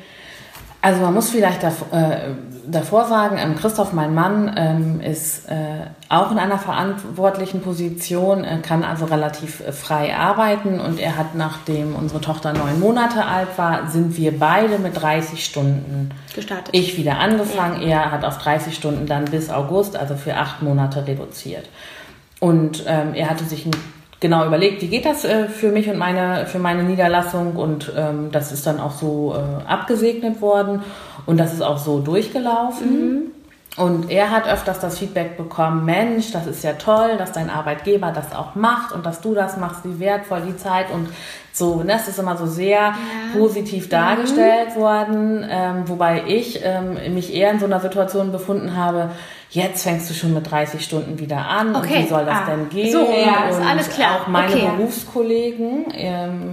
Also 0.81 1.01
man 1.01 1.13
muss 1.13 1.31
vielleicht 1.31 1.63
davor, 1.63 1.89
äh, 1.93 2.35
davor 2.67 3.07
sagen, 3.07 3.37
ähm, 3.39 3.57
Christoph, 3.57 3.93
mein 3.93 4.15
Mann, 4.15 4.55
ähm, 4.57 5.01
ist 5.01 5.49
äh, 5.49 5.87
auch 6.09 6.31
in 6.31 6.39
einer 6.39 6.59
verantwortlichen 6.59 7.63
Position, 7.63 8.45
äh, 8.45 8.59
kann 8.63 8.85
also 8.85 9.07
relativ 9.07 9.61
äh, 9.61 9.73
frei 9.73 10.17
arbeiten 10.17 10.79
und 10.79 11.01
er 11.01 11.17
hat, 11.17 11.35
nachdem 11.35 11.97
unsere 11.97 12.21
Tochter 12.21 12.53
neun 12.53 12.79
Monate 12.79 13.25
alt 13.25 13.49
war, 13.57 13.89
sind 13.89 14.17
wir 14.17 14.39
beide 14.39 14.79
mit 14.79 15.01
30 15.01 15.45
Stunden 15.45 16.11
gestartet. 16.35 16.69
Ich 16.73 16.97
wieder 16.97 17.19
angefangen, 17.19 17.83
ja. 17.83 17.89
er 17.89 18.11
hat 18.13 18.25
auf 18.25 18.39
30 18.39 18.75
Stunden 18.75 19.07
dann 19.07 19.25
bis 19.25 19.51
August, 19.51 19.97
also 19.97 20.15
für 20.15 20.37
acht 20.37 20.63
Monate 20.63 21.07
reduziert. 21.09 21.69
Und 22.39 22.85
ähm, 22.87 23.15
er 23.15 23.31
hatte 23.31 23.45
sich 23.45 23.67
ein 23.67 23.73
genau 24.21 24.47
überlegt, 24.47 24.83
wie 24.83 24.89
geht 24.89 25.05
das 25.05 25.25
äh, 25.25 25.47
für 25.49 25.71
mich 25.71 25.89
und 25.89 25.99
meine, 25.99 26.47
für 26.47 26.59
meine 26.59 26.83
Niederlassung 26.83 27.57
und 27.57 27.93
ähm, 27.97 28.31
das 28.33 28.53
ist 28.53 28.67
dann 28.67 28.81
auch 28.81 28.93
so 28.93 29.35
äh, 29.35 29.69
abgesegnet 29.69 30.41
worden 30.41 30.83
und 31.27 31.39
das 31.39 31.53
ist 31.53 31.63
auch 31.63 31.79
so 31.79 32.01
durchgelaufen. 32.01 32.91
Mhm. 32.91 33.38
Und 33.79 34.11
er 34.11 34.31
hat 34.31 34.49
öfters 34.49 34.81
das 34.81 34.99
Feedback 34.99 35.37
bekommen, 35.37 35.85
Mensch, 35.85 36.33
das 36.33 36.47
ist 36.47 36.65
ja 36.65 36.73
toll, 36.73 37.17
dass 37.17 37.33
dein 37.33 37.49
Arbeitgeber 37.49 38.11
das 38.11 38.35
auch 38.35 38.57
macht 38.57 38.93
und 38.93 39.07
dass 39.07 39.21
du 39.21 39.35
das 39.35 39.57
machst, 39.57 39.85
wie 39.85 40.01
wertvoll 40.01 40.43
die 40.47 40.57
Zeit 40.57 40.91
und 40.91 41.09
so. 41.53 41.75
Und 41.75 41.89
das 41.89 42.09
ist 42.09 42.19
immer 42.19 42.37
so 42.37 42.47
sehr 42.47 42.79
ja. 42.79 42.95
positiv 43.39 43.87
mhm. 43.87 43.91
dargestellt 43.91 44.77
mhm. 44.77 44.81
worden, 44.81 45.47
ähm, 45.49 45.83
wobei 45.87 46.25
ich 46.27 46.61
ähm, 46.65 47.15
mich 47.15 47.33
eher 47.33 47.53
in 47.53 47.61
so 47.61 47.67
einer 47.67 47.81
Situation 47.81 48.33
befunden 48.33 48.77
habe, 48.77 49.11
jetzt 49.51 49.85
fängst 49.85 50.11
du 50.11 50.15
schon 50.15 50.35
mit 50.35 50.51
30 50.51 50.85
Stunden 50.85 51.19
wieder 51.19 51.47
an 51.47 51.75
okay. 51.77 51.99
und 51.99 52.05
wie 52.05 52.09
soll 52.09 52.25
das 52.25 52.39
ah. 52.39 52.51
denn 52.51 52.69
gehen? 52.69 52.93
So, 52.93 53.09
ja, 53.11 53.49
ist 53.49 53.61
alles 53.61 53.91
klar. 53.91 54.23
Auch 54.23 54.27
meine 54.27 54.55
okay. 54.55 54.71
Berufskollegen, 54.77 55.87
ähm, 55.95 56.53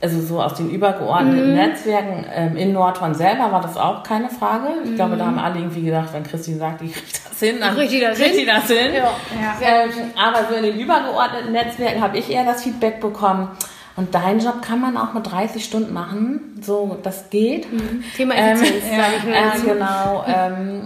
also 0.00 0.20
so 0.20 0.42
aus 0.42 0.54
den 0.54 0.70
übergeordneten 0.70 1.50
mhm. 1.50 1.56
Netzwerken 1.56 2.26
ähm, 2.34 2.56
in 2.56 2.72
Nordhorn 2.72 3.14
selber 3.14 3.50
war 3.50 3.62
das 3.62 3.76
auch 3.76 4.02
keine 4.02 4.28
Frage. 4.28 4.68
Ich 4.84 4.90
mhm. 4.90 4.96
glaube, 4.96 5.16
da 5.16 5.26
haben 5.26 5.38
alle 5.38 5.58
irgendwie 5.58 5.82
gedacht, 5.82 6.08
wenn 6.12 6.22
Christine 6.22 6.58
sagt, 6.58 6.82
ich 6.82 6.92
kriege 6.92 7.06
das 7.30 7.38
hin, 7.40 7.56
dann 7.60 7.74
kriegt 7.74 7.92
die 7.92 8.00
das 8.00 8.18
kriegt 8.18 8.36
hin. 8.36 8.46
das 8.46 8.66
hin. 8.66 8.94
Ja. 8.94 9.02
Ja. 9.02 9.84
Ähm, 9.84 9.90
aber 10.16 10.46
so 10.48 10.54
in 10.54 10.64
den 10.64 10.78
übergeordneten 10.78 11.52
Netzwerken 11.52 12.02
habe 12.02 12.18
ich 12.18 12.30
eher 12.30 12.44
das 12.44 12.62
Feedback 12.62 13.00
bekommen, 13.00 13.48
und 13.96 14.14
deinen 14.14 14.40
Job 14.40 14.60
kann 14.60 14.80
man 14.80 14.96
auch 14.98 15.14
mit 15.14 15.30
30 15.30 15.64
Stunden 15.64 15.94
machen. 15.94 16.60
So, 16.62 16.98
das 17.02 17.30
geht. 17.30 17.72
Mhm. 17.72 18.04
Thema 18.14 18.34
Effizienz, 18.34 18.84
ähm, 18.90 19.00
sage 19.00 19.12
ich 19.16 19.24
mir. 19.24 19.36
Äh, 19.36 19.74
genau. 19.74 20.24
Ähm, 20.28 20.82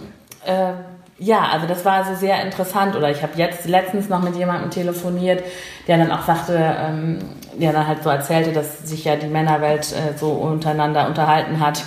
äh, 0.46 0.72
ja, 1.20 1.48
also 1.52 1.66
das 1.66 1.85
war 1.85 2.04
so 2.04 2.14
sehr 2.14 2.42
interessant. 2.42 2.96
Oder 2.96 3.11
ich 3.11 3.22
habe 3.22 3.33
jetzt 3.37 3.68
letztens 3.68 4.09
noch 4.09 4.22
mit 4.22 4.37
jemandem 4.37 4.70
telefoniert, 4.70 5.44
der 5.87 5.98
dann 5.98 6.11
auch 6.11 6.22
sagte, 6.22 6.59
ähm, 6.59 7.18
der 7.54 7.72
dann 7.72 7.87
halt 7.87 8.02
so 8.02 8.09
erzählte, 8.09 8.52
dass 8.52 8.78
sich 8.88 9.04
ja 9.04 9.16
die 9.16 9.26
Männerwelt 9.26 9.92
äh, 9.92 10.16
so 10.16 10.30
untereinander 10.30 11.06
unterhalten 11.06 11.61
hat, 11.61 11.83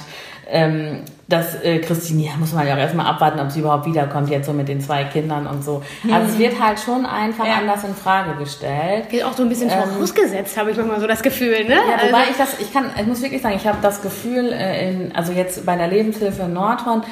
ähm, 0.48 1.02
dass 1.28 1.56
äh, 1.64 1.80
Christine, 1.80 2.26
ja, 2.26 2.32
muss 2.38 2.54
man 2.54 2.68
ja 2.68 2.76
auch 2.76 2.78
erstmal 2.78 3.08
abwarten, 3.08 3.40
ob 3.40 3.50
sie 3.50 3.62
überhaupt 3.62 3.88
wiederkommt, 3.88 4.30
jetzt 4.30 4.46
so 4.46 4.54
mit 4.54 4.68
den 4.68 4.82
zwei 4.82 5.06
Kindern 5.06 5.48
und 5.48 5.64
so. 5.64 5.82
Also 6.12 6.34
es 6.34 6.38
wird 6.38 6.62
halt 6.62 6.80
schon 6.80 7.08
einfach 7.08 7.48
ja. 7.48 7.56
anders 7.56 7.84
in 7.86 7.96
Frage 7.96 8.36
gestellt. 8.36 9.12
Wird 9.12 9.24
auch 9.24 9.34
so 9.34 9.42
ein 9.42 9.50
bisschen 9.50 9.72
ähm, 9.72 9.80
vorausgesetzt, 9.94 10.56
habe 10.58 10.72
ich 10.72 10.78
manchmal 10.78 11.00
so 11.00 11.08
das 11.08 11.24
Gefühl, 11.24 11.64
ne? 11.64 11.76
Ja, 11.76 12.06
wobei 12.06 12.20
also, 12.20 12.32
ich 12.32 12.38
das, 12.38 12.60
ich 12.60 12.72
kann, 12.72 12.92
ich 13.00 13.08
muss 13.08 13.22
wirklich 13.24 13.42
sagen, 13.42 13.56
ich 13.56 13.66
habe 13.66 13.80
das 13.82 14.04
Gefühl, 14.04 14.52
äh, 14.52 14.92
in, 14.92 15.16
also 15.16 15.32
jetzt 15.32 15.66
bei 15.66 15.76
der 15.76 15.88
Lebenshilfe 15.88 16.44
in 16.44 16.54
Nordhorn, 16.54 17.04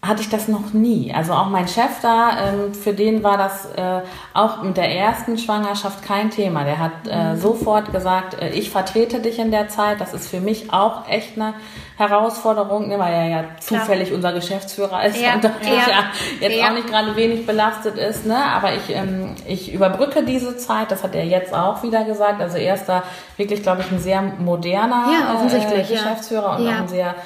hatte 0.00 0.20
ich 0.20 0.28
das 0.28 0.46
noch 0.46 0.72
nie. 0.72 1.12
Also 1.12 1.32
auch 1.32 1.48
mein 1.48 1.66
Chef 1.66 2.00
da, 2.02 2.52
ähm, 2.52 2.72
für 2.72 2.92
den 2.92 3.24
war 3.24 3.36
das 3.36 3.66
äh, 3.74 4.02
auch 4.32 4.62
mit 4.62 4.76
der 4.76 4.94
ersten 4.94 5.36
Schwangerschaft 5.36 6.04
kein 6.04 6.30
Thema. 6.30 6.62
Der 6.62 6.78
hat 6.78 6.92
äh, 7.10 7.34
mhm. 7.34 7.40
sofort 7.40 7.90
gesagt, 7.90 8.40
äh, 8.40 8.50
ich 8.50 8.70
vertrete 8.70 9.18
dich 9.18 9.40
in 9.40 9.50
der 9.50 9.68
Zeit. 9.68 10.00
Das 10.00 10.14
ist 10.14 10.28
für 10.28 10.40
mich 10.40 10.72
auch 10.72 11.08
echt 11.08 11.36
eine 11.36 11.54
Herausforderung, 11.96 12.86
ne, 12.86 12.96
weil 13.00 13.12
er 13.12 13.26
ja 13.26 13.44
zufällig 13.58 14.08
Klar. 14.08 14.16
unser 14.16 14.32
Geschäftsführer 14.34 15.04
ist 15.04 15.20
ja. 15.20 15.34
und 15.34 15.42
ja. 15.42 15.50
ja 15.64 16.04
jetzt 16.40 16.56
ja. 16.56 16.68
auch 16.68 16.74
nicht 16.74 16.86
gerade 16.86 17.16
wenig 17.16 17.44
belastet 17.44 17.96
ist. 17.96 18.24
Ne? 18.24 18.36
Aber 18.36 18.74
ich, 18.74 18.94
ähm, 18.94 19.34
ich 19.48 19.72
überbrücke 19.74 20.22
diese 20.22 20.56
Zeit, 20.56 20.92
das 20.92 21.02
hat 21.02 21.16
er 21.16 21.24
jetzt 21.24 21.52
auch 21.52 21.82
wieder 21.82 22.04
gesagt. 22.04 22.40
Also 22.40 22.56
er 22.56 22.74
ist 22.74 22.86
da 22.86 23.02
wirklich, 23.36 23.64
glaube 23.64 23.80
ich, 23.80 23.90
ein 23.90 23.98
sehr 23.98 24.22
moderner 24.22 25.06
äh, 25.42 25.82
Geschäftsführer 25.82 26.56
und 26.56 26.68
auch 26.68 26.72
ein 26.72 26.88
sehr 26.88 27.16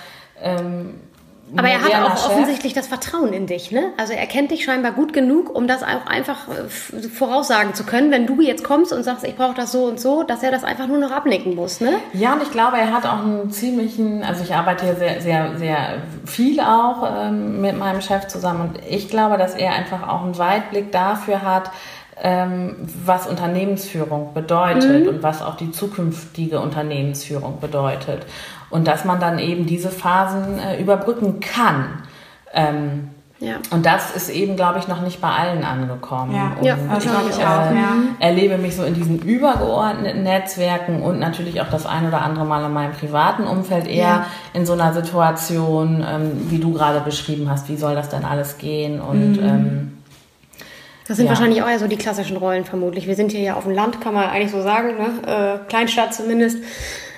ähm, 0.42 0.94
aber 1.56 1.68
er 1.68 1.82
hat 1.82 1.94
auch 1.94 2.16
Chef. 2.16 2.30
offensichtlich 2.30 2.72
das 2.72 2.86
Vertrauen 2.86 3.32
in 3.32 3.46
dich, 3.46 3.70
ne? 3.70 3.92
Also 3.96 4.12
er 4.12 4.26
kennt 4.26 4.50
dich 4.50 4.64
scheinbar 4.64 4.92
gut 4.92 5.12
genug, 5.12 5.54
um 5.54 5.66
das 5.66 5.82
auch 5.82 6.06
einfach 6.06 6.48
äh, 6.48 7.08
voraussagen 7.08 7.74
zu 7.74 7.84
können, 7.84 8.10
wenn 8.10 8.26
du 8.26 8.40
jetzt 8.40 8.64
kommst 8.64 8.92
und 8.92 9.02
sagst, 9.02 9.24
ich 9.24 9.36
brauche 9.36 9.54
das 9.54 9.72
so 9.72 9.84
und 9.84 10.00
so, 10.00 10.22
dass 10.22 10.42
er 10.42 10.50
das 10.50 10.64
einfach 10.64 10.86
nur 10.86 10.98
noch 10.98 11.10
abnicken 11.10 11.54
muss, 11.54 11.80
ne? 11.80 11.94
Ja, 12.12 12.34
und 12.34 12.42
ich 12.42 12.50
glaube, 12.50 12.78
er 12.78 12.92
hat 12.92 13.06
auch 13.06 13.22
einen 13.22 13.50
ziemlichen, 13.50 14.22
also 14.22 14.42
ich 14.42 14.54
arbeite 14.54 14.84
hier 14.84 14.96
sehr, 14.96 15.20
sehr, 15.20 15.58
sehr 15.58 16.02
viel 16.24 16.60
auch 16.60 17.08
ähm, 17.16 17.60
mit 17.60 17.78
meinem 17.78 18.00
Chef 18.00 18.28
zusammen 18.28 18.60
und 18.70 18.78
ich 18.88 19.08
glaube, 19.08 19.36
dass 19.36 19.54
er 19.54 19.72
einfach 19.74 20.08
auch 20.08 20.22
einen 20.22 20.38
Weitblick 20.38 20.92
dafür 20.92 21.42
hat, 21.42 21.70
ähm, 22.22 22.76
was 23.04 23.26
Unternehmensführung 23.26 24.32
bedeutet 24.32 25.04
mhm. 25.04 25.08
und 25.08 25.22
was 25.22 25.42
auch 25.42 25.56
die 25.56 25.72
zukünftige 25.72 26.60
Unternehmensführung 26.60 27.58
bedeutet 27.60 28.26
und 28.72 28.88
dass 28.88 29.04
man 29.04 29.20
dann 29.20 29.38
eben 29.38 29.66
diese 29.66 29.90
Phasen 29.90 30.58
äh, 30.58 30.80
überbrücken 30.80 31.40
kann. 31.40 32.02
Ähm, 32.52 33.10
ja. 33.38 33.56
Und 33.70 33.84
das 33.84 34.14
ist 34.14 34.30
eben, 34.30 34.54
glaube 34.54 34.78
ich, 34.78 34.86
noch 34.86 35.02
nicht 35.02 35.20
bei 35.20 35.28
allen 35.28 35.64
angekommen. 35.64 36.34
Ja, 36.34 36.52
und 36.58 36.64
ja 36.64 36.76
das 36.94 37.04
ich, 37.04 37.10
ich 37.10 37.44
auch, 37.44 37.70
äh, 37.70 37.74
ja. 37.74 37.96
erlebe 38.20 38.56
mich 38.56 38.76
so 38.76 38.84
in 38.84 38.94
diesen 38.94 39.18
übergeordneten 39.18 40.22
Netzwerken 40.22 41.02
und 41.02 41.18
natürlich 41.18 41.60
auch 41.60 41.68
das 41.68 41.84
ein 41.84 42.06
oder 42.06 42.22
andere 42.22 42.44
Mal 42.44 42.64
in 42.64 42.72
meinem 42.72 42.92
privaten 42.92 43.44
Umfeld 43.44 43.88
eher 43.88 44.00
ja. 44.02 44.26
in 44.54 44.64
so 44.64 44.72
einer 44.74 44.92
Situation, 44.92 46.04
ähm, 46.08 46.50
wie 46.50 46.58
du 46.58 46.72
gerade 46.72 47.00
beschrieben 47.00 47.50
hast, 47.50 47.68
wie 47.68 47.76
soll 47.76 47.94
das 47.94 48.08
denn 48.08 48.24
alles 48.24 48.58
gehen 48.58 49.00
und 49.00 49.32
mhm. 49.32 49.44
ähm, 49.44 49.92
das 51.08 51.16
sind 51.16 51.26
ja. 51.26 51.32
wahrscheinlich 51.32 51.62
auch 51.62 51.68
ja 51.68 51.80
so 51.80 51.88
die 51.88 51.96
klassischen 51.96 52.36
Rollen 52.36 52.64
vermutlich. 52.64 53.08
Wir 53.08 53.16
sind 53.16 53.32
hier 53.32 53.40
ja 53.40 53.54
auf 53.56 53.64
dem 53.64 53.74
Land, 53.74 54.00
kann 54.00 54.14
man 54.14 54.30
eigentlich 54.30 54.52
so 54.52 54.62
sagen, 54.62 54.94
ne? 54.96 55.58
äh, 55.64 55.68
Kleinstadt 55.68 56.14
zumindest. 56.14 56.58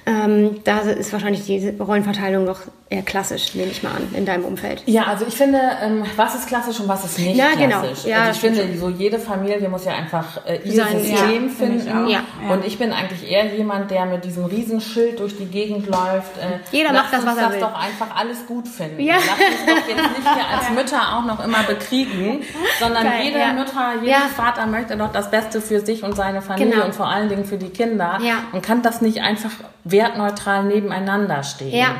Ähm, 0.06 0.60
da 0.64 0.80
ist 0.80 1.12
wahrscheinlich 1.12 1.46
die 1.46 1.70
Rollenverteilung 1.80 2.44
noch 2.44 2.60
eher 2.90 3.02
klassisch, 3.02 3.54
nehme 3.54 3.70
ich 3.70 3.82
mal 3.82 3.90
an, 3.90 4.08
in 4.14 4.26
deinem 4.26 4.44
Umfeld. 4.44 4.82
Ja, 4.86 5.04
also 5.04 5.24
ich 5.26 5.34
finde, 5.34 5.58
ähm, 5.82 6.04
was 6.16 6.34
ist 6.34 6.46
klassisch 6.46 6.78
und 6.80 6.88
was 6.88 7.04
ist 7.04 7.18
nicht 7.18 7.36
ja, 7.36 7.54
genau. 7.56 7.80
klassisch. 7.80 8.04
Genau. 8.04 8.16
Ja, 8.16 8.22
also 8.24 8.32
ich 8.32 8.40
finde, 8.40 8.78
so 8.78 8.88
jede 8.90 9.18
Familie 9.18 9.68
muss 9.68 9.84
ja 9.86 9.92
einfach 9.92 10.44
äh, 10.46 10.60
ihr 10.64 10.84
Sein, 10.84 11.00
System 11.00 11.48
ja, 11.48 11.54
finden. 11.54 12.08
Ja. 12.08 12.20
Und 12.52 12.64
ich 12.66 12.78
bin 12.78 12.92
eigentlich 12.92 13.28
eher 13.28 13.54
jemand, 13.54 13.90
der 13.90 14.04
mit 14.06 14.24
diesem 14.24 14.44
Riesenschild 14.44 15.18
durch 15.18 15.36
die 15.36 15.46
Gegend 15.46 15.86
läuft. 15.86 16.36
Äh, 16.38 16.60
Jeder 16.72 16.92
macht 16.92 17.12
das, 17.12 17.24
was 17.24 17.36
er 17.36 17.50
will. 17.50 17.60
das 17.60 17.70
doch 17.70 17.78
einfach 17.78 18.14
alles 18.14 18.46
gut 18.46 18.68
finden. 18.68 19.00
Ja. 19.00 19.14
Lass 19.14 19.30
uns 19.30 19.66
doch 19.66 19.88
jetzt 19.88 20.18
nicht 20.18 20.34
hier 20.34 20.48
als 20.58 20.70
Mütter 20.70 21.16
auch 21.16 21.24
noch 21.24 21.42
immer 21.42 21.62
bekriegen, 21.62 22.42
sondern 22.78 23.04
Geil, 23.04 23.24
jede 23.24 23.38
Mutter, 23.54 23.94
jeder 24.02 24.28
Vater 24.36 24.66
möchte 24.66 24.96
doch 24.96 25.10
das 25.10 25.30
Beste 25.30 25.60
für 25.60 25.80
sich 25.80 26.02
und 26.02 26.14
seine 26.14 26.42
Familie 26.42 26.72
genau. 26.72 26.84
und 26.86 26.94
vor 26.94 27.08
allen 27.08 27.28
Dingen 27.28 27.44
für 27.44 27.56
die 27.56 27.70
Kinder 27.70 28.18
und 28.52 28.62
kann 28.62 28.82
das 28.82 29.00
nicht 29.00 29.22
einfach 29.22 29.50
wertneutral 29.84 30.64
nebeneinander 30.64 31.42
stehen. 31.42 31.74
Ja. 31.74 31.96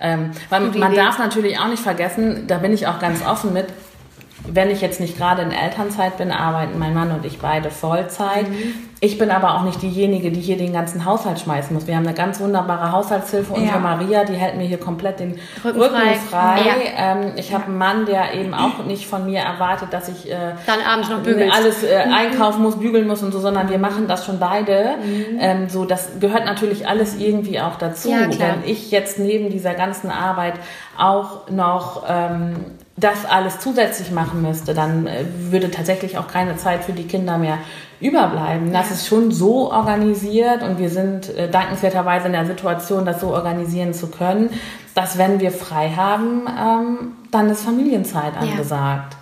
Ähm, 0.00 0.30
weil 0.50 0.60
man 0.60 0.94
darf 0.94 1.18
natürlich 1.18 1.58
auch 1.58 1.68
nicht 1.68 1.82
vergessen, 1.82 2.46
da 2.46 2.58
bin 2.58 2.72
ich 2.72 2.86
auch 2.86 2.98
ganz 2.98 3.24
offen 3.24 3.52
mit, 3.52 3.66
wenn 4.52 4.70
ich 4.70 4.80
jetzt 4.80 5.00
nicht 5.00 5.16
gerade 5.16 5.42
in 5.42 5.50
Elternzeit 5.50 6.16
bin, 6.16 6.30
arbeiten 6.30 6.78
mein 6.78 6.94
Mann 6.94 7.12
und 7.12 7.24
ich 7.24 7.38
beide 7.38 7.70
Vollzeit. 7.70 8.48
Mhm. 8.48 8.74
Ich 9.00 9.18
bin 9.18 9.30
aber 9.30 9.54
auch 9.54 9.62
nicht 9.62 9.82
diejenige, 9.82 10.30
die 10.30 10.40
hier 10.40 10.56
den 10.56 10.72
ganzen 10.72 11.04
Haushalt 11.04 11.38
schmeißen 11.38 11.74
muss. 11.74 11.86
Wir 11.86 11.96
haben 11.96 12.06
eine 12.06 12.16
ganz 12.16 12.40
wunderbare 12.40 12.92
Haushaltshilfe. 12.92 13.52
Ja. 13.52 13.60
Unsere 13.60 13.78
Maria, 13.78 14.24
die 14.24 14.32
hält 14.32 14.56
mir 14.56 14.64
hier 14.64 14.80
komplett 14.80 15.20
den 15.20 15.38
Rücken, 15.62 15.80
Rücken 15.80 15.94
frei. 15.94 16.14
frei. 16.14 16.60
Ja. 16.64 16.74
Ähm, 16.96 17.32
ich 17.36 17.52
habe 17.52 17.66
einen 17.66 17.76
Mann, 17.76 18.06
der 18.06 18.32
eben 18.32 18.54
auch 18.54 18.84
nicht 18.86 19.06
von 19.06 19.26
mir 19.26 19.40
erwartet, 19.40 19.92
dass 19.92 20.08
ich 20.08 20.30
äh, 20.30 20.54
dann 20.66 20.80
abends 20.80 21.10
noch 21.10 21.18
bügelst. 21.18 21.54
alles 21.54 21.82
äh, 21.82 22.06
mhm. 22.06 22.14
einkaufen 22.14 22.62
muss, 22.62 22.78
bügeln 22.78 23.06
muss 23.06 23.22
und 23.22 23.32
so, 23.32 23.38
sondern 23.38 23.68
wir 23.68 23.78
machen 23.78 24.08
das 24.08 24.24
schon 24.24 24.38
beide. 24.38 24.94
Mhm. 24.96 25.38
Ähm, 25.40 25.68
so, 25.68 25.84
das 25.84 26.18
gehört 26.18 26.46
natürlich 26.46 26.88
alles 26.88 27.16
irgendwie 27.16 27.60
auch 27.60 27.76
dazu. 27.76 28.10
Ja, 28.10 28.28
Wenn 28.30 28.64
ich 28.64 28.90
jetzt 28.90 29.18
neben 29.18 29.50
dieser 29.50 29.74
ganzen 29.74 30.10
Arbeit 30.10 30.54
auch 30.96 31.50
noch 31.50 32.04
ähm, 32.08 32.56
das 32.96 33.26
alles 33.26 33.60
zusätzlich 33.60 34.10
machen 34.10 34.42
müsste, 34.42 34.72
dann 34.72 35.06
äh, 35.06 35.24
würde 35.50 35.70
tatsächlich 35.70 36.16
auch 36.16 36.28
keine 36.28 36.56
Zeit 36.56 36.84
für 36.84 36.92
die 36.92 37.06
Kinder 37.06 37.36
mehr 37.36 37.58
überbleiben. 38.00 38.72
Das 38.72 38.90
ist 38.90 39.06
schon 39.06 39.30
so 39.30 39.70
organisiert 39.70 40.62
und 40.62 40.78
wir 40.78 40.88
sind 40.88 41.28
äh, 41.36 41.50
dankenswerterweise 41.50 42.26
in 42.26 42.32
der 42.32 42.46
Situation, 42.46 43.04
das 43.04 43.20
so 43.20 43.34
organisieren 43.34 43.92
zu 43.92 44.08
können, 44.08 44.50
dass 44.94 45.18
wenn 45.18 45.40
wir 45.40 45.50
frei 45.50 45.90
haben, 45.90 46.46
ähm, 46.46 47.12
dann 47.30 47.50
ist 47.50 47.64
Familienzeit 47.64 48.36
angesagt. 48.38 49.12
Ja. 49.12 49.18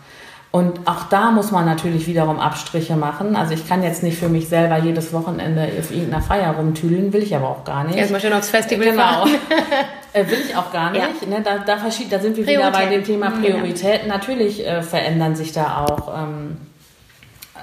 Und 0.54 0.86
auch 0.86 1.08
da 1.10 1.32
muss 1.32 1.50
man 1.50 1.66
natürlich 1.66 2.06
wiederum 2.06 2.38
Abstriche 2.38 2.94
machen. 2.94 3.34
Also 3.34 3.54
ich 3.54 3.68
kann 3.68 3.82
jetzt 3.82 4.04
nicht 4.04 4.16
für 4.16 4.28
mich 4.28 4.48
selber 4.48 4.78
jedes 4.78 5.12
Wochenende 5.12 5.68
auf 5.80 5.90
irgendeiner 5.90 6.22
Feier 6.22 6.52
rumtüdeln, 6.52 7.12
will 7.12 7.24
ich 7.24 7.34
aber 7.34 7.48
auch 7.48 7.64
gar 7.64 7.82
nicht. 7.82 7.96
Erstmal 7.96 8.20
schön 8.20 8.32
aufs 8.32 8.50
Festival 8.50 8.86
Genau. 8.86 9.24
äh, 10.12 10.24
will 10.30 10.38
ich 10.48 10.56
auch 10.56 10.72
gar 10.72 10.92
nicht. 10.92 11.02
Ja. 11.22 11.28
Ne? 11.28 11.42
Da, 11.42 11.58
da, 11.58 11.78
da 11.78 12.18
sind 12.20 12.36
wir 12.36 12.46
wieder 12.46 12.70
bei 12.70 12.86
dem 12.86 13.02
Thema 13.02 13.30
Prioritäten. 13.30 14.06
Ja. 14.06 14.14
Natürlich 14.14 14.64
äh, 14.64 14.82
verändern 14.82 15.34
sich 15.34 15.50
da 15.50 15.86
auch 15.88 16.16
ähm, 16.16 16.56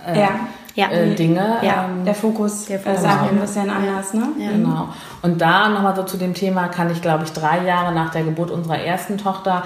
äh, 0.05 0.19
ja. 0.19 0.29
Ja. 0.75 0.91
Äh, 0.91 1.15
Dinge. 1.15 1.59
Ja, 1.61 1.85
ähm, 1.85 2.03
der 2.03 2.13
Fokus, 2.13 2.65
der 2.65 2.79
Fokus 2.81 2.99
ist 2.99 3.05
auch 3.05 3.21
ein 3.21 3.39
bisschen 3.39 3.69
anders. 3.69 4.13
Ne? 4.13 4.27
Ja. 4.37 4.51
Genau. 4.51 4.89
Und 5.21 5.39
da 5.39 5.69
nochmal 5.69 5.95
so 5.95 6.03
zu 6.03 6.17
dem 6.17 6.33
Thema 6.33 6.67
kann 6.67 6.91
ich, 6.91 7.01
glaube 7.01 7.23
ich, 7.23 7.31
drei 7.31 7.63
Jahre 7.65 7.93
nach 7.93 8.11
der 8.11 8.23
Geburt 8.23 8.51
unserer 8.51 8.79
ersten 8.79 9.17
Tochter 9.17 9.63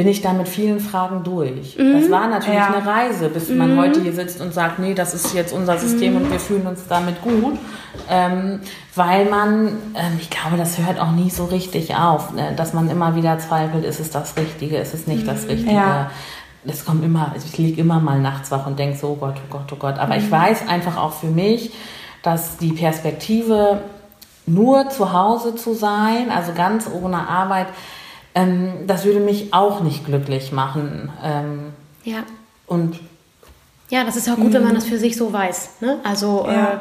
bin 0.00 0.08
ich 0.08 0.22
da 0.22 0.32
mit 0.32 0.48
vielen 0.48 0.80
Fragen 0.80 1.24
durch. 1.24 1.76
Mhm. 1.76 2.00
Das 2.00 2.10
war 2.10 2.26
natürlich 2.26 2.58
ja. 2.58 2.72
eine 2.72 2.86
Reise, 2.86 3.28
bis 3.28 3.50
mhm. 3.50 3.58
man 3.58 3.76
heute 3.76 4.00
hier 4.00 4.14
sitzt 4.14 4.40
und 4.40 4.54
sagt, 4.54 4.78
nee, 4.78 4.94
das 4.94 5.12
ist 5.12 5.34
jetzt 5.34 5.52
unser 5.52 5.76
System 5.76 6.14
mhm. 6.14 6.22
und 6.22 6.32
wir 6.32 6.40
fühlen 6.40 6.66
uns 6.66 6.86
damit 6.88 7.20
gut. 7.20 7.58
Ähm, 8.08 8.60
weil 8.94 9.26
man, 9.26 9.66
ähm, 9.94 10.18
ich 10.18 10.30
glaube, 10.30 10.56
das 10.56 10.78
hört 10.78 10.98
auch 10.98 11.10
nie 11.10 11.28
so 11.28 11.44
richtig 11.44 11.94
auf, 11.96 12.32
ne? 12.32 12.54
dass 12.56 12.72
man 12.72 12.88
immer 12.88 13.14
wieder 13.14 13.38
zweifelt, 13.40 13.84
ist 13.84 14.00
es 14.00 14.08
das 14.08 14.38
Richtige, 14.38 14.78
ist 14.78 14.94
es 14.94 15.06
nicht 15.06 15.28
das 15.28 15.42
mhm. 15.42 15.50
Richtige. 15.50 15.74
Ja. 15.74 16.10
Es 16.64 16.86
kommt 16.86 17.04
immer, 17.04 17.34
ich 17.36 17.58
liege 17.58 17.78
immer 17.78 18.00
mal 18.00 18.20
nachts 18.20 18.50
wach 18.50 18.66
und 18.66 18.78
denke 18.78 18.96
so, 18.96 19.08
oh 19.08 19.16
Gott, 19.16 19.34
oh 19.36 19.50
Gott, 19.50 19.70
oh 19.70 19.76
Gott. 19.76 19.98
Aber 19.98 20.16
ich 20.16 20.28
mhm. 20.28 20.30
weiß 20.30 20.66
einfach 20.66 20.96
auch 20.96 21.12
für 21.12 21.26
mich, 21.26 21.72
dass 22.22 22.56
die 22.56 22.72
Perspektive, 22.72 23.82
nur 24.46 24.88
zu 24.88 25.12
Hause 25.12 25.56
zu 25.56 25.74
sein, 25.74 26.30
also 26.34 26.52
ganz 26.54 26.88
ohne 26.90 27.28
Arbeit, 27.28 27.66
ähm, 28.34 28.86
das 28.86 29.04
würde 29.04 29.20
mich 29.20 29.52
auch 29.52 29.80
nicht 29.80 30.04
glücklich 30.04 30.52
machen. 30.52 31.10
Ähm, 31.22 31.72
ja. 32.04 32.24
Und 32.66 32.98
ja, 33.88 34.04
das 34.04 34.16
ist 34.16 34.30
auch 34.30 34.36
gut, 34.36 34.52
wenn 34.52 34.62
man 34.62 34.74
das 34.74 34.84
für 34.84 34.98
sich 34.98 35.16
so 35.16 35.32
weiß. 35.32 35.80
Ne? 35.80 35.98
Also 36.04 36.46
ja. 36.46 36.74
äh, 36.74 36.78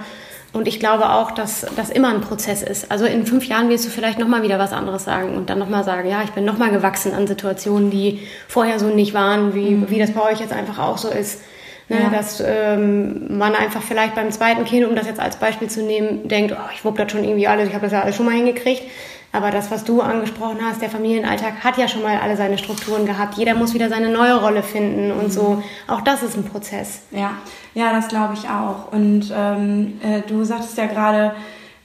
und 0.52 0.68
ich 0.68 0.80
glaube 0.80 1.12
auch, 1.12 1.32
dass 1.32 1.66
das 1.76 1.90
immer 1.90 2.10
ein 2.10 2.22
Prozess 2.22 2.64
ist. 2.64 2.92
Also 2.92 3.06
in 3.06 3.26
fünf 3.26 3.46
Jahren 3.46 3.70
wirst 3.70 3.86
du 3.86 3.90
vielleicht 3.90 4.18
nochmal 4.18 4.42
wieder 4.42 4.58
was 4.58 4.74
anderes 4.74 5.06
sagen 5.06 5.36
und 5.36 5.50
dann 5.50 5.60
nochmal 5.60 5.84
sagen, 5.84 6.10
ja, 6.10 6.24
ich 6.24 6.32
bin 6.32 6.44
nochmal 6.44 6.72
gewachsen 6.72 7.14
an 7.14 7.28
Situationen, 7.28 7.92
die 7.92 8.22
vorher 8.48 8.80
so 8.80 8.88
nicht 8.88 9.14
waren, 9.14 9.54
wie, 9.54 9.72
mhm. 9.72 9.90
wie 9.90 10.00
das 10.00 10.12
bei 10.12 10.22
euch 10.22 10.40
jetzt 10.40 10.54
einfach 10.54 10.80
auch 10.80 10.98
so 10.98 11.10
ist. 11.10 11.42
Ne, 11.88 12.02
ja. 12.02 12.10
Dass 12.10 12.44
ähm, 12.46 13.38
man 13.38 13.56
einfach 13.56 13.82
vielleicht 13.82 14.16
beim 14.16 14.32
zweiten 14.32 14.64
Kind, 14.66 14.88
um 14.88 14.96
das 14.96 15.08
jetzt 15.08 15.20
als 15.20 15.38
Beispiel 15.38 15.70
zu 15.70 15.82
nehmen, 15.84 16.28
denkt, 16.28 16.56
oh, 16.56 16.70
ich 16.74 16.86
wupp 16.86 16.98
das 16.98 17.12
schon 17.12 17.24
irgendwie 17.24 17.48
alles, 17.48 17.68
ich 17.68 17.74
habe 17.74 17.86
das 17.86 17.94
ja 17.94 18.02
alles 18.02 18.16
schon 18.16 18.26
mal 18.26 18.36
hingekriegt. 18.36 18.84
Aber 19.32 19.52
das, 19.52 19.70
was 19.70 19.84
du 19.84 20.02
angesprochen 20.02 20.58
hast, 20.64 20.82
der 20.82 20.90
Familienalltag 20.90 21.64
hat 21.64 21.78
ja 21.78 21.88
schon 21.88 22.02
mal 22.02 22.18
alle 22.18 22.36
seine 22.36 22.58
Strukturen 22.58 23.06
gehabt. 23.06 23.36
Jeder 23.36 23.54
muss 23.54 23.74
wieder 23.74 23.90
seine 23.90 24.10
neue 24.10 24.40
Rolle 24.40 24.64
finden 24.64 25.12
und 25.12 25.32
so. 25.32 25.52
Mhm. 25.52 25.64
Auch 25.88 26.02
das 26.02 26.24
ist 26.24 26.36
ein 26.36 26.46
Prozess. 26.46 27.02
Ja, 27.12 27.32
ja, 27.76 27.94
das 27.94 28.08
glaube 28.08 28.34
ich 28.34 28.50
auch. 28.50 28.92
Und 28.92 29.32
ähm, 29.36 30.00
äh, 30.02 30.22
du 30.28 30.44
sagtest 30.44 30.78
ja 30.78 30.88
gerade, 30.88 31.34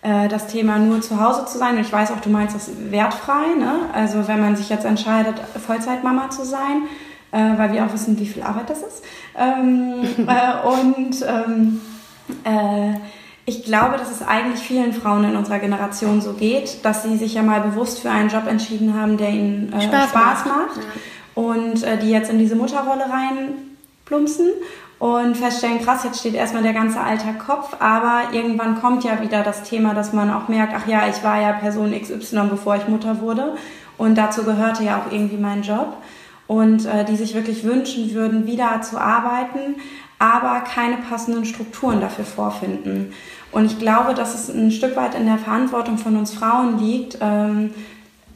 äh, 0.05 0.28
das 0.28 0.47
Thema 0.47 0.78
nur 0.78 1.01
zu 1.01 1.18
Hause 1.18 1.47
zu 1.47 1.59
sein. 1.59 1.76
Und 1.76 1.80
ich 1.80 1.92
weiß 1.92 2.12
auch, 2.12 2.20
du 2.20 2.28
meinst 2.30 2.55
das 2.55 2.70
wertfrei. 2.90 3.55
Ne? 3.59 3.88
Also 3.92 4.28
wenn 4.28 4.40
man 4.40 4.55
sich 4.55 4.68
jetzt 4.68 4.84
entscheidet, 4.84 5.34
Vollzeitmama 5.66 6.30
zu 6.30 6.45
sein, 6.45 6.82
äh, 7.32 7.59
weil 7.59 7.72
wir 7.72 7.84
auch 7.84 7.92
wissen, 7.92 8.18
wie 8.18 8.26
viel 8.26 8.42
Arbeit 8.42 8.70
das 8.70 8.82
ist. 8.82 9.03
Ähm, 9.36 10.05
äh, 10.28 10.66
und 10.66 11.22
ähm, 11.26 11.80
äh, 12.45 12.95
Ich 13.47 13.64
glaube, 13.64 13.99
dass 13.99 14.11
es 14.11 14.26
eigentlich 14.26 14.61
vielen 14.61 14.92
Frauen 14.92 15.24
in 15.24 15.36
unserer 15.36 15.59
Generation 15.59 16.20
so 16.22 16.32
geht, 16.32 16.84
dass 16.84 17.03
sie 17.03 17.16
sich 17.16 17.34
ja 17.34 17.42
mal 17.42 17.61
bewusst 17.61 18.01
für 18.01 18.11
einen 18.11 18.30
Job 18.30 18.47
entschieden 18.47 18.99
haben, 18.99 19.18
der 19.18 19.30
ihnen 19.30 19.72
äh, 19.72 19.82
Spaß, 19.82 20.09
Spaß, 20.11 20.45
macht. 20.47 20.76
Ja. 20.76 21.42
Und 21.42 21.82
äh, 21.82 21.99
die 21.99 22.11
jetzt 22.11 22.30
in 22.30 22.38
diese 22.38 22.57
Mutterrolle 22.57 23.05
reinplumpsen 23.11 24.47
und 24.99 25.36
feststellen, 25.36 25.82
krass, 25.82 26.05
jetzt 26.05 26.20
steht 26.20 26.34
erstmal 26.34 26.62
der 26.62 26.72
ganze 26.72 27.01
Alltag 27.01 27.45
Kopf, 27.45 27.76
aber 27.80 28.32
irgendwann 28.32 28.80
kommt 28.80 29.05
ja 29.05 29.20
wieder 29.20 29.42
das 29.42 29.64
Thema, 29.64 29.92
dass 29.92 30.12
man 30.14 30.32
auch 30.32 30.49
merkt, 30.49 30.72
ach 30.74 30.86
ja, 30.86 31.03
ich 31.09 31.22
war 31.22 31.40
ja 31.40 31.53
Person 31.53 31.92
XY, 31.92 32.47
bevor 32.49 32.76
ich 32.76 32.88
Mutter 32.88 33.20
wurde 33.20 33.57
und 33.99 34.16
dazu 34.16 34.45
gehörte 34.45 34.84
ja 34.84 34.99
auch 34.99 35.12
irgendwie 35.12 35.36
mein 35.36 35.62
Job 35.62 35.97
und 36.47 36.86
äh, 36.86 37.05
die 37.05 37.16
sich 37.16 37.34
wirklich 37.34 37.64
wünschen 37.64 38.14
würden, 38.14 38.47
wieder 38.47 38.80
zu 38.82 38.99
arbeiten, 38.99 39.76
aber 40.25 40.61
keine 40.62 40.97
passenden 40.97 41.45
Strukturen 41.45 42.01
dafür 42.01 42.25
vorfinden. 42.25 43.12
Und 43.53 43.66
ich 43.66 43.79
glaube, 43.79 44.14
dass 44.14 44.35
es 44.35 44.49
ein 44.49 44.70
Stück 44.70 44.97
weit 44.97 45.14
in 45.14 45.27
der 45.27 45.39
Verantwortung 45.39 45.99
von 45.99 46.16
uns 46.16 46.33
Frauen 46.33 46.79
liegt, 46.79 47.18
ähm, 47.20 47.75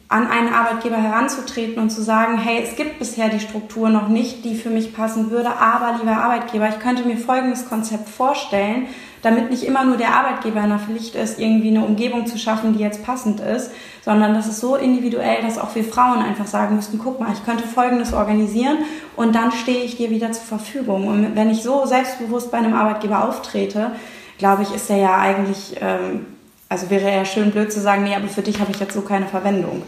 an 0.07 0.27
einen 0.27 0.53
Arbeitgeber 0.53 0.97
heranzutreten 0.97 1.81
und 1.81 1.89
zu 1.89 2.01
sagen, 2.01 2.37
hey, 2.37 2.63
es 2.63 2.75
gibt 2.75 2.99
bisher 2.99 3.29
die 3.29 3.39
Struktur 3.39 3.89
noch 3.89 4.07
nicht, 4.07 4.45
die 4.45 4.55
für 4.55 4.69
mich 4.69 4.93
passen 4.95 5.29
würde, 5.29 5.49
aber 5.57 5.97
lieber 5.99 6.17
Arbeitgeber, 6.17 6.69
ich 6.69 6.79
könnte 6.79 7.03
mir 7.03 7.17
folgendes 7.17 7.67
Konzept 7.67 8.09
vorstellen, 8.09 8.87
damit 9.21 9.49
nicht 9.49 9.63
immer 9.63 9.83
nur 9.83 9.97
der 9.97 10.15
Arbeitgeber 10.15 10.61
in 10.63 10.69
der 10.69 10.79
Pflicht 10.79 11.15
ist, 11.15 11.39
irgendwie 11.39 11.69
eine 11.69 11.83
Umgebung 11.83 12.25
zu 12.25 12.37
schaffen, 12.37 12.73
die 12.73 12.79
jetzt 12.79 13.03
passend 13.03 13.39
ist, 13.39 13.71
sondern 14.03 14.33
das 14.33 14.47
ist 14.47 14.59
so 14.59 14.75
individuell, 14.75 15.41
dass 15.41 15.57
auch 15.57 15.75
wir 15.75 15.83
Frauen 15.83 16.19
einfach 16.19 16.47
sagen 16.47 16.75
müssten, 16.75 16.99
guck 16.99 17.19
mal, 17.19 17.33
ich 17.33 17.45
könnte 17.45 17.67
Folgendes 17.67 18.13
organisieren 18.13 18.77
und 19.15 19.35
dann 19.35 19.51
stehe 19.51 19.83
ich 19.83 19.97
dir 19.97 20.09
wieder 20.09 20.31
zur 20.31 20.45
Verfügung. 20.45 21.07
Und 21.07 21.35
wenn 21.35 21.49
ich 21.49 21.63
so 21.63 21.85
selbstbewusst 21.85 22.51
bei 22.51 22.57
einem 22.57 22.73
Arbeitgeber 22.73 23.27
auftrete, 23.27 23.91
glaube 24.37 24.63
ich, 24.63 24.73
ist 24.73 24.89
er 24.89 24.97
ja 24.97 25.17
eigentlich... 25.17 25.75
Ähm, 25.81 26.25
also 26.69 26.91
wäre 26.91 27.11
ja 27.11 27.25
schön 27.25 27.49
blöd 27.49 27.73
zu 27.73 27.81
sagen, 27.81 28.03
nee, 28.03 28.15
aber 28.15 28.27
für 28.27 28.43
dich 28.43 28.59
habe 28.59 28.71
ich 28.71 28.79
jetzt 28.79 28.93
so 28.93 29.01
keine 29.01 29.25
Verwendung. 29.25 29.81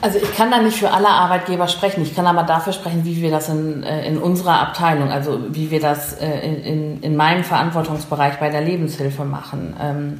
Also 0.00 0.18
ich 0.18 0.36
kann 0.36 0.50
da 0.50 0.58
nicht 0.58 0.76
für 0.76 0.90
alle 0.90 1.08
Arbeitgeber 1.08 1.68
sprechen. 1.68 2.02
Ich 2.02 2.14
kann 2.14 2.26
aber 2.26 2.42
dafür 2.42 2.72
sprechen, 2.72 3.04
wie 3.04 3.22
wir 3.22 3.30
das 3.30 3.48
in, 3.48 3.82
äh, 3.82 4.06
in 4.06 4.18
unserer 4.18 4.60
Abteilung, 4.60 5.10
also 5.10 5.40
wie 5.50 5.70
wir 5.70 5.80
das 5.80 6.14
äh, 6.14 6.38
in, 6.38 7.02
in 7.02 7.16
meinem 7.16 7.44
Verantwortungsbereich 7.44 8.38
bei 8.38 8.50
der 8.50 8.60
Lebenshilfe 8.60 9.24
machen. 9.24 9.74
Ähm, 9.80 10.18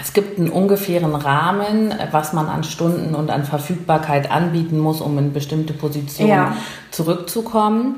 es 0.00 0.12
gibt 0.12 0.38
einen 0.38 0.50
ungefähren 0.50 1.14
Rahmen, 1.14 1.94
was 2.10 2.32
man 2.32 2.48
an 2.48 2.64
Stunden 2.64 3.14
und 3.14 3.30
an 3.30 3.44
Verfügbarkeit 3.44 4.30
anbieten 4.30 4.78
muss, 4.78 5.00
um 5.00 5.16
in 5.18 5.32
bestimmte 5.32 5.72
Positionen 5.72 6.30
ja. 6.30 6.56
zurückzukommen. 6.90 7.96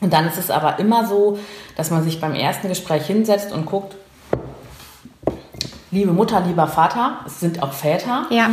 Und 0.00 0.12
dann 0.12 0.26
ist 0.26 0.38
es 0.38 0.50
aber 0.50 0.78
immer 0.78 1.06
so, 1.06 1.38
dass 1.76 1.90
man 1.90 2.02
sich 2.02 2.20
beim 2.20 2.34
ersten 2.34 2.68
Gespräch 2.68 3.06
hinsetzt 3.06 3.52
und 3.52 3.66
guckt, 3.66 3.94
liebe 5.90 6.12
Mutter, 6.12 6.40
lieber 6.40 6.66
Vater, 6.66 7.18
es 7.26 7.40
sind 7.40 7.62
auch 7.62 7.72
Väter. 7.72 8.24
Ja. 8.30 8.48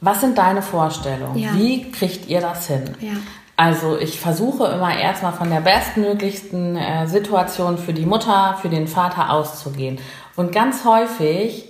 Was 0.00 0.20
sind 0.20 0.38
deine 0.38 0.62
Vorstellungen? 0.62 1.38
Ja. 1.38 1.54
Wie 1.54 1.90
kriegt 1.90 2.28
ihr 2.28 2.40
das 2.40 2.66
hin? 2.66 2.84
Ja. 3.00 3.12
Also 3.56 3.98
ich 3.98 4.20
versuche 4.20 4.66
immer 4.66 4.98
erstmal 4.98 5.32
von 5.32 5.48
der 5.48 5.60
bestmöglichsten 5.60 6.76
äh, 6.76 7.06
Situation 7.06 7.78
für 7.78 7.94
die 7.94 8.04
Mutter, 8.04 8.58
für 8.60 8.68
den 8.68 8.86
Vater 8.86 9.30
auszugehen. 9.30 9.98
Und 10.36 10.52
ganz 10.52 10.84
häufig 10.84 11.64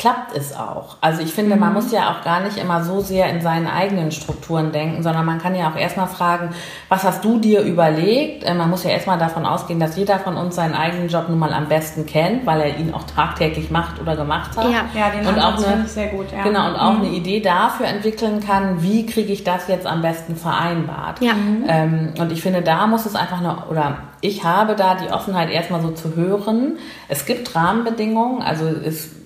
klappt 0.00 0.34
es 0.34 0.56
auch. 0.56 0.96
Also 1.02 1.20
ich 1.20 1.34
finde, 1.34 1.56
mhm. 1.56 1.60
man 1.60 1.74
muss 1.74 1.92
ja 1.92 2.10
auch 2.10 2.24
gar 2.24 2.40
nicht 2.40 2.56
immer 2.56 2.82
so 2.82 3.00
sehr 3.00 3.28
in 3.28 3.42
seinen 3.42 3.66
eigenen 3.66 4.12
Strukturen 4.12 4.72
denken, 4.72 5.02
sondern 5.02 5.26
man 5.26 5.38
kann 5.38 5.54
ja 5.54 5.70
auch 5.70 5.76
erstmal 5.76 6.06
fragen, 6.06 6.54
was 6.88 7.04
hast 7.04 7.22
du 7.22 7.38
dir 7.38 7.60
überlegt? 7.60 8.42
Äh, 8.44 8.54
man 8.54 8.70
muss 8.70 8.82
ja 8.82 8.90
erstmal 8.90 9.18
davon 9.18 9.44
ausgehen, 9.44 9.78
dass 9.78 9.98
jeder 9.98 10.18
von 10.18 10.38
uns 10.38 10.56
seinen 10.56 10.74
eigenen 10.74 11.08
Job 11.08 11.28
nun 11.28 11.38
mal 11.38 11.52
am 11.52 11.68
besten 11.68 12.06
kennt, 12.06 12.46
weil 12.46 12.62
er 12.62 12.78
ihn 12.78 12.94
auch 12.94 13.04
tagtäglich 13.04 13.70
macht 13.70 14.00
oder 14.00 14.16
gemacht 14.16 14.56
hat. 14.56 14.64
Ja, 14.64 14.88
ja 14.98 15.10
den 15.10 15.26
und 15.26 15.38
auch 15.38 15.62
eine, 15.62 15.86
sehr 15.86 16.06
gut. 16.06 16.32
Ja. 16.32 16.44
Genau, 16.44 16.68
und 16.68 16.76
auch 16.76 16.94
mhm. 16.94 17.04
eine 17.04 17.10
Idee 17.10 17.40
dafür 17.40 17.86
entwickeln 17.86 18.40
kann, 18.40 18.82
wie 18.82 19.04
kriege 19.04 19.34
ich 19.34 19.44
das 19.44 19.68
jetzt 19.68 19.86
am 19.86 20.00
besten 20.00 20.34
vereinbart. 20.34 21.20
Ja. 21.20 21.32
Ähm, 21.68 22.14
und 22.18 22.32
ich 22.32 22.40
finde, 22.40 22.62
da 22.62 22.86
muss 22.86 23.04
es 23.04 23.14
einfach 23.14 23.40
eine, 23.40 23.66
oder 23.68 23.98
ich 24.22 24.44
habe 24.44 24.76
da 24.76 24.94
die 24.94 25.12
Offenheit 25.12 25.50
erstmal 25.50 25.82
so 25.82 25.90
zu 25.90 26.16
hören. 26.16 26.78
Es 27.08 27.26
gibt 27.26 27.54
Rahmenbedingungen, 27.54 28.40
also 28.40 28.64
es 28.64 29.19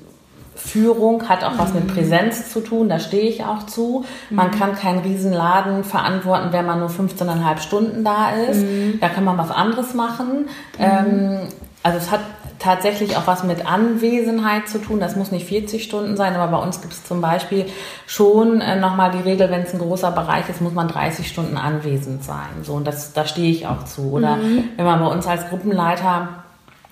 Führung 0.64 1.28
hat 1.28 1.44
auch 1.44 1.58
was 1.58 1.74
mit 1.74 1.84
mhm. 1.84 1.94
Präsenz 1.94 2.50
zu 2.50 2.60
tun, 2.60 2.88
da 2.88 2.98
stehe 2.98 3.28
ich 3.28 3.44
auch 3.44 3.66
zu. 3.66 4.04
Man 4.30 4.48
mhm. 4.48 4.50
kann 4.52 4.74
keinen 4.74 5.00
Riesenladen 5.00 5.84
verantworten, 5.84 6.52
wenn 6.52 6.64
man 6.64 6.80
nur 6.80 6.88
15,5 6.88 7.58
Stunden 7.58 8.04
da 8.04 8.30
ist. 8.30 8.62
Mhm. 8.62 8.98
Da 9.00 9.08
kann 9.08 9.24
man 9.24 9.36
was 9.36 9.50
anderes 9.50 9.92
machen. 9.92 10.48
Ähm, 10.78 11.40
also 11.82 11.98
es 11.98 12.10
hat 12.10 12.20
tatsächlich 12.58 13.16
auch 13.16 13.26
was 13.26 13.44
mit 13.44 13.66
Anwesenheit 13.70 14.68
zu 14.68 14.78
tun. 14.78 15.00
Das 15.00 15.16
muss 15.16 15.30
nicht 15.30 15.46
40 15.46 15.84
Stunden 15.84 16.16
sein, 16.16 16.34
aber 16.34 16.56
bei 16.56 16.64
uns 16.64 16.80
gibt 16.80 16.94
es 16.94 17.04
zum 17.04 17.20
Beispiel 17.20 17.66
schon 18.06 18.62
äh, 18.62 18.80
nochmal 18.80 19.10
die 19.10 19.18
Regel, 19.18 19.50
wenn 19.50 19.62
es 19.62 19.74
ein 19.74 19.80
großer 19.80 20.12
Bereich 20.12 20.48
ist, 20.48 20.62
muss 20.62 20.72
man 20.72 20.88
30 20.88 21.28
Stunden 21.28 21.58
anwesend 21.58 22.24
sein. 22.24 22.62
So, 22.62 22.72
und 22.72 22.86
das, 22.86 23.12
da 23.12 23.26
stehe 23.26 23.50
ich 23.50 23.66
auch 23.66 23.84
zu. 23.84 24.12
Oder 24.12 24.36
mhm. 24.36 24.64
wenn 24.76 24.86
man 24.86 25.00
bei 25.00 25.08
uns 25.08 25.26
als 25.26 25.46
Gruppenleiter 25.50 26.43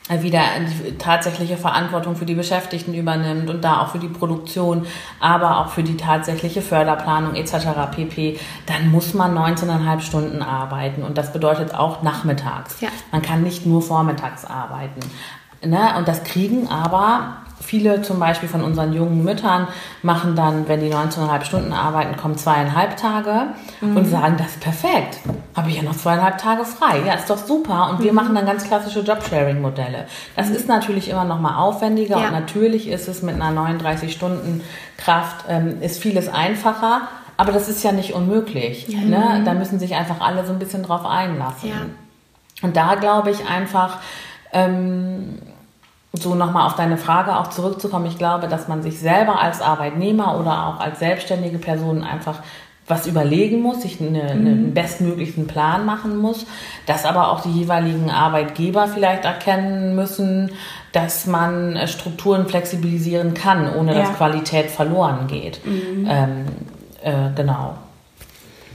wieder 0.08 0.42
die 0.84 0.98
tatsächliche 0.98 1.56
Verantwortung 1.56 2.16
für 2.16 2.26
die 2.26 2.34
Beschäftigten 2.34 2.92
übernimmt 2.92 3.48
und 3.48 3.62
da 3.62 3.80
auch 3.80 3.88
für 3.88 3.98
die 3.98 4.08
Produktion, 4.08 4.86
aber 5.20 5.58
auch 5.58 5.68
für 5.68 5.82
die 5.82 5.96
tatsächliche 5.96 6.60
Förderplanung 6.60 7.34
etc. 7.34 7.68
pp, 7.94 8.38
dann 8.66 8.90
muss 8.90 9.14
man 9.14 9.36
19,5 9.36 10.00
Stunden 10.00 10.42
arbeiten 10.42 11.02
und 11.02 11.16
das 11.18 11.32
bedeutet 11.32 11.74
auch 11.74 12.02
nachmittags. 12.02 12.80
Ja. 12.80 12.88
Man 13.12 13.22
kann 13.22 13.42
nicht 13.42 13.64
nur 13.64 13.80
vormittags 13.80 14.44
arbeiten. 14.44 15.00
Ne? 15.64 15.94
Und 15.96 16.08
das 16.08 16.24
kriegen 16.24 16.68
aber 16.68 17.36
viele 17.62 18.02
zum 18.02 18.18
Beispiel 18.18 18.48
von 18.48 18.62
unseren 18.62 18.92
jungen 18.92 19.24
Müttern 19.24 19.68
machen 20.02 20.36
dann, 20.36 20.68
wenn 20.68 20.80
die 20.80 20.92
19,5 20.92 21.44
Stunden 21.44 21.72
arbeiten, 21.72 22.16
kommen 22.16 22.36
zweieinhalb 22.36 22.96
Tage 22.96 23.54
mhm. 23.80 23.96
und 23.96 24.04
sagen, 24.06 24.36
das 24.36 24.48
ist 24.48 24.60
perfekt. 24.60 25.18
Habe 25.56 25.70
ich 25.70 25.76
ja 25.76 25.82
noch 25.82 25.96
zweieinhalb 25.96 26.38
Tage 26.38 26.64
frei. 26.64 27.02
Ja, 27.06 27.14
ist 27.14 27.30
doch 27.30 27.38
super. 27.38 27.90
Und 27.90 28.02
wir 28.02 28.12
mhm. 28.12 28.16
machen 28.16 28.34
dann 28.34 28.46
ganz 28.46 28.64
klassische 28.64 29.00
Jobsharing-Modelle. 29.00 30.06
Das 30.36 30.48
mhm. 30.48 30.56
ist 30.56 30.68
natürlich 30.68 31.08
immer 31.08 31.24
noch 31.24 31.40
mal 31.40 31.56
aufwendiger 31.56 32.18
ja. 32.18 32.26
und 32.26 32.32
natürlich 32.32 32.88
ist 32.88 33.08
es 33.08 33.22
mit 33.22 33.36
einer 33.36 33.50
39 33.50 34.12
Stunden 34.12 34.62
Kraft 34.98 35.44
ähm, 35.48 35.80
ist 35.80 36.00
vieles 36.00 36.28
einfacher. 36.28 37.02
Aber 37.36 37.52
das 37.52 37.68
ist 37.68 37.82
ja 37.82 37.92
nicht 37.92 38.12
unmöglich. 38.12 38.88
Ja. 38.88 39.00
Ne? 39.00 39.42
Da 39.44 39.54
müssen 39.54 39.78
sich 39.78 39.94
einfach 39.94 40.20
alle 40.20 40.44
so 40.44 40.52
ein 40.52 40.58
bisschen 40.58 40.82
drauf 40.82 41.06
einlassen. 41.06 41.70
Ja. 41.70 41.76
Und 42.62 42.76
da 42.76 42.94
glaube 42.94 43.30
ich 43.30 43.48
einfach, 43.48 43.98
ähm, 44.52 45.38
so 46.12 46.34
nochmal 46.34 46.66
auf 46.66 46.76
deine 46.76 46.98
Frage 46.98 47.36
auch 47.38 47.48
zurückzukommen, 47.48 48.06
ich 48.06 48.18
glaube, 48.18 48.48
dass 48.48 48.68
man 48.68 48.82
sich 48.82 48.98
selber 48.98 49.40
als 49.40 49.62
Arbeitnehmer 49.62 50.38
oder 50.38 50.66
auch 50.66 50.80
als 50.80 50.98
selbstständige 50.98 51.58
Person 51.58 52.04
einfach 52.04 52.40
was 52.86 53.06
überlegen 53.06 53.62
muss, 53.62 53.82
sich 53.82 54.00
eine, 54.00 54.22
mhm. 54.22 54.28
einen 54.30 54.74
bestmöglichen 54.74 55.46
Plan 55.46 55.86
machen 55.86 56.16
muss, 56.16 56.46
dass 56.86 57.04
aber 57.04 57.30
auch 57.30 57.40
die 57.40 57.52
jeweiligen 57.52 58.10
Arbeitgeber 58.10 58.88
vielleicht 58.88 59.24
erkennen 59.24 59.94
müssen, 59.94 60.50
dass 60.90 61.26
man 61.26 61.78
Strukturen 61.86 62.46
flexibilisieren 62.48 63.34
kann, 63.34 63.74
ohne 63.74 63.94
ja. 63.94 64.00
dass 64.00 64.16
Qualität 64.16 64.66
verloren 64.70 65.26
geht. 65.28 65.64
Mhm. 65.64 66.06
Ähm, 66.08 66.44
äh, 67.02 67.34
genau. 67.34 67.74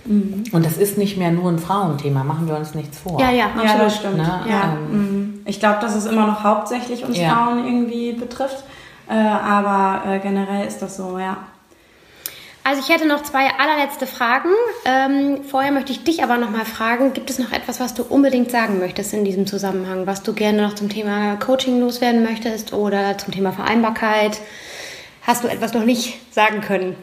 Mhm. 0.07 0.43
Und 0.51 0.65
das 0.65 0.77
ist 0.77 0.97
nicht 0.97 1.17
mehr 1.17 1.31
nur 1.31 1.51
ein 1.51 1.59
Frauenthema, 1.59 2.23
machen 2.23 2.47
wir 2.47 2.55
uns 2.55 2.73
nichts 2.73 2.99
vor. 2.99 3.19
Ja, 3.19 3.29
ja, 3.29 3.45
absolut. 3.45 3.69
ja 3.69 3.77
das 3.77 3.95
stimmt. 3.95 4.17
Ne? 4.17 4.39
Ja. 4.49 4.77
Ähm, 4.77 4.91
mhm. 4.91 5.41
ich 5.45 5.59
glaube, 5.59 5.79
dass 5.81 5.95
es 5.95 6.05
immer 6.05 6.25
noch 6.25 6.43
hauptsächlich 6.43 7.03
uns 7.03 7.17
ja. 7.17 7.29
Frauen 7.29 7.65
irgendwie 7.65 8.13
betrifft, 8.13 8.63
äh, 9.09 9.13
aber 9.13 10.09
äh, 10.09 10.19
generell 10.19 10.65
ist 10.65 10.81
das 10.81 10.97
so, 10.97 11.19
ja. 11.19 11.37
Also 12.63 12.81
ich 12.81 12.93
hätte 12.93 13.07
noch 13.07 13.23
zwei 13.23 13.47
allerletzte 13.57 14.05
Fragen. 14.05 14.49
Ähm, 14.83 15.45
vorher 15.45 15.71
möchte 15.71 15.93
ich 15.93 16.03
dich 16.03 16.21
aber 16.21 16.35
noch 16.35 16.49
mal 16.49 16.65
fragen, 16.65 17.13
gibt 17.13 17.29
es 17.29 17.39
noch 17.39 17.53
etwas, 17.53 17.79
was 17.79 17.93
du 17.93 18.03
unbedingt 18.03 18.51
sagen 18.51 18.79
möchtest 18.79 19.13
in 19.13 19.23
diesem 19.23 19.47
Zusammenhang, 19.47 20.05
was 20.05 20.21
du 20.21 20.33
gerne 20.33 20.61
noch 20.63 20.75
zum 20.75 20.89
Thema 20.89 21.37
Coaching 21.37 21.79
loswerden 21.79 22.23
möchtest 22.23 22.73
oder 22.73 23.17
zum 23.17 23.33
Thema 23.33 23.53
Vereinbarkeit? 23.53 24.41
Hast 25.21 25.45
du 25.45 25.47
etwas 25.47 25.73
noch 25.73 25.85
nicht 25.85 26.19
sagen 26.33 26.59
können? 26.59 26.97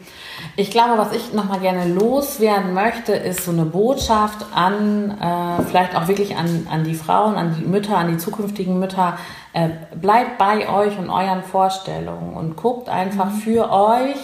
Ich 0.57 0.70
glaube, 0.70 0.97
was 0.99 1.12
ich 1.12 1.32
nochmal 1.32 1.61
gerne 1.61 1.92
loswerden 1.92 2.74
möchte, 2.74 3.12
ist 3.12 3.45
so 3.45 3.51
eine 3.51 3.64
Botschaft 3.64 4.47
an, 4.55 5.11
äh, 5.20 5.62
vielleicht 5.64 5.97
auch 5.97 6.09
wirklich 6.09 6.36
an, 6.36 6.66
an 6.70 6.84
die 6.84 6.95
Frauen, 6.95 7.34
an 7.34 7.57
die 7.59 7.64
Mütter, 7.64 7.97
an 7.97 8.09
die 8.09 8.18
zukünftigen 8.18 8.78
Mütter. 8.78 9.18
Äh, 9.53 9.70
bleibt 9.95 10.38
bei 10.38 10.68
euch 10.68 10.99
und 10.99 11.11
euren 11.11 11.42
Vorstellungen 11.42 12.34
und 12.34 12.57
guckt 12.57 12.88
einfach 12.88 13.26
mhm. 13.26 13.36
für 13.36 13.70
euch, 13.70 14.16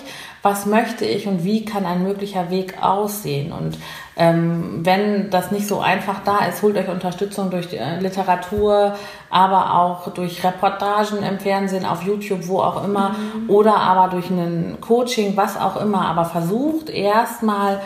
was 0.42 0.66
möchte 0.66 1.04
ich 1.04 1.26
und 1.26 1.44
wie 1.44 1.64
kann 1.64 1.84
ein 1.84 2.02
möglicher 2.02 2.50
Weg 2.50 2.82
aussehen. 2.82 3.52
Und 3.52 3.78
ähm, 4.16 4.80
wenn 4.82 5.30
das 5.30 5.50
nicht 5.50 5.66
so 5.66 5.80
einfach 5.80 6.20
da 6.24 6.46
ist, 6.46 6.62
holt 6.62 6.76
euch 6.76 6.88
Unterstützung 6.88 7.50
durch 7.50 7.72
äh, 7.72 8.00
Literatur, 8.00 8.96
aber 9.28 9.78
auch 9.78 10.12
durch 10.12 10.42
Reportagen 10.42 11.22
im 11.22 11.38
Fernsehen, 11.38 11.84
auf 11.84 12.02
YouTube, 12.02 12.48
wo 12.48 12.60
auch 12.60 12.84
immer, 12.84 13.10
mhm. 13.10 13.50
oder 13.50 13.76
aber 13.76 14.08
durch 14.08 14.30
ein 14.30 14.78
Coaching, 14.80 15.36
was 15.36 15.58
auch 15.58 15.76
immer. 15.76 16.06
Aber 16.06 16.24
versucht 16.24 16.88
erstmal 16.88 17.80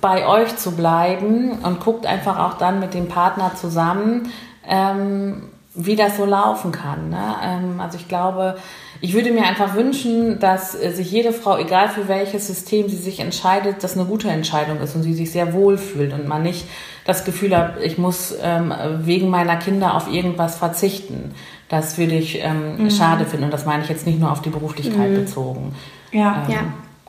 bei 0.00 0.26
euch 0.26 0.56
zu 0.56 0.72
bleiben 0.72 1.58
und 1.62 1.80
guckt 1.80 2.04
einfach 2.06 2.38
auch 2.38 2.54
dann 2.54 2.78
mit 2.78 2.92
dem 2.92 3.08
Partner 3.08 3.52
zusammen. 3.54 4.30
Ähm, 4.68 5.50
wie 5.76 5.94
das 5.94 6.16
so 6.16 6.24
laufen 6.24 6.72
kann. 6.72 7.10
Ne? 7.10 7.36
Ähm, 7.42 7.80
also 7.80 7.98
ich 7.98 8.08
glaube, 8.08 8.56
ich 9.00 9.14
würde 9.14 9.30
mir 9.30 9.44
einfach 9.44 9.74
wünschen, 9.74 10.38
dass 10.38 10.74
äh, 10.74 10.90
sich 10.92 11.10
jede 11.10 11.32
Frau, 11.32 11.58
egal 11.58 11.88
für 11.88 12.08
welches 12.08 12.46
System 12.46 12.88
sie 12.88 12.96
sich 12.96 13.20
entscheidet, 13.20 13.82
dass 13.82 13.96
eine 13.96 14.06
gute 14.06 14.28
Entscheidung 14.28 14.80
ist 14.80 14.94
und 14.94 15.02
sie 15.02 15.14
sich 15.14 15.30
sehr 15.30 15.52
wohl 15.52 15.78
fühlt 15.78 16.12
und 16.12 16.26
man 16.26 16.42
nicht 16.42 16.66
das 17.04 17.24
Gefühl 17.24 17.56
hat, 17.56 17.80
ich 17.82 17.98
muss 17.98 18.34
ähm, 18.42 18.74
wegen 19.00 19.28
meiner 19.30 19.56
Kinder 19.56 19.94
auf 19.94 20.12
irgendwas 20.12 20.56
verzichten. 20.56 21.34
Das 21.68 21.98
würde 21.98 22.14
ich 22.14 22.40
ähm, 22.42 22.84
mhm. 22.84 22.90
schade 22.90 23.24
finden 23.24 23.44
und 23.44 23.52
das 23.52 23.66
meine 23.66 23.82
ich 23.82 23.88
jetzt 23.88 24.06
nicht 24.06 24.18
nur 24.18 24.32
auf 24.32 24.42
die 24.42 24.50
Beruflichkeit 24.50 25.10
mhm. 25.10 25.14
bezogen. 25.14 25.74
Ja, 26.12 26.44
ähm, 26.48 26.52
ja. 26.52 26.60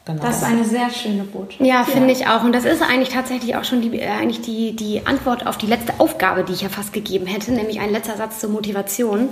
Genau. 0.07 0.23
Das 0.23 0.37
ist 0.37 0.43
eine 0.43 0.63
sehr 0.63 0.89
schöne 0.89 1.23
Botschaft. 1.23 1.59
Ja, 1.59 1.83
finde 1.83 2.13
ich 2.13 2.27
auch. 2.27 2.45
Und 2.45 2.55
das 2.55 2.63
ist 2.63 2.81
eigentlich 2.81 3.09
tatsächlich 3.09 3.57
auch 3.57 3.65
schon 3.65 3.81
die, 3.81 3.99
äh, 3.99 4.07
eigentlich 4.07 4.39
die, 4.39 4.73
die 4.73 5.05
Antwort 5.05 5.45
auf 5.45 5.57
die 5.57 5.65
letzte 5.65 5.99
Aufgabe, 5.99 6.45
die 6.45 6.53
ich 6.53 6.61
ja 6.61 6.69
fast 6.69 6.93
gegeben 6.93 7.25
hätte, 7.25 7.51
nämlich 7.51 7.81
ein 7.81 7.91
letzter 7.91 8.15
Satz 8.15 8.39
zur 8.39 8.49
Motivation. 8.49 9.27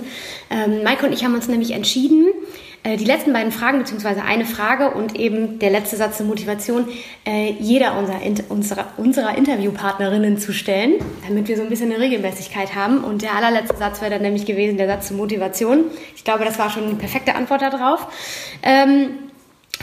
Ähm, 0.50 0.82
Maike 0.84 1.06
und 1.06 1.14
ich 1.14 1.24
haben 1.24 1.34
uns 1.34 1.48
nämlich 1.48 1.70
entschieden, 1.70 2.26
äh, 2.82 2.98
die 2.98 3.06
letzten 3.06 3.32
beiden 3.32 3.52
Fragen, 3.52 3.78
beziehungsweise 3.78 4.22
eine 4.22 4.44
Frage 4.44 4.90
und 4.90 5.18
eben 5.18 5.58
der 5.58 5.70
letzte 5.70 5.96
Satz 5.96 6.18
zur 6.18 6.26
Motivation, 6.26 6.86
äh, 7.26 7.52
jeder 7.58 7.96
unserer, 7.96 8.20
unserer, 8.50 8.86
unserer 8.98 9.38
Interviewpartnerinnen 9.38 10.36
zu 10.36 10.52
stellen, 10.52 10.96
damit 11.26 11.48
wir 11.48 11.56
so 11.56 11.62
ein 11.62 11.70
bisschen 11.70 11.90
eine 11.90 12.02
Regelmäßigkeit 12.02 12.74
haben. 12.74 13.02
Und 13.02 13.22
der 13.22 13.34
allerletzte 13.34 13.78
Satz 13.78 14.02
wäre 14.02 14.10
dann 14.10 14.22
nämlich 14.22 14.44
gewesen, 14.44 14.76
der 14.76 14.88
Satz 14.88 15.08
zur 15.08 15.16
Motivation. 15.16 15.84
Ich 16.14 16.24
glaube, 16.24 16.44
das 16.44 16.58
war 16.58 16.68
schon 16.68 16.84
eine 16.84 16.96
perfekte 16.96 17.34
Antwort 17.34 17.62
darauf. 17.62 18.08
Ähm, 18.62 19.25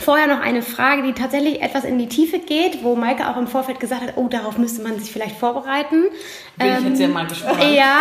Vorher 0.02 0.26
noch 0.26 0.40
eine 0.40 0.62
Frage, 0.62 1.02
die 1.02 1.12
tatsächlich 1.12 1.62
etwas 1.62 1.84
in 1.84 1.98
die 1.98 2.08
Tiefe 2.08 2.38
geht, 2.38 2.82
wo 2.82 2.96
Maike 2.96 3.28
auch 3.28 3.36
im 3.36 3.46
Vorfeld 3.46 3.78
gesagt 3.80 4.02
hat, 4.02 4.14
oh, 4.16 4.28
darauf 4.28 4.58
müsste 4.58 4.82
man 4.82 4.98
sich 4.98 5.12
vielleicht 5.12 5.36
vorbereiten. 5.36 6.04
Bin 6.56 6.66
ähm, 6.66 6.76
ich 6.78 6.88
jetzt 6.90 7.00
ja 7.00 7.08
mal 7.08 7.26
gespannt. 7.26 7.62
Ja, 7.74 8.00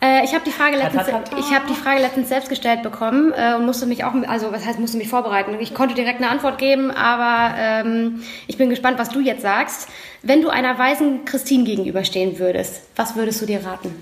äh, 0.00 0.24
ich 0.24 0.34
habe 0.34 0.44
die 0.44 0.52
Frage 0.52 0.76
letztens, 0.76 1.08
ich 1.38 1.54
habe 1.54 1.66
die 1.68 1.74
Frage 1.74 2.00
letztens 2.00 2.28
selbst 2.28 2.48
gestellt 2.48 2.82
bekommen 2.82 3.32
äh, 3.36 3.54
und 3.54 3.66
musste 3.66 3.86
mich 3.86 4.04
auch, 4.04 4.14
also 4.28 4.52
was 4.52 4.64
heißt 4.66 4.78
musste 4.78 4.98
mich 4.98 5.08
vorbereiten? 5.08 5.56
Ich 5.60 5.74
konnte 5.74 5.94
direkt 5.94 6.20
eine 6.20 6.30
Antwort 6.30 6.58
geben, 6.58 6.90
aber 6.90 7.56
ähm, 7.58 8.22
ich 8.46 8.56
bin 8.56 8.70
gespannt, 8.70 8.98
was 8.98 9.08
du 9.08 9.20
jetzt 9.20 9.42
sagst. 9.42 9.88
Wenn 10.22 10.42
du 10.42 10.48
einer 10.48 10.78
weisen 10.78 11.24
Christine 11.24 11.64
gegenüberstehen 11.64 12.38
würdest, 12.38 12.82
was 12.94 13.16
würdest 13.16 13.42
du 13.42 13.46
dir 13.46 13.64
raten? 13.64 13.94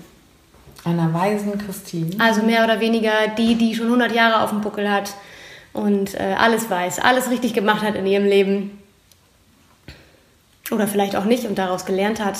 Einer 0.85 1.13
weisen 1.13 1.57
Christine? 1.57 2.15
Also 2.19 2.43
mehr 2.43 2.63
oder 2.63 2.79
weniger 2.79 3.27
die, 3.37 3.55
die 3.55 3.75
schon 3.75 3.87
100 3.87 4.11
Jahre 4.11 4.41
auf 4.41 4.49
dem 4.49 4.61
Buckel 4.61 4.91
hat 4.91 5.13
und 5.73 6.15
äh, 6.15 6.35
alles 6.37 6.69
weiß, 6.69 6.99
alles 6.99 7.29
richtig 7.29 7.53
gemacht 7.53 7.81
hat 7.81 7.95
in 7.95 8.05
ihrem 8.05 8.25
Leben. 8.25 8.77
Oder 10.69 10.87
vielleicht 10.87 11.15
auch 11.15 11.25
nicht 11.25 11.45
und 11.45 11.57
daraus 11.57 11.85
gelernt 11.85 12.23
hat. 12.23 12.37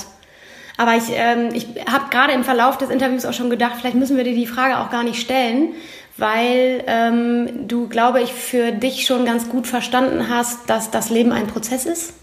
Aber 0.77 0.95
ich, 0.95 1.11
ähm, 1.11 1.49
ich 1.53 1.67
habe 1.91 2.09
gerade 2.09 2.33
im 2.33 2.43
Verlauf 2.43 2.77
des 2.77 2.89
Interviews 2.89 3.25
auch 3.25 3.33
schon 3.33 3.49
gedacht, 3.49 3.73
vielleicht 3.79 3.95
müssen 3.95 4.17
wir 4.17 4.23
dir 4.23 4.35
die 4.35 4.47
Frage 4.47 4.79
auch 4.79 4.89
gar 4.89 5.03
nicht 5.03 5.21
stellen, 5.21 5.69
weil 6.17 6.83
ähm, 6.87 7.67
du, 7.67 7.87
glaube 7.87 8.21
ich, 8.21 8.33
für 8.33 8.71
dich 8.71 9.05
schon 9.05 9.25
ganz 9.25 9.49
gut 9.49 9.67
verstanden 9.67 10.29
hast, 10.29 10.69
dass 10.69 10.91
das 10.91 11.09
Leben 11.09 11.31
ein 11.31 11.47
Prozess 11.47 11.85
ist 11.85 12.13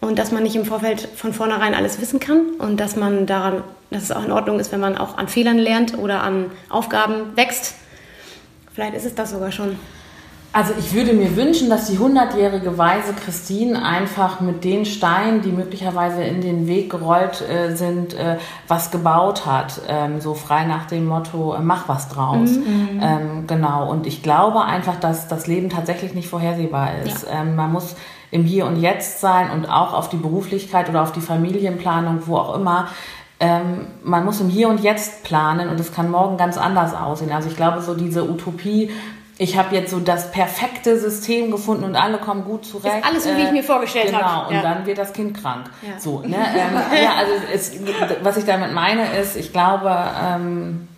und 0.00 0.18
dass 0.18 0.30
man 0.30 0.42
nicht 0.42 0.56
im 0.56 0.64
Vorfeld 0.64 1.00
von 1.00 1.32
vornherein 1.32 1.74
alles 1.74 2.00
wissen 2.00 2.20
kann 2.20 2.50
und 2.58 2.78
dass 2.78 2.96
man 2.96 3.26
daran, 3.26 3.62
dass 3.90 4.04
es 4.04 4.12
auch 4.12 4.24
in 4.24 4.32
Ordnung 4.32 4.60
ist, 4.60 4.72
wenn 4.72 4.80
man 4.80 4.96
auch 4.96 5.18
an 5.18 5.28
Fehlern 5.28 5.58
lernt 5.58 5.96
oder 5.98 6.22
an 6.22 6.50
Aufgaben 6.68 7.36
wächst. 7.36 7.74
Vielleicht 8.74 8.94
ist 8.94 9.06
es 9.06 9.14
das 9.14 9.30
sogar 9.30 9.52
schon. 9.52 9.78
Also 10.56 10.72
ich 10.78 10.94
würde 10.94 11.12
mir 11.12 11.36
wünschen, 11.36 11.68
dass 11.68 11.86
die 11.88 11.98
hundertjährige 11.98 12.78
Weise 12.78 13.12
Christine 13.12 13.84
einfach 13.84 14.40
mit 14.40 14.64
den 14.64 14.86
Steinen, 14.86 15.42
die 15.42 15.52
möglicherweise 15.52 16.22
in 16.24 16.40
den 16.40 16.66
Weg 16.66 16.88
gerollt 16.88 17.46
äh, 17.46 17.76
sind, 17.76 18.14
äh, 18.14 18.38
was 18.66 18.90
gebaut 18.90 19.44
hat. 19.44 19.82
Ähm, 19.86 20.22
so 20.22 20.32
frei 20.32 20.64
nach 20.64 20.86
dem 20.86 21.04
Motto, 21.04 21.54
äh, 21.54 21.60
mach 21.60 21.90
was 21.90 22.08
draus. 22.08 22.56
Mhm. 22.56 23.00
Ähm, 23.02 23.46
genau. 23.46 23.90
Und 23.90 24.06
ich 24.06 24.22
glaube 24.22 24.64
einfach, 24.64 24.96
dass 24.96 25.28
das 25.28 25.46
Leben 25.46 25.68
tatsächlich 25.68 26.14
nicht 26.14 26.28
vorhersehbar 26.30 27.00
ist. 27.04 27.26
Ja. 27.26 27.42
Ähm, 27.42 27.54
man 27.54 27.70
muss 27.70 27.94
im 28.30 28.44
Hier 28.44 28.64
und 28.64 28.80
Jetzt 28.80 29.20
sein 29.20 29.50
und 29.50 29.66
auch 29.66 29.92
auf 29.92 30.08
die 30.08 30.16
Beruflichkeit 30.16 30.88
oder 30.88 31.02
auf 31.02 31.12
die 31.12 31.20
Familienplanung, 31.20 32.22
wo 32.24 32.38
auch 32.38 32.54
immer, 32.56 32.88
ähm, 33.40 33.88
man 34.02 34.24
muss 34.24 34.40
im 34.40 34.48
Hier 34.48 34.70
und 34.70 34.80
Jetzt 34.80 35.22
planen 35.22 35.68
und 35.68 35.78
es 35.78 35.92
kann 35.92 36.10
morgen 36.10 36.38
ganz 36.38 36.56
anders 36.56 36.94
aussehen. 36.94 37.30
Also 37.30 37.50
ich 37.50 37.56
glaube, 37.56 37.82
so 37.82 37.94
diese 37.94 38.26
Utopie 38.26 38.90
ich 39.38 39.58
habe 39.58 39.74
jetzt 39.74 39.90
so 39.90 40.00
das 40.00 40.30
perfekte 40.30 40.98
System 40.98 41.50
gefunden 41.50 41.84
und 41.84 41.94
alle 41.94 42.18
kommen 42.18 42.44
gut 42.44 42.64
zurecht. 42.64 42.96
Ist 42.96 43.04
alles 43.04 43.24
so, 43.24 43.36
wie 43.36 43.42
ich 43.42 43.52
mir 43.52 43.62
vorgestellt 43.62 44.14
habe. 44.14 44.24
Genau, 44.24 44.40
hab. 44.42 44.48
und 44.48 44.54
ja. 44.54 44.62
dann 44.62 44.86
wird 44.86 44.98
das 44.98 45.12
Kind 45.12 45.40
krank. 45.40 45.68
Ja. 45.82 45.98
So, 45.98 46.20
ne? 46.20 46.36
ähm, 46.36 47.02
ja, 47.02 47.14
also 47.18 47.32
es, 47.52 47.72
was 48.22 48.38
ich 48.38 48.44
damit 48.44 48.72
meine 48.72 49.14
ist, 49.18 49.36
ich 49.36 49.52
glaube, 49.52 49.94
ähm, 50.22 50.88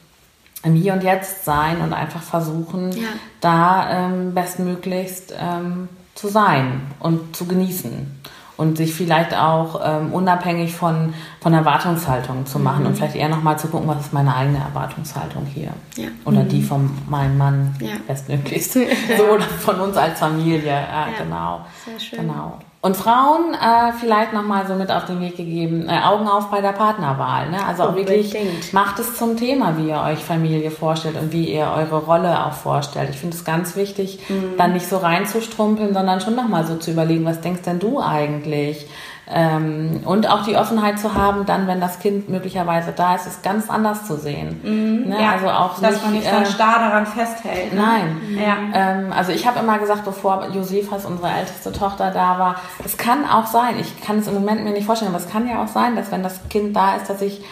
im 0.62 0.74
Hier 0.74 0.92
und 0.92 1.02
Jetzt 1.02 1.44
sein 1.44 1.80
und 1.80 1.92
einfach 1.92 2.22
versuchen, 2.22 2.92
ja. 2.92 3.08
da 3.40 4.06
ähm, 4.06 4.34
bestmöglichst 4.34 5.34
ähm, 5.38 5.88
zu 6.14 6.28
sein 6.28 6.82
und 7.00 7.36
zu 7.36 7.46
genießen 7.46 8.20
und 8.58 8.76
sich 8.76 8.92
vielleicht 8.92 9.34
auch 9.34 9.80
ähm, 9.82 10.12
unabhängig 10.12 10.74
von, 10.74 11.14
von 11.40 11.54
Erwartungshaltung 11.54 12.44
zu 12.44 12.58
machen 12.58 12.80
mhm. 12.80 12.88
und 12.88 12.96
vielleicht 12.96 13.14
eher 13.14 13.28
nochmal 13.28 13.58
zu 13.58 13.68
gucken, 13.68 13.88
was 13.88 14.00
ist 14.00 14.12
meine 14.12 14.34
eigene 14.34 14.58
Erwartungshaltung 14.58 15.46
hier 15.46 15.70
ja. 15.96 16.08
oder 16.24 16.42
mhm. 16.42 16.48
die 16.48 16.62
von 16.62 16.90
meinem 17.08 17.38
Mann 17.38 17.74
ja. 17.80 17.92
bestmöglichst 18.06 18.72
so 19.16 19.24
oder 19.32 19.44
von 19.44 19.80
uns 19.80 19.96
als 19.96 20.18
Familie, 20.18 20.66
ja, 20.66 21.06
genau. 21.16 21.64
Sehr 21.86 22.00
schön. 22.00 22.18
Genau. 22.20 22.58
Und 22.80 22.96
Frauen 22.96 23.54
äh, 23.54 23.92
vielleicht 23.98 24.32
nochmal 24.32 24.68
so 24.68 24.74
mit 24.74 24.92
auf 24.92 25.04
den 25.04 25.20
Weg 25.20 25.36
gegeben, 25.36 25.88
äh, 25.88 25.98
Augen 26.00 26.28
auf 26.28 26.48
bei 26.48 26.60
der 26.60 26.72
Partnerwahl. 26.72 27.50
Ne? 27.50 27.58
Also 27.66 27.82
auch 27.82 27.96
wirklich 27.96 28.36
macht 28.70 29.00
es 29.00 29.16
zum 29.16 29.36
Thema, 29.36 29.76
wie 29.76 29.88
ihr 29.88 30.00
euch 30.00 30.20
Familie 30.20 30.70
vorstellt 30.70 31.16
und 31.20 31.32
wie 31.32 31.52
ihr 31.52 31.72
eure 31.76 31.98
Rolle 31.98 32.46
auch 32.46 32.52
vorstellt. 32.52 33.10
Ich 33.10 33.18
finde 33.18 33.36
es 33.36 33.44
ganz 33.44 33.74
wichtig, 33.74 34.20
mhm. 34.28 34.56
dann 34.56 34.74
nicht 34.74 34.86
so 34.86 34.98
reinzustrumpeln, 34.98 35.92
sondern 35.92 36.20
schon 36.20 36.36
nochmal 36.36 36.66
so 36.66 36.76
zu 36.76 36.92
überlegen, 36.92 37.24
was 37.24 37.40
denkst 37.40 37.62
denn 37.62 37.80
du 37.80 38.00
eigentlich? 38.00 38.86
Ähm, 39.30 40.00
und 40.06 40.28
auch 40.30 40.44
die 40.44 40.56
Offenheit 40.56 40.98
zu 40.98 41.14
haben, 41.14 41.44
dann, 41.44 41.66
wenn 41.66 41.80
das 41.80 41.98
Kind 41.98 42.30
möglicherweise 42.30 42.92
da 42.92 43.14
ist, 43.14 43.26
es 43.26 43.42
ganz 43.42 43.68
anders 43.68 44.06
zu 44.06 44.16
sehen. 44.16 44.60
Mhm, 44.62 45.10
ne? 45.10 45.20
ja, 45.20 45.32
also 45.32 45.48
auch 45.48 45.78
dass 45.78 45.92
nicht, 45.92 46.04
man 46.04 46.12
nicht 46.14 46.26
äh, 46.26 46.46
starr 46.46 46.78
daran 46.78 47.06
festhält. 47.06 47.74
Ne? 47.74 47.80
Nein. 47.80 48.20
Ja. 48.38 48.56
Ähm, 48.72 49.12
also 49.12 49.32
ich 49.32 49.46
habe 49.46 49.58
immer 49.58 49.78
gesagt, 49.78 50.04
bevor 50.04 50.48
Josefas, 50.48 51.04
unsere 51.04 51.30
älteste 51.30 51.72
Tochter, 51.72 52.10
da 52.10 52.38
war, 52.38 52.56
es 52.84 52.96
kann 52.96 53.28
auch 53.28 53.46
sein, 53.46 53.74
ich 53.78 54.00
kann 54.00 54.18
es 54.18 54.28
im 54.28 54.34
Moment 54.34 54.64
mir 54.64 54.70
nicht 54.70 54.86
vorstellen, 54.86 55.14
aber 55.14 55.22
es 55.22 55.30
kann 55.30 55.46
ja 55.46 55.62
auch 55.62 55.68
sein, 55.68 55.94
dass 55.94 56.10
wenn 56.10 56.22
das 56.22 56.48
Kind 56.48 56.74
da 56.74 56.96
ist, 56.96 57.10
dass 57.10 57.20
ich 57.20 57.42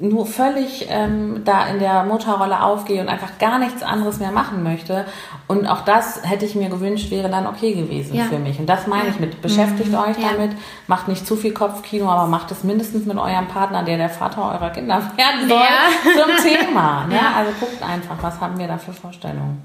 nur 0.00 0.26
völlig 0.26 0.86
ähm, 0.88 1.42
da 1.44 1.66
in 1.66 1.78
der 1.78 2.04
Mutterrolle 2.04 2.62
aufgehe 2.62 3.00
und 3.02 3.08
einfach 3.08 3.38
gar 3.38 3.58
nichts 3.58 3.82
anderes 3.82 4.18
mehr 4.18 4.32
machen 4.32 4.62
möchte. 4.62 5.04
Und 5.46 5.66
auch 5.66 5.82
das 5.82 6.22
hätte 6.24 6.46
ich 6.46 6.54
mir 6.54 6.68
gewünscht, 6.68 7.10
wäre 7.10 7.28
dann 7.28 7.46
okay 7.46 7.74
gewesen 7.74 8.14
ja. 8.14 8.24
für 8.24 8.38
mich. 8.38 8.58
Und 8.58 8.66
das 8.66 8.86
meine 8.86 9.08
ich 9.08 9.20
mit, 9.20 9.42
beschäftigt 9.42 9.90
mhm. 9.90 9.98
euch 9.98 10.18
ja. 10.18 10.30
damit, 10.32 10.52
macht 10.86 11.08
nicht 11.08 11.26
zu 11.26 11.36
viel 11.36 11.52
Kopfkino, 11.52 12.08
aber 12.08 12.26
macht 12.26 12.50
es 12.50 12.64
mindestens 12.64 13.06
mit 13.06 13.18
eurem 13.18 13.48
Partner, 13.48 13.82
der 13.82 13.98
der 13.98 14.10
Vater 14.10 14.52
eurer 14.52 14.70
Kinder 14.70 14.96
werden 15.16 15.48
soll, 15.48 15.58
ja. 15.58 16.24
zum 16.24 16.44
Thema. 16.44 17.06
Ne? 17.06 17.20
Also 17.36 17.52
guckt 17.60 17.82
einfach, 17.82 18.16
was 18.22 18.40
haben 18.40 18.58
wir 18.58 18.68
da 18.68 18.78
für 18.78 18.92
Vorstellungen. 18.92 19.62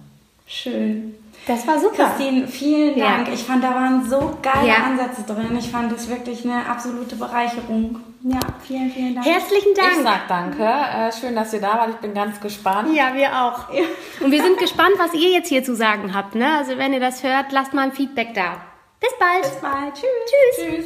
Schön. 0.48 1.16
Das 1.48 1.68
war 1.68 1.80
super. 1.80 2.06
Christine, 2.06 2.48
vielen 2.48 3.00
Dank. 3.00 3.28
Ja. 3.28 3.34
Ich 3.34 3.44
fand, 3.44 3.64
da 3.64 3.76
waren 3.76 4.10
so 4.10 4.38
geile 4.42 4.68
ja. 4.68 4.76
Ansätze 4.86 5.24
drin. 5.24 5.56
Ich 5.58 5.70
fand 5.70 5.92
das 5.92 6.10
wirklich 6.10 6.44
eine 6.44 6.66
absolute 6.66 7.16
Bereicherung. 7.16 8.00
Ja, 8.24 8.40
vielen, 8.66 8.90
vielen 8.90 9.14
Dank. 9.14 9.28
Herzlichen 9.28 9.76
Dank. 9.76 9.98
Ich 9.98 10.04
sag 10.04 10.28
danke. 10.28 10.64
Äh, 10.64 11.12
schön, 11.12 11.36
dass 11.36 11.54
ihr 11.54 11.62
da 11.62 11.78
wart. 11.78 11.90
Ich 11.92 11.98
bin 11.98 12.16
ganz 12.16 12.42
gespannt. 12.42 12.96
Ja, 12.96 13.14
wir 13.14 13.30
auch. 13.30 13.70
Und 14.22 14.32
wir 14.32 14.42
sind 14.42 14.58
gespannt, 14.58 14.96
was 14.98 15.14
ihr 15.14 15.30
jetzt 15.30 15.50
hier 15.50 15.64
zu 15.64 15.76
sagen 15.76 16.16
habt. 16.16 16.34
Ne? 16.34 16.58
Also 16.58 16.78
wenn 16.78 16.94
ihr 16.94 17.00
das 17.00 17.22
hört, 17.24 17.52
lasst 17.52 17.74
mal 17.74 17.84
ein 17.84 17.92
Feedback 17.92 18.34
da. 18.34 18.58
Bis 19.00 19.14
bald. 19.20 19.44
Bis 19.44 19.62
bald. 19.62 19.94
Tschüss. 19.94 20.06
Tschüss. 20.26 20.86